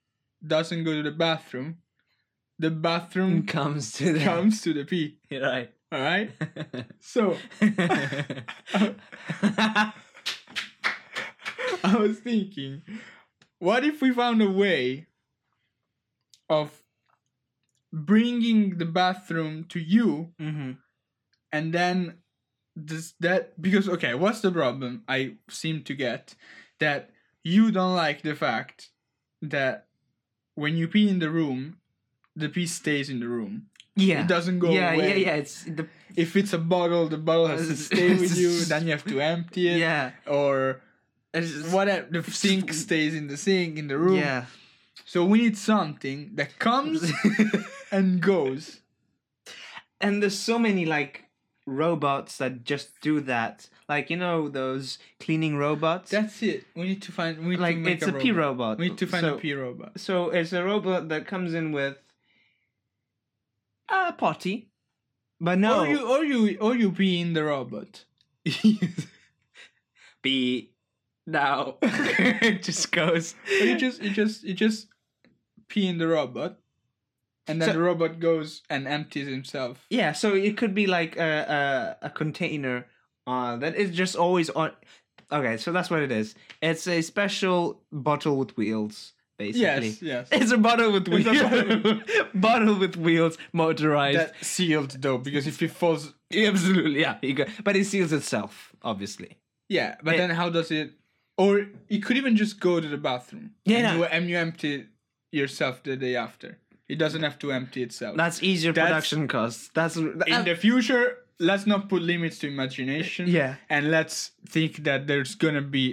doesn't 0.44 0.82
go 0.82 0.92
to 0.94 1.04
the 1.04 1.12
bathroom, 1.12 1.76
the 2.58 2.72
bathroom 2.72 3.46
Comes 3.46 3.92
to 3.92 4.12
the 4.14 4.18
comes 4.18 4.60
to 4.62 4.72
the 4.74 4.84
pee. 4.84 5.20
right. 5.30 5.70
All 5.92 6.00
right. 6.00 6.32
So 6.98 7.36
I 11.84 11.94
was 11.96 12.18
thinking, 12.18 12.82
what 13.60 13.84
if 13.84 14.02
we 14.02 14.10
found 14.10 14.42
a 14.42 14.50
way 14.50 15.06
of 16.48 16.83
bringing 17.94 18.78
the 18.78 18.84
bathroom 18.84 19.64
to 19.68 19.78
you 19.78 20.32
hmm 20.38 20.72
and 21.52 21.72
then 21.72 22.18
this 22.74 23.14
that 23.20 23.54
because 23.62 23.88
okay 23.88 24.14
what's 24.14 24.40
the 24.40 24.50
problem 24.50 25.04
i 25.06 25.34
seem 25.48 25.80
to 25.84 25.94
get 25.94 26.34
that 26.80 27.10
you 27.44 27.70
don't 27.70 27.94
like 27.94 28.22
the 28.22 28.34
fact 28.34 28.88
that 29.40 29.86
when 30.56 30.76
you 30.76 30.88
pee 30.88 31.08
in 31.08 31.20
the 31.20 31.30
room 31.30 31.76
the 32.34 32.48
pee 32.48 32.66
stays 32.66 33.08
in 33.08 33.20
the 33.20 33.28
room 33.28 33.66
Yeah. 33.94 34.22
it 34.22 34.26
doesn't 34.26 34.58
go 34.58 34.70
yeah, 34.72 34.92
away 34.94 35.10
yeah, 35.10 35.26
yeah. 35.26 35.34
It's 35.42 35.62
the 35.62 35.86
if 36.16 36.34
it's 36.34 36.52
a 36.52 36.58
bottle 36.58 37.06
the 37.08 37.22
bottle 37.30 37.46
has 37.46 37.68
to 37.68 37.76
stay 37.90 38.08
with 38.18 38.34
you 38.36 38.64
then 38.64 38.86
you 38.86 38.90
have 38.90 39.04
to 39.06 39.20
empty 39.20 39.68
it 39.68 39.78
yeah. 39.78 40.10
or 40.26 40.82
whatever 41.70 42.06
the 42.10 42.22
sink 42.30 42.72
stays 42.72 43.14
in 43.14 43.28
the 43.28 43.36
sink 43.36 43.78
in 43.78 43.86
the 43.86 43.98
room 43.98 44.18
Yeah. 44.18 44.46
so 45.04 45.24
we 45.24 45.38
need 45.46 45.56
something 45.56 46.34
that 46.34 46.58
comes 46.58 47.06
and 47.94 48.20
goes 48.20 48.80
and 50.00 50.22
there's 50.22 50.38
so 50.38 50.58
many 50.58 50.84
like 50.84 51.24
robots 51.66 52.36
that 52.38 52.64
just 52.64 53.00
do 53.00 53.20
that. 53.20 53.70
Like 53.88 54.10
you 54.10 54.16
know 54.16 54.48
those 54.48 54.98
cleaning 55.20 55.56
robots. 55.56 56.10
that's 56.10 56.42
it 56.42 56.64
we 56.74 56.82
need 56.84 57.02
to 57.02 57.12
find 57.12 57.38
we 57.38 57.56
need 57.56 57.60
like 57.60 57.76
to 57.76 57.80
make 57.80 57.94
it's 58.02 58.06
a, 58.06 58.14
a, 58.14 58.20
pee 58.20 58.32
robot. 58.32 58.78
we 58.78 58.88
need 58.88 58.98
to 58.98 59.06
find 59.06 59.24
so, 59.24 59.34
a 59.34 59.38
pee 59.38 59.54
robot 59.54 59.98
So 59.98 60.30
it's 60.30 60.52
a 60.52 60.62
robot 60.62 61.08
that 61.08 61.26
comes 61.26 61.54
in 61.54 61.72
with 61.72 61.96
a 63.88 64.12
potty, 64.12 64.70
but 65.40 65.58
no. 65.58 65.80
Or 65.80 65.86
you, 65.86 66.08
or 66.08 66.24
you, 66.24 66.58
or 66.58 66.74
you 66.74 66.90
pee 66.90 67.20
in 67.20 67.32
the 67.34 67.44
robot. 67.44 68.04
be 70.22 70.70
now. 71.26 71.76
it 71.82 72.62
just 72.62 72.90
goes. 72.92 73.34
Or 73.60 73.66
you 73.66 73.78
just, 73.78 74.02
you 74.02 74.10
just, 74.10 74.42
you 74.42 74.54
just 74.54 74.88
pee 75.68 75.86
in 75.86 75.98
the 75.98 76.08
robot, 76.08 76.58
and 77.46 77.60
then 77.60 77.68
So- 77.68 77.72
the 77.74 77.80
robot 77.80 78.20
goes 78.20 78.62
and 78.70 78.86
empties 78.88 79.26
himself. 79.28 79.86
Yeah, 79.90 80.12
so 80.12 80.34
it 80.34 80.56
could 80.56 80.74
be 80.74 80.86
like 80.86 81.16
a 81.16 81.96
a, 82.02 82.06
a 82.06 82.10
container 82.10 82.86
uh, 83.26 83.56
that 83.56 83.74
is 83.76 83.90
just 83.96 84.16
always 84.16 84.50
on. 84.50 84.72
Okay, 85.32 85.56
so 85.56 85.72
that's 85.72 85.90
what 85.90 86.00
it 86.02 86.12
is. 86.12 86.34
It's 86.62 86.86
a 86.86 87.00
special 87.02 87.80
bottle 87.90 88.36
with 88.36 88.56
wheels, 88.56 89.14
basically. 89.38 89.88
Yes, 89.88 90.02
yes. 90.02 90.28
It's 90.30 90.52
a 90.52 90.58
bottle 90.58 90.92
with 90.92 91.08
wheels. 91.12 91.38
bottle 92.34 92.78
with 92.78 92.96
wheels, 92.96 93.38
motorized. 93.52 94.18
That 94.18 94.34
sealed 94.44 94.90
though, 95.00 95.18
because 95.18 95.46
if 95.46 95.60
it 95.62 95.70
falls, 95.70 96.12
Absolutely, 96.34 97.00
yeah. 97.00 97.16
You 97.22 97.34
go, 97.34 97.44
but 97.64 97.74
it 97.76 97.86
seals 97.86 98.12
itself, 98.12 98.72
obviously. 98.82 99.36
yeah. 99.68 99.96
But 100.02 100.14
It- 100.14 100.18
then 100.18 100.30
how 100.30 100.50
does 100.50 100.70
it? 100.70 100.92
Or 101.36 101.66
it 101.88 101.98
could 102.04 102.16
even 102.16 102.36
just 102.36 102.60
go 102.60 102.78
to 102.80 102.86
the 102.88 102.96
bathroom. 102.98 103.54
Yeah, 103.64 103.78
and, 103.78 103.86
no. 103.86 103.94
you, 103.96 104.04
and 104.04 104.28
you 104.30 104.36
empty 104.38 104.86
yourself 105.32 105.82
the 105.82 105.96
day 105.96 106.14
after. 106.14 106.58
It 106.94 106.98
doesn't 107.04 107.22
have 107.28 107.38
to 107.42 107.46
empty 107.60 107.80
itself. 107.88 108.12
That's 108.22 108.38
easier 108.50 108.72
That's- 108.72 108.88
production 108.90 109.26
costs. 109.36 109.62
That's 109.78 109.96
in 109.96 110.42
the 110.50 110.56
future, 110.66 111.04
let's 111.50 111.66
not 111.72 111.80
put 111.92 112.00
limits 112.12 112.36
to 112.40 112.46
imagination. 112.56 113.24
yeah. 113.40 113.52
and 113.74 113.82
let's 113.96 114.16
think 114.54 114.72
that 114.88 115.00
there's 115.08 115.32
gonna 115.44 115.66
be 115.78 115.84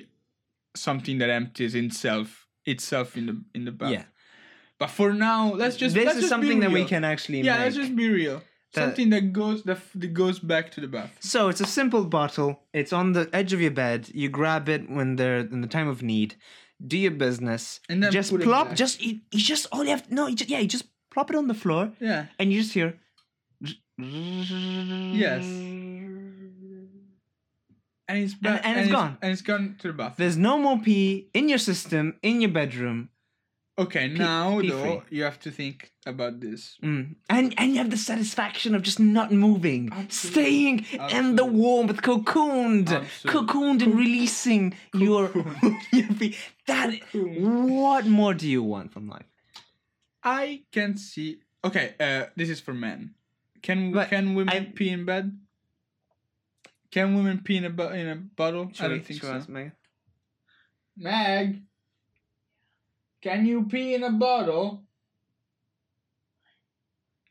something 0.75 1.15
that 1.21 1.29
empties 1.41 1.73
itself 1.75 2.27
itself 2.65 3.07
in 3.19 3.25
the 3.29 3.35
in 3.57 3.65
the 3.65 3.71
bath. 3.79 3.91
Yeah. 3.97 4.03
But 4.81 4.89
for 4.97 5.09
now, 5.13 5.41
let's 5.61 5.75
just 5.83 5.93
this 5.95 6.05
let's 6.05 6.17
is 6.17 6.23
just 6.23 6.29
be 6.31 6.35
something 6.35 6.59
that 6.63 6.71
we 6.79 6.85
can 6.93 7.03
actually 7.13 7.41
Yeah, 7.41 7.53
make. 7.57 7.61
let's 7.65 7.75
just 7.83 7.95
be 7.95 8.07
real. 8.09 8.37
That- 8.73 8.81
something 8.85 9.09
that 9.15 9.25
goes 9.41 9.63
that, 9.67 9.77
f- 9.77 9.91
that 9.95 10.13
goes 10.23 10.37
back 10.53 10.65
to 10.73 10.79
the 10.81 10.87
bath. 10.95 11.11
So 11.19 11.39
it's 11.51 11.61
a 11.61 11.65
simple 11.79 12.03
bottle. 12.05 12.51
It's 12.79 12.93
on 12.93 13.05
the 13.17 13.23
edge 13.39 13.51
of 13.55 13.59
your 13.65 13.75
bed. 13.85 13.99
You 14.21 14.27
grab 14.29 14.69
it 14.75 14.89
when 14.97 15.07
they're 15.17 15.39
in 15.55 15.61
the 15.65 15.67
time 15.77 15.89
of 15.89 16.01
need. 16.13 16.35
Do 16.85 16.97
your 16.97 17.11
business. 17.11 17.79
And 17.89 18.01
then 18.03 18.11
just 18.11 18.33
plop. 18.39 18.73
Just 18.75 19.01
you, 19.01 19.19
you 19.31 19.39
just 19.39 19.67
all 19.71 19.83
you 19.83 19.91
have. 19.91 20.09
No, 20.11 20.27
you 20.27 20.35
just, 20.35 20.49
yeah, 20.49 20.59
you 20.59 20.67
just 20.67 20.85
plop 21.11 21.29
it 21.29 21.35
on 21.35 21.47
the 21.47 21.53
floor, 21.53 21.91
Yeah. 21.99 22.25
and 22.39 22.51
you 22.51 22.61
just 22.61 22.73
hear. 22.73 22.97
Yes. 23.97 25.43
And 28.07 28.23
it's 28.23 28.33
back, 28.33 28.61
and 28.65 28.79
it's 28.79 28.91
gone. 28.91 29.17
And 29.21 29.31
it's 29.31 29.41
gone 29.41 29.75
to 29.79 29.87
the 29.87 29.93
bath. 29.93 30.15
There's 30.17 30.37
no 30.37 30.57
more 30.57 30.77
pee 30.79 31.29
in 31.33 31.47
your 31.49 31.59
system 31.59 32.15
in 32.21 32.41
your 32.41 32.51
bedroom. 32.51 33.09
Okay, 33.83 34.07
now 34.07 34.59
pee 34.61 34.69
though 34.69 35.03
you 35.09 35.23
have 35.23 35.39
to 35.45 35.51
think 35.51 35.91
about 36.05 36.39
this. 36.39 36.77
Mm. 36.83 37.15
And 37.29 37.53
and 37.57 37.71
you 37.71 37.77
have 37.77 37.89
the 37.89 37.97
satisfaction 38.11 38.75
of 38.75 38.81
just 38.89 38.99
not 38.99 39.31
moving, 39.31 39.89
Absolutely. 39.91 40.31
staying 40.31 40.77
in 41.17 41.35
the 41.35 41.43
Absolutely. 41.43 41.59
warmth, 41.59 42.01
cocooned, 42.01 42.89
Absolutely. 42.91 43.31
cocooned, 43.33 43.81
and 43.83 43.93
releasing 43.95 44.73
your 44.93 45.29
Cocooned. 45.29 45.77
your 45.93 46.13
pee. 46.19 46.35
That 46.67 46.89
what 47.13 48.05
more 48.05 48.33
do 48.33 48.47
you 48.47 48.63
want 48.63 48.91
from 48.93 49.07
life? 49.09 49.25
I 50.23 50.63
can 50.71 50.97
see. 50.97 51.39
Okay, 51.63 51.95
uh, 51.99 52.25
this 52.35 52.49
is 52.49 52.59
for 52.59 52.73
men. 52.73 53.15
Can 53.61 53.91
But 53.91 54.09
can 54.09 54.35
women 54.35 54.53
I- 54.55 54.71
pee 54.77 54.89
in 54.89 55.05
bed? 55.05 55.37
Can 56.91 57.15
women 57.15 57.39
pee 57.45 57.57
in 57.57 57.65
a 57.65 57.69
bu- 57.69 57.93
in 58.01 58.07
a 58.07 58.15
bottle? 58.15 58.67
I 58.69 58.73
Should 58.73 58.83
we- 58.91 58.97
don't 58.97 59.05
think 59.05 59.21
so. 59.23 59.33
ask 59.33 59.47
Megan? 59.49 59.71
Mag, 63.23 63.33
can 63.33 63.45
you 63.45 63.65
pee 63.65 63.93
in 63.95 64.03
a 64.03 64.11
bottle? 64.11 64.83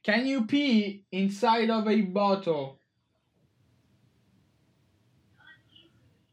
Can 0.02 0.26
you 0.26 0.44
pee 0.46 1.04
inside 1.12 1.70
of 1.70 1.86
a 1.88 2.00
bottle? 2.02 2.78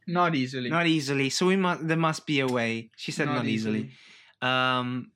Not 0.07 0.35
easily. 0.35 0.69
Not 0.69 0.87
easily. 0.87 1.29
So 1.29 1.47
we 1.47 1.57
must. 1.57 1.85
There 1.85 1.97
must 1.97 2.25
be 2.25 2.39
a 2.39 2.47
way. 2.47 2.91
She 2.95 3.11
said 3.11 3.25
not, 3.27 3.45
easily. 3.45 3.91
Um, 4.41 5.11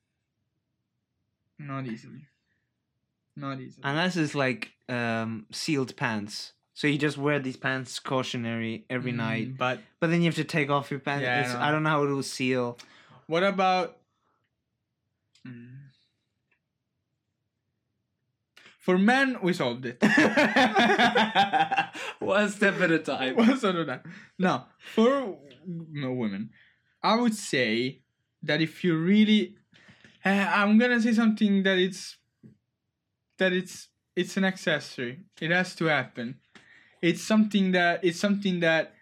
Not 1.58 1.86
easily. 1.88 2.28
Not 3.38 3.62
easily. 3.62 3.82
unless 3.86 4.18
it's 4.18 4.36
like 4.36 4.72
um 4.89 5.46
sealed 5.52 5.96
pants. 5.96 6.52
So 6.74 6.88
you 6.88 6.98
just 6.98 7.18
wear 7.18 7.39
these 7.39 7.56
pants 7.56 8.00
cautionary 8.00 8.86
every 8.89 9.14
night, 9.14 9.54
Mm, 9.54 9.58
But 9.58 9.80
but 10.02 10.10
then 10.10 10.20
you 10.22 10.26
have 10.26 10.36
to 10.36 10.44
take 10.44 10.70
off 10.70 10.92
your 10.92 11.00
pants. 11.00 11.24
Yeah, 11.24 11.38
I 11.38 11.39
It's- 11.39 11.54
know. 11.54 11.62
I 11.62 11.72
don't 11.72 11.84
know 11.84 11.89
how 11.89 12.04
it 12.04 12.10
will 12.10 12.24
seal. 12.24 12.78
what 13.28 13.44
about 13.44 13.98
Mm. 15.48 15.78
for 18.80 18.98
men? 18.98 19.38
We 19.42 19.54
solved 19.54 19.86
it. 19.86 20.02
One 22.20 22.50
step 22.50 22.80
at 22.82 22.92
a 22.92 23.00
time. 23.00 23.36
What's 23.36 23.64
under 23.64 23.86
that? 23.86 24.06
No, 24.38 24.64
for 24.94 25.38
no 25.68 26.14
women, 26.14 26.50
I 27.04 27.16
would 27.16 27.36
say 27.36 28.02
that 28.44 28.62
if 28.62 28.84
you 28.84 28.98
really, 28.98 29.56
uh, 30.26 30.30
I'm 30.30 30.78
gonna 30.78 31.00
say 31.00 31.14
something 31.14 31.64
that 31.64 31.78
it's 31.78 32.18
that 33.38 33.54
it's 33.54 33.89
it's 34.16 34.38
an 34.38 34.46
accessory. 34.46 35.20
It 35.39 35.52
has 35.52 35.76
to 35.76 35.86
happen. 35.86 36.39
It's 37.02 37.22
something 37.22 37.72
that 37.72 38.04
it's 38.04 38.20
something 38.20 38.60
that 38.62 38.94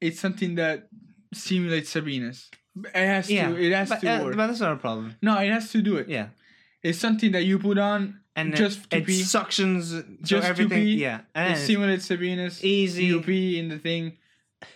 it's 0.00 0.20
something 0.20 0.54
that 0.56 0.88
simulates 1.32 1.90
Sabina's. 1.90 2.50
It 2.84 2.94
has 2.94 3.30
Yeah, 3.30 3.48
to. 3.50 3.56
It 3.56 3.72
has 3.72 3.88
But, 3.88 4.00
to 4.02 4.08
uh, 4.10 4.24
work. 4.24 4.36
but 4.36 4.46
that's 4.48 4.60
not 4.60 4.72
a 4.72 4.76
problem. 4.76 5.14
no, 5.22 5.38
it 5.38 5.50
has 5.50 5.70
to 5.72 5.80
do 5.82 5.96
it. 5.96 6.08
Yeah, 6.08 6.28
It's 6.82 6.98
something 6.98 7.32
that 7.32 7.44
you 7.44 7.58
put 7.58 7.78
on 7.78 8.20
and 8.34 8.54
just 8.54 8.90
to 8.90 8.98
it 8.98 9.06
pee. 9.06 9.22
suctions 9.22 10.04
Just 10.22 10.42
to 10.44 10.48
everything. 10.48 10.82
pee. 10.84 10.94
Yeah, 10.96 11.18
It 11.20 11.24
and 11.34 11.52
it's 11.54 11.62
simulates 11.62 12.04
Sabina's. 12.06 12.62
easy. 12.64 13.04
You 13.06 13.22
pee 13.22 13.58
in 13.58 13.68
the 13.68 13.78
thing, 13.78 14.12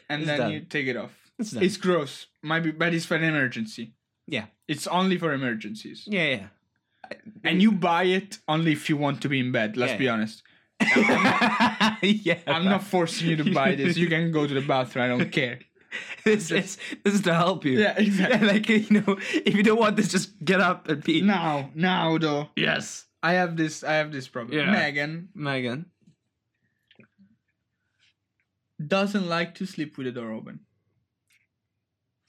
and 0.09 0.23
It's 0.23 0.29
then 0.29 0.39
done. 0.39 0.53
you 0.53 0.61
take 0.61 0.87
it 0.87 0.97
off. 0.97 1.13
It's 1.39 1.51
done. 1.53 1.63
It's 1.63 1.77
gross. 1.77 2.27
Might 2.43 2.61
be, 2.61 2.71
but 2.71 2.95
it's 2.95 3.05
for 3.07 3.17
an 3.17 3.25
emergency. 3.25 3.93
Yeah. 4.27 4.47
It's 4.69 4.87
only 4.87 5.19
for 5.19 5.33
emergencies, 5.33 6.05
yeah, 6.07 6.29
yeah. 6.29 6.47
and 7.45 7.61
you 7.61 7.73
buy 7.73 8.05
it 8.05 8.39
only 8.47 8.73
if 8.73 8.89
you 8.89 8.97
want 8.97 9.21
to 9.23 9.29
be 9.29 9.41
in 9.41 9.51
bed. 9.53 9.77
Let's 9.77 9.93
Yeah, 9.93 9.99
be 9.99 10.05
yeah. 10.05 10.13
honest. 10.13 10.43
yeah, 12.03 12.39
I'm 12.47 12.65
not 12.65 12.83
forcing 12.85 13.29
you 13.31 13.37
to 13.37 13.53
buy 13.53 13.75
this. 13.75 13.97
You 13.97 14.09
can 14.15 14.31
go 14.33 14.47
to 14.47 14.55
the 14.55 14.61
bathroom. 14.63 15.05
I 15.05 15.09
don't 15.09 15.31
care. 15.33 15.59
This 16.25 16.51
is 16.51 16.79
this 17.05 17.15
is 17.15 17.23
to 17.23 17.35
help 17.35 17.65
you. 17.65 17.79
Yeah, 17.81 17.95
exactly. 17.97 18.47
like 18.53 18.69
you 18.69 19.01
know, 19.01 19.19
if 19.33 19.55
you 19.55 19.63
don't 19.63 19.79
want 19.79 19.97
this, 19.97 20.09
just 20.09 20.39
get 20.45 20.61
up 20.61 20.89
and 20.89 21.03
pee. 21.05 21.21
Now, 21.21 21.71
now 21.75 22.19
though, 22.19 22.49
Yes, 22.57 23.07
I 23.23 23.33
have 23.33 23.57
this. 23.57 23.83
I 23.83 23.95
have 23.95 24.13
this 24.13 24.29
problem. 24.29 24.57
Yeah. 24.57 24.71
Megan 24.71 25.29
Megan. 25.35 25.87
doesn't 28.81 29.29
like 29.29 29.55
to 29.57 29.67
sleep 29.67 29.99
with 29.99 30.07
the 30.07 30.13
door 30.13 30.33
open. 30.33 30.61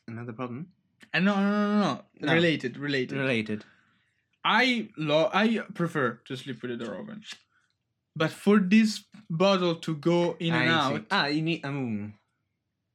Another 0.08 0.34
problem. 0.34 0.68
And 1.14 1.26
no, 1.26 1.36
no, 1.36 1.50
no, 1.50 1.80
no, 1.82 2.02
no. 2.20 2.34
Related, 2.34 2.78
related. 2.78 3.18
Related. 3.18 3.66
I 4.44 4.90
lo- 4.98 5.30
I 5.34 5.60
prefer 5.74 6.20
to 6.26 6.36
sleep 6.36 6.62
with 6.62 6.78
the 6.78 6.84
door 6.86 6.96
open. 6.96 7.22
But 8.16 8.32
for 8.32 8.60
this 8.60 9.04
bottle 9.30 9.76
to 9.76 9.96
go 9.96 10.36
in 10.40 10.54
and 10.54 10.68
see. 10.68 10.96
out 10.96 11.06
Ah, 11.12 11.28
you 11.28 11.42
need. 11.42 11.66
Um, 11.66 12.16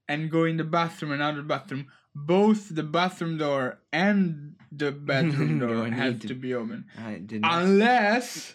and 0.08 0.30
go 0.30 0.44
in 0.44 0.56
the 0.56 0.64
bathroom 0.64 1.12
the 1.36 1.42
bathroom, 1.42 1.86
both 2.16 2.74
the 2.74 2.82
bathroom 2.82 3.36
door 3.38 3.78
and 3.92 4.54
the 4.72 4.90
bedroom 5.10 5.58
door 5.60 5.86
have 5.86 6.20
to- 6.20 6.28
to 6.28 6.34
be 6.34 6.54
open. 6.54 6.84
I 6.98 7.14
didn't. 7.14 7.44
Unless 7.44 8.54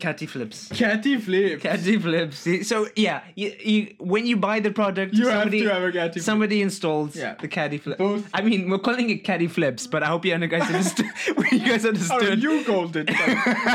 Catty 0.00 0.26
flips. 0.26 0.68
Catty 0.74 1.16
flips. 1.18 1.62
Catty 1.62 1.98
flips. 1.98 2.66
So 2.66 2.88
yeah, 2.96 3.20
you, 3.36 3.54
you 3.64 3.94
when 4.00 4.26
you 4.26 4.36
buy 4.36 4.58
the 4.58 4.72
product, 4.72 5.14
you 5.14 5.24
somebody 5.26 5.60
have 5.62 5.68
to 5.68 5.74
have 5.74 5.82
a 5.84 5.92
catty 5.92 6.12
flip. 6.14 6.24
somebody 6.24 6.62
installs 6.62 7.14
Yeah. 7.14 7.34
the 7.40 7.46
caddy 7.46 7.78
flip. 7.78 7.98
Both. 7.98 8.28
I 8.34 8.42
mean, 8.42 8.68
we're 8.68 8.78
calling 8.80 9.08
it 9.10 9.18
caddy 9.22 9.46
flips, 9.46 9.86
but 9.86 10.02
I 10.02 10.06
hope 10.06 10.24
you 10.24 10.36
guys 10.48 10.62
understood. 10.62 11.06
you 11.52 11.60
guys 11.60 11.84
Oh, 11.84 11.90
understood. 11.90 12.42
you 12.42 12.64
called 12.64 12.96
it. 12.96 13.06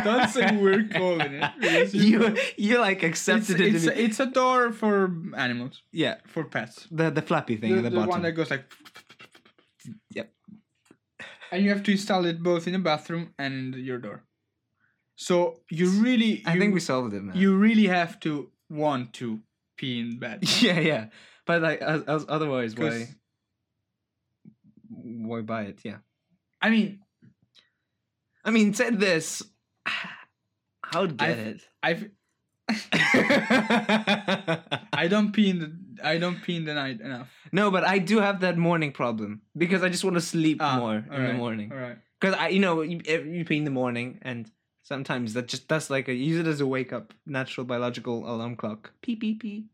Don't 0.03 0.29
say 0.29 0.57
we're 0.57 0.87
calling 0.89 1.35
it. 1.41 1.93
you 1.93 2.35
you 2.57 2.79
like 2.79 3.01
it's, 3.03 3.09
accepted 3.11 3.61
it. 3.61 3.75
it's, 3.75 3.85
to 3.85 3.91
a, 3.93 3.95
it's 4.05 4.19
a 4.19 4.25
door 4.25 4.73
for 4.73 5.13
animals, 5.37 5.83
yeah, 5.93 6.15
for 6.27 6.43
pets. 6.43 6.85
the 6.91 7.09
the 7.11 7.21
flappy 7.21 7.55
thing 7.55 7.71
The, 7.71 7.77
at 7.77 7.83
the, 7.83 7.89
the 7.91 7.95
bottom. 7.95 8.09
one 8.09 8.21
that 8.23 8.33
goes 8.33 8.51
like. 8.51 8.65
And 11.51 11.63
you 11.63 11.69
have 11.69 11.83
to 11.83 11.91
install 11.91 12.25
it 12.25 12.43
both 12.43 12.67
in 12.67 12.73
the 12.73 12.79
bathroom 12.79 13.33
and 13.37 13.75
your 13.75 13.97
door. 13.97 14.23
So 15.15 15.59
you 15.69 15.89
really, 15.89 16.43
I 16.45 16.57
think 16.57 16.73
we 16.73 16.79
solved 16.79 17.13
it, 17.13 17.23
man. 17.23 17.35
you 17.35 17.57
really 17.57 17.87
have 17.87 18.19
to 18.21 18.51
want 18.69 19.13
to 19.15 19.39
pee 19.75 19.99
in 19.99 20.19
bed. 20.19 20.43
yeah, 20.61 20.79
yeah. 20.79 21.05
But 21.45 21.61
like, 21.61 21.81
as, 21.81 22.03
as 22.03 22.25
otherwise, 22.29 22.75
why? 22.75 23.07
Why 24.89 25.41
buy 25.41 25.63
it? 25.63 25.79
Yeah. 25.83 25.97
I 26.61 26.69
mean, 26.69 26.99
I 28.45 28.51
mean, 28.51 28.73
said 28.73 28.99
this. 28.99 29.43
I'd 30.93 31.17
get 31.17 31.29
I've- 31.29 31.41
it. 31.41 31.61
I've 31.83 32.09
I 34.93 35.07
don't 35.09 35.33
pee 35.33 35.49
in 35.49 35.59
the 35.59 35.75
I 36.03 36.17
don't 36.17 36.41
pee 36.41 36.55
in 36.57 36.65
the 36.65 36.73
night 36.73 37.01
enough. 37.01 37.29
no, 37.51 37.71
but 37.71 37.83
I 37.83 37.99
do 37.99 38.19
have 38.19 38.39
that 38.41 38.57
morning 38.57 38.91
problem 38.91 39.41
because 39.57 39.83
I 39.83 39.89
just 39.89 40.03
want 40.03 40.15
to 40.15 40.21
sleep 40.21 40.57
Ah, 40.61 40.77
more 40.77 40.95
in 40.97 41.25
the 41.27 41.33
morning. 41.33 41.71
All 41.71 41.77
right. 41.77 41.97
Because 42.19 42.35
I, 42.35 42.49
you 42.49 42.59
know, 42.59 42.81
you, 42.81 42.99
you 43.05 43.45
pee 43.45 43.57
in 43.57 43.63
the 43.63 43.71
morning, 43.71 44.19
and 44.21 44.49
sometimes 44.83 45.33
that 45.33 45.47
just 45.47 45.67
that's 45.69 45.89
like 45.89 46.07
a 46.09 46.13
use 46.13 46.39
it 46.39 46.47
as 46.47 46.59
a 46.61 46.67
wake 46.67 46.91
up, 46.91 47.13
natural 47.25 47.65
biological 47.65 48.29
alarm 48.29 48.55
clock. 48.55 48.91
Pee 49.01 49.15
pee 49.15 49.35
pee. 49.35 49.65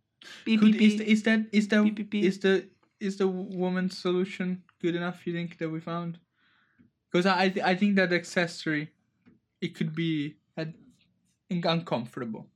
Pee 0.46 0.58
Could, 0.58 0.78
pee 0.78 0.86
is, 0.86 0.98
the, 0.98 1.12
is 1.12 1.24
that 1.24 1.40
is 1.52 1.68
the 1.68 1.84
Pee, 1.84 1.92
pee, 1.92 2.04
pee. 2.04 2.26
is 2.26 2.40
the 2.40 2.68
is 3.00 3.18
the 3.18 3.28
woman's 3.28 3.98
solution 3.98 4.64
good 4.82 4.96
enough? 4.96 5.26
You 5.28 5.34
think 5.34 5.58
that 5.58 5.70
we 5.70 5.80
found? 5.80 6.20
Because 7.12 7.26
I 7.26 7.44
I, 7.44 7.50
th- 7.50 7.66
I 7.66 7.76
think 7.76 7.96
that 7.96 8.12
accessory, 8.14 8.92
it 9.62 9.76
could 9.76 9.96
be 9.96 10.36
uh, 10.58 10.66
uncomfortable. 11.50 12.48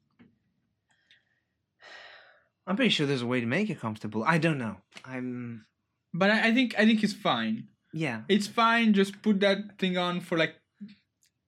I'm 2.69 2.75
pretty 2.75 2.91
sure 2.91 3.07
there's 3.07 3.23
a 3.23 3.27
way 3.27 3.41
to 3.41 3.47
make 3.47 3.69
it 3.71 3.79
comfortable. 3.81 4.23
I 4.23 4.37
don't 4.37 4.59
know. 4.59 4.77
I'm 5.03 5.65
But 6.13 6.29
I, 6.29 6.49
I 6.49 6.53
think 6.53 6.75
I 6.77 6.85
think 6.85 7.03
it's 7.03 7.13
fine. 7.13 7.67
yeah. 7.91 8.21
It's 8.29 8.45
fine. 8.47 8.93
Just 8.93 9.21
put 9.23 9.39
that 9.41 9.77
thing 9.79 9.97
on 9.97 10.21
for 10.21 10.37
like 10.37 10.53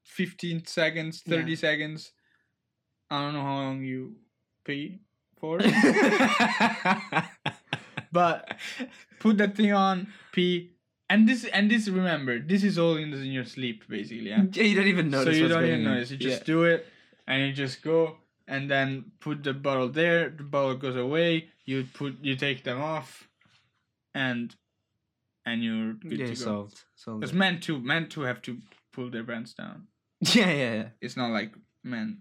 fifteen 0.04 0.66
seconds, 0.66 1.22
thirty 1.22 1.52
Yeah. 1.52 1.58
seconds. 1.58 2.12
I 3.12 3.22
don't 3.22 3.34
know 3.34 3.44
how 3.44 3.56
long 3.58 3.84
you 3.84 4.16
pee 4.66 5.00
for, 5.40 5.60
but 8.12 8.56
put 9.20 9.38
that 9.38 9.56
thing 9.56 9.74
on, 9.74 10.08
pee, 10.32 10.72
and 11.10 11.28
this 11.28 11.46
and 11.46 11.70
this. 11.70 11.88
Remember, 11.88 12.40
this 12.40 12.64
is 12.64 12.78
all 12.80 12.96
in, 12.98 13.14
in 13.14 13.32
your 13.32 13.46
sleep, 13.46 13.84
basically. 13.90 14.30
Yeah. 14.30 14.44
You 14.54 14.76
don't 14.76 14.88
even 14.88 15.10
notice. 15.10 15.36
so 15.36 15.42
you 15.44 15.48
don't 15.48 15.66
even 15.66 15.84
notice. 15.84 16.12
You 16.12 16.18
just 16.18 16.42
Yeah. 16.42 16.54
do 16.54 16.64
it, 16.64 16.86
and 17.28 17.48
you 17.48 17.54
just 17.54 17.82
go, 17.82 18.18
and 18.52 18.70
then 18.70 19.06
put 19.22 19.44
the 19.44 19.54
bottle 19.54 19.88
there. 19.88 20.30
The 20.30 20.44
bottle 20.44 20.76
goes 20.76 20.98
away. 20.98 21.48
You 21.66 21.86
put 21.94 22.18
you 22.22 22.36
take 22.36 22.64
them 22.64 22.82
off, 22.82 23.30
and 24.14 24.54
and 25.46 25.64
you're 25.64 25.94
good 25.94 26.20
yeah, 26.20 26.28
to 26.28 26.46
go. 26.46 26.70
solved. 26.96 27.24
It's 27.24 27.34
meant 27.34 27.64
to 27.64 27.80
men 27.80 28.10
too 28.10 28.22
have 28.22 28.42
to 28.44 28.58
pull 28.94 29.10
their 29.10 29.24
pants 29.24 29.54
down. 29.54 29.88
Yeah, 30.36 30.52
yeah, 30.52 30.74
yeah. 30.74 30.88
It's 31.02 31.18
not 31.18 31.32
like 31.32 31.52
men. 31.84 32.20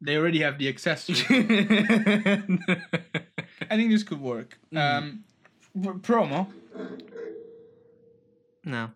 They 0.00 0.16
already 0.16 0.40
have 0.40 0.58
the 0.58 0.68
accessory. 0.68 1.16
I 3.70 3.76
think 3.76 3.90
this 3.90 4.02
could 4.02 4.20
work. 4.20 4.58
Mhm. 4.72 4.78
Um, 4.80 5.24
p- 5.74 6.00
promo. 6.08 6.48
no. 8.64 8.90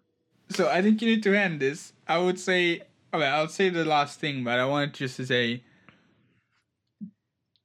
So 0.48 0.68
I 0.68 0.82
think 0.82 1.02
you 1.02 1.08
need 1.08 1.22
to 1.22 1.34
end 1.38 1.60
this. 1.60 1.92
I 2.08 2.18
would 2.18 2.40
say, 2.40 2.82
okay, 3.14 3.26
I'll 3.26 3.48
say 3.48 3.68
the 3.68 3.84
last 3.84 4.18
thing, 4.20 4.42
but 4.42 4.58
I 4.58 4.64
wanted 4.66 4.94
just 4.94 5.16
to 5.18 5.26
say 5.26 5.62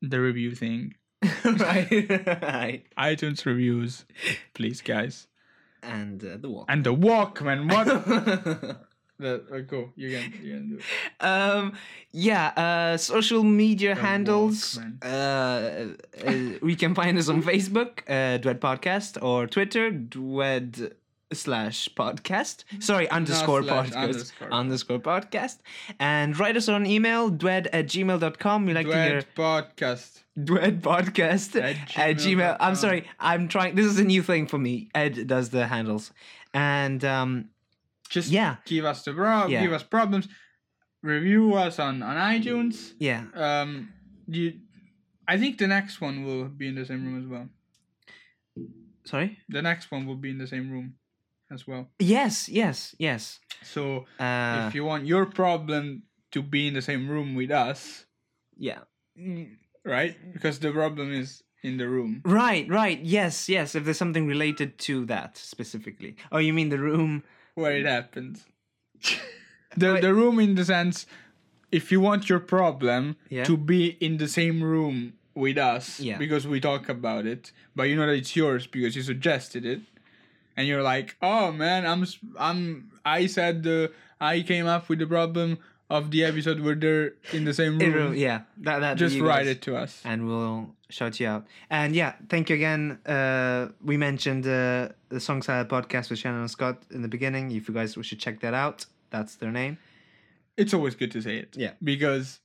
the 0.01 0.19
review 0.19 0.55
thing. 0.55 0.95
right. 1.45 1.89
right. 2.41 2.83
iTunes 2.97 3.45
reviews, 3.45 4.05
please, 4.53 4.81
guys. 4.81 5.27
And 5.83 6.23
uh, 6.23 6.37
the 6.37 6.49
walk. 6.49 6.65
And 6.69 6.83
the 6.83 6.93
Walkmen. 6.93 7.71
What? 7.71 7.85
the, 9.19 9.43
uh, 9.51 9.59
go. 9.59 9.91
You 9.95 10.09
can. 10.11 10.33
You 10.43 10.53
can 10.53 10.69
do 10.69 10.77
it. 10.77 11.25
um 11.25 11.73
yeah 12.11 12.47
uh 12.49 12.97
social 12.97 13.43
media 13.43 13.95
The 13.95 14.01
handles 14.01 14.79
uh, 15.01 15.05
uh 15.07 16.33
we 16.61 16.75
can 16.75 16.93
find 16.95 17.17
us 17.17 17.27
on 17.29 17.41
facebook 17.43 17.99
uh 18.07 18.37
dwed 18.37 18.59
podcast 18.59 19.21
or 19.21 19.47
twitter 19.47 19.91
dwed 19.91 20.93
slash 21.33 21.89
podcast 21.95 22.63
sorry 22.79 23.09
underscore 23.09 23.61
slash, 23.61 23.89
podcast 23.89 23.95
underscore. 23.97 24.53
underscore 24.53 24.99
podcast 24.99 25.57
and 25.99 26.39
write 26.39 26.55
us 26.55 26.69
on 26.69 26.85
email 26.85 27.29
dwed 27.29 27.67
at 27.73 27.85
gmail.com 27.87 28.65
we 28.65 28.73
like 28.73 28.87
to 28.87 28.93
hear 29.03 29.21
Dwed 29.21 29.25
podcast. 29.35 30.23
dwed 30.39 30.79
podcast 30.81 31.55
At 31.61 31.75
at 31.97 32.15
gmail 32.15 32.55
i'm 32.61 32.75
sorry 32.75 33.05
i'm 33.19 33.49
trying 33.49 33.75
this 33.75 33.85
is 33.85 33.99
a 33.99 34.05
new 34.05 34.23
thing 34.23 34.47
for 34.47 34.57
me 34.57 34.89
ed 34.95 35.27
does 35.27 35.49
the 35.49 35.67
handles 35.67 36.11
and 36.53 37.03
um 37.03 37.49
Just 38.09 38.29
yeah 38.31 38.55
give 38.65 38.85
us 38.85 39.03
the 39.03 39.11
pro- 39.13 39.47
Yeah. 39.47 39.61
give 39.61 39.73
us 39.73 39.83
problems. 39.83 40.29
review 41.03 41.55
us 41.55 41.77
on 41.79 42.01
on 42.01 42.15
iTunes. 42.15 42.93
Yeah. 42.99 43.25
Um, 43.35 43.89
you, 44.27 44.59
I 45.27 45.37
think 45.37 45.57
the 45.57 45.67
next 45.67 45.99
one 46.01 46.23
will 46.25 46.45
be 46.45 46.67
in 46.69 46.75
the 46.75 46.85
same 46.85 47.03
room 47.05 47.19
as 47.21 47.27
well. 47.27 47.47
Sorry. 49.05 49.37
The 49.49 49.61
next 49.61 49.91
one 49.91 50.05
will 50.07 50.15
be 50.15 50.29
in 50.31 50.37
the 50.37 50.47
same 50.47 50.71
room 50.71 50.95
as 51.51 51.67
well. 51.67 51.87
Yes. 51.99 52.49
Yes. 52.49 52.95
Yes. 52.97 53.39
So 53.63 54.05
Uh, 54.19 54.65
if 54.67 54.75
you 54.75 54.83
want 54.85 55.05
your 55.05 55.25
problem 55.25 56.03
to 56.31 56.41
be 56.41 56.67
in 56.67 56.73
the 56.73 56.81
same 56.81 57.07
room 57.09 57.35
with 57.35 57.51
us, 57.51 58.05
yeah. 58.57 58.79
right? 59.83 60.15
Because 60.33 60.59
the 60.59 60.71
problem 60.71 61.13
is 61.13 61.43
in 61.63 61.77
the 61.77 61.87
room. 61.87 62.21
Right. 62.25 62.67
Right. 62.69 62.99
Yes. 63.01 63.49
Yes. 63.49 63.75
If 63.75 63.85
there's 63.85 63.97
something 63.97 64.27
related 64.27 64.77
to 64.79 65.05
that 65.05 65.37
specifically. 65.37 66.15
Oh, 66.31 66.37
you 66.39 66.53
mean 66.53 66.69
the 66.69 66.79
room? 66.79 67.23
where 67.55 67.75
it 67.75 67.87
happens. 67.87 68.45
the 69.75 69.93
Wait. 69.93 70.01
the 70.01 70.13
room 70.13 70.39
in 70.39 70.53
the 70.55 70.63
sense 70.65 71.07
if 71.71 71.91
you 71.91 71.99
want 71.99 72.29
your 72.29 72.39
problem 72.39 73.15
Yeah. 73.29 73.43
to 73.45 73.57
be 73.57 73.97
in 73.99 74.17
the 74.17 74.27
same 74.27 74.61
room 74.63 75.13
with 75.33 75.57
us 75.57 75.99
Yeah. 75.99 76.17
because 76.19 76.47
we 76.47 76.59
talk 76.59 76.87
about 76.87 77.25
it, 77.25 77.51
but 77.75 77.83
you 77.89 77.95
know 77.95 78.05
that 78.05 78.13
it's 78.15 78.35
yours 78.35 78.67
because 78.67 78.95
you 78.95 79.01
suggested 79.01 79.65
it. 79.65 79.81
And 80.57 80.67
you're 80.67 80.81
like, 80.83 81.15
"Oh 81.21 81.51
man, 81.51 81.85
I'm 81.85 82.03
I'm 82.37 82.91
I 83.05 83.27
said 83.27 83.61
the 83.63 83.91
I 84.19 84.41
came 84.41 84.65
up 84.65 84.89
with 84.89 84.97
the 84.99 85.05
problem 85.07 85.59
of 85.89 86.09
the 86.11 86.23
episode 86.25 86.59
where 86.59 86.75
they're 86.75 87.13
in 87.31 87.45
the 87.45 87.53
same 87.53 87.77
room." 87.83 87.93
room. 87.93 88.13
Yeah. 88.15 88.41
That. 88.65 88.79
That. 88.79 88.97
Just 88.97 89.19
write 89.19 89.45
it 89.47 89.61
to 89.63 89.77
us. 89.77 90.01
and 90.03 90.27
we'll 90.27 90.73
shout 90.89 91.19
you 91.19 91.27
out. 91.27 91.45
And 91.69 91.95
yeah, 91.95 92.13
thank 92.27 92.49
you 92.49 92.55
again. 92.55 92.97
Uh, 93.05 93.69
we 93.83 93.97
mentioned 93.97 94.47
uh, 94.47 94.89
the 95.09 95.19
Song 95.19 95.41
Salad 95.43 95.69
podcast 95.69 96.09
with 96.09 96.19
Shannon 96.19 96.41
and 96.41 96.49
Scott 96.51 96.81
in 96.91 97.01
the 97.03 97.07
beginning. 97.07 97.51
If 97.51 97.67
you 97.69 97.73
guys 97.73 97.95
should 98.01 98.19
check 98.19 98.39
that 98.41 98.53
out, 98.55 98.85
that's 99.11 99.35
their 99.35 99.51
name. 99.51 99.77
It's 100.57 100.73
always 100.73 100.95
good 100.95 101.11
to 101.11 101.21
say 101.21 101.37
it. 101.37 101.55
Yeah. 101.55 101.73
Because 101.83 102.39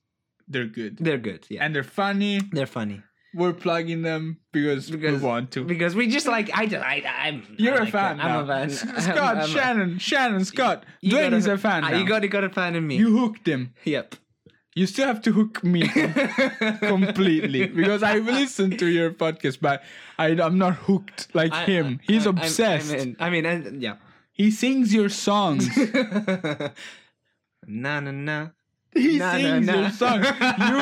they're 0.49 0.67
good. 0.67 0.99
They're 0.99 1.17
good. 1.19 1.47
Yeah, 1.49 1.65
And 1.65 1.75
they're 1.75 1.83
funny. 2.03 2.41
they're 2.53 2.67
funny 2.67 3.01
We're 3.35 3.55
plugging 3.55 4.03
them 4.03 4.39
because, 4.53 4.91
Because- 4.91 5.21
we 5.23 5.27
want 5.27 5.51
to. 5.53 5.65
because 5.65 5.95
we 5.95 6.07
just 6.09 6.27
like 6.27 6.51
I 6.53 6.67
just 6.67 6.85
I 6.85 7.03
I'm 7.07 7.43
You're 7.59 7.75
I 7.75 7.77
a 7.77 7.81
like 7.85 7.93
fan. 7.93 8.17
them. 8.19 8.27
I'm 8.27 8.47
now. 8.47 8.55
a 8.63 8.69
fan. 8.69 8.71
Scott, 9.01 9.37
I'm 9.37 9.45
a- 9.45 9.49
Shannon, 9.57 9.99
Shannon, 9.99 10.45
Scott. 10.45 10.85
You 11.01 11.17
Dwayne 11.17 11.33
is 11.33 11.47
a 11.47 11.57
fan. 11.57 11.83
Ah, 11.85 11.89
now. 11.91 11.99
you 11.99 12.07
got 12.07 12.23
you 12.23 12.29
got 12.29 12.45
a 12.45 12.51
fan 12.51 12.77
in 12.77 12.87
me. 12.87 12.97
You 12.97 13.17
hooked 13.19 13.47
him. 13.49 13.73
yep. 13.85 14.15
You 14.75 14.87
still 14.87 15.07
have 15.07 15.21
to 15.23 15.33
hook 15.33 15.63
me 15.63 15.87
completely 16.81 17.67
because 17.67 18.03
I've 18.03 18.25
listened 18.25 18.79
to 18.79 18.87
your 18.87 19.11
podcast, 19.13 19.59
but 19.61 19.83
I, 20.19 20.29
I'm 20.29 20.57
not 20.57 20.75
hooked 20.75 21.29
like 21.35 21.53
I- 21.53 21.65
him. 21.67 22.01
I- 22.01 22.13
He's 22.13 22.27
I'm- 22.27 22.37
I'm- 22.39 22.45
obsessed. 22.47 22.93
I'm 22.93 22.99
in. 23.01 23.17
I 23.21 23.29
mean, 23.31 23.45
and, 23.47 23.83
yeah. 23.83 23.97
He 24.33 24.51
sings 24.51 24.95
your 24.95 25.11
songs. 25.11 25.69
na 27.67 28.01
na 28.01 28.11
na. 28.13 28.49
he 28.95 29.19
nah, 29.19 29.33
sings 29.37 29.67
nah. 29.67 29.75
your 29.81 29.91
songs. 29.91 30.27
You 30.27 30.79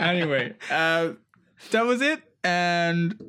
anyway. 0.00 0.54
Uh, 0.70 1.12
that 1.70 1.84
was 1.84 2.00
it, 2.00 2.22
and 2.44 3.20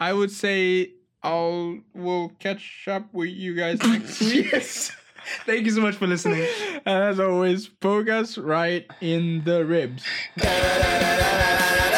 I 0.00 0.12
would 0.12 0.30
say 0.30 0.92
I'll 1.22 1.78
we'll 1.94 2.30
catch 2.38 2.86
up 2.88 3.12
with 3.12 3.30
you 3.30 3.54
guys 3.54 3.82
next 3.84 4.20
week. 4.20 4.52
yes. 4.52 4.92
Thank 5.46 5.64
you 5.64 5.70
so 5.70 5.80
much 5.80 5.94
for 5.94 6.06
listening. 6.06 6.46
And 6.84 7.02
as 7.04 7.18
always, 7.18 7.66
poke 7.66 8.10
us 8.10 8.36
right 8.36 8.86
in 9.00 9.42
the 9.44 9.64
ribs. 9.64 10.04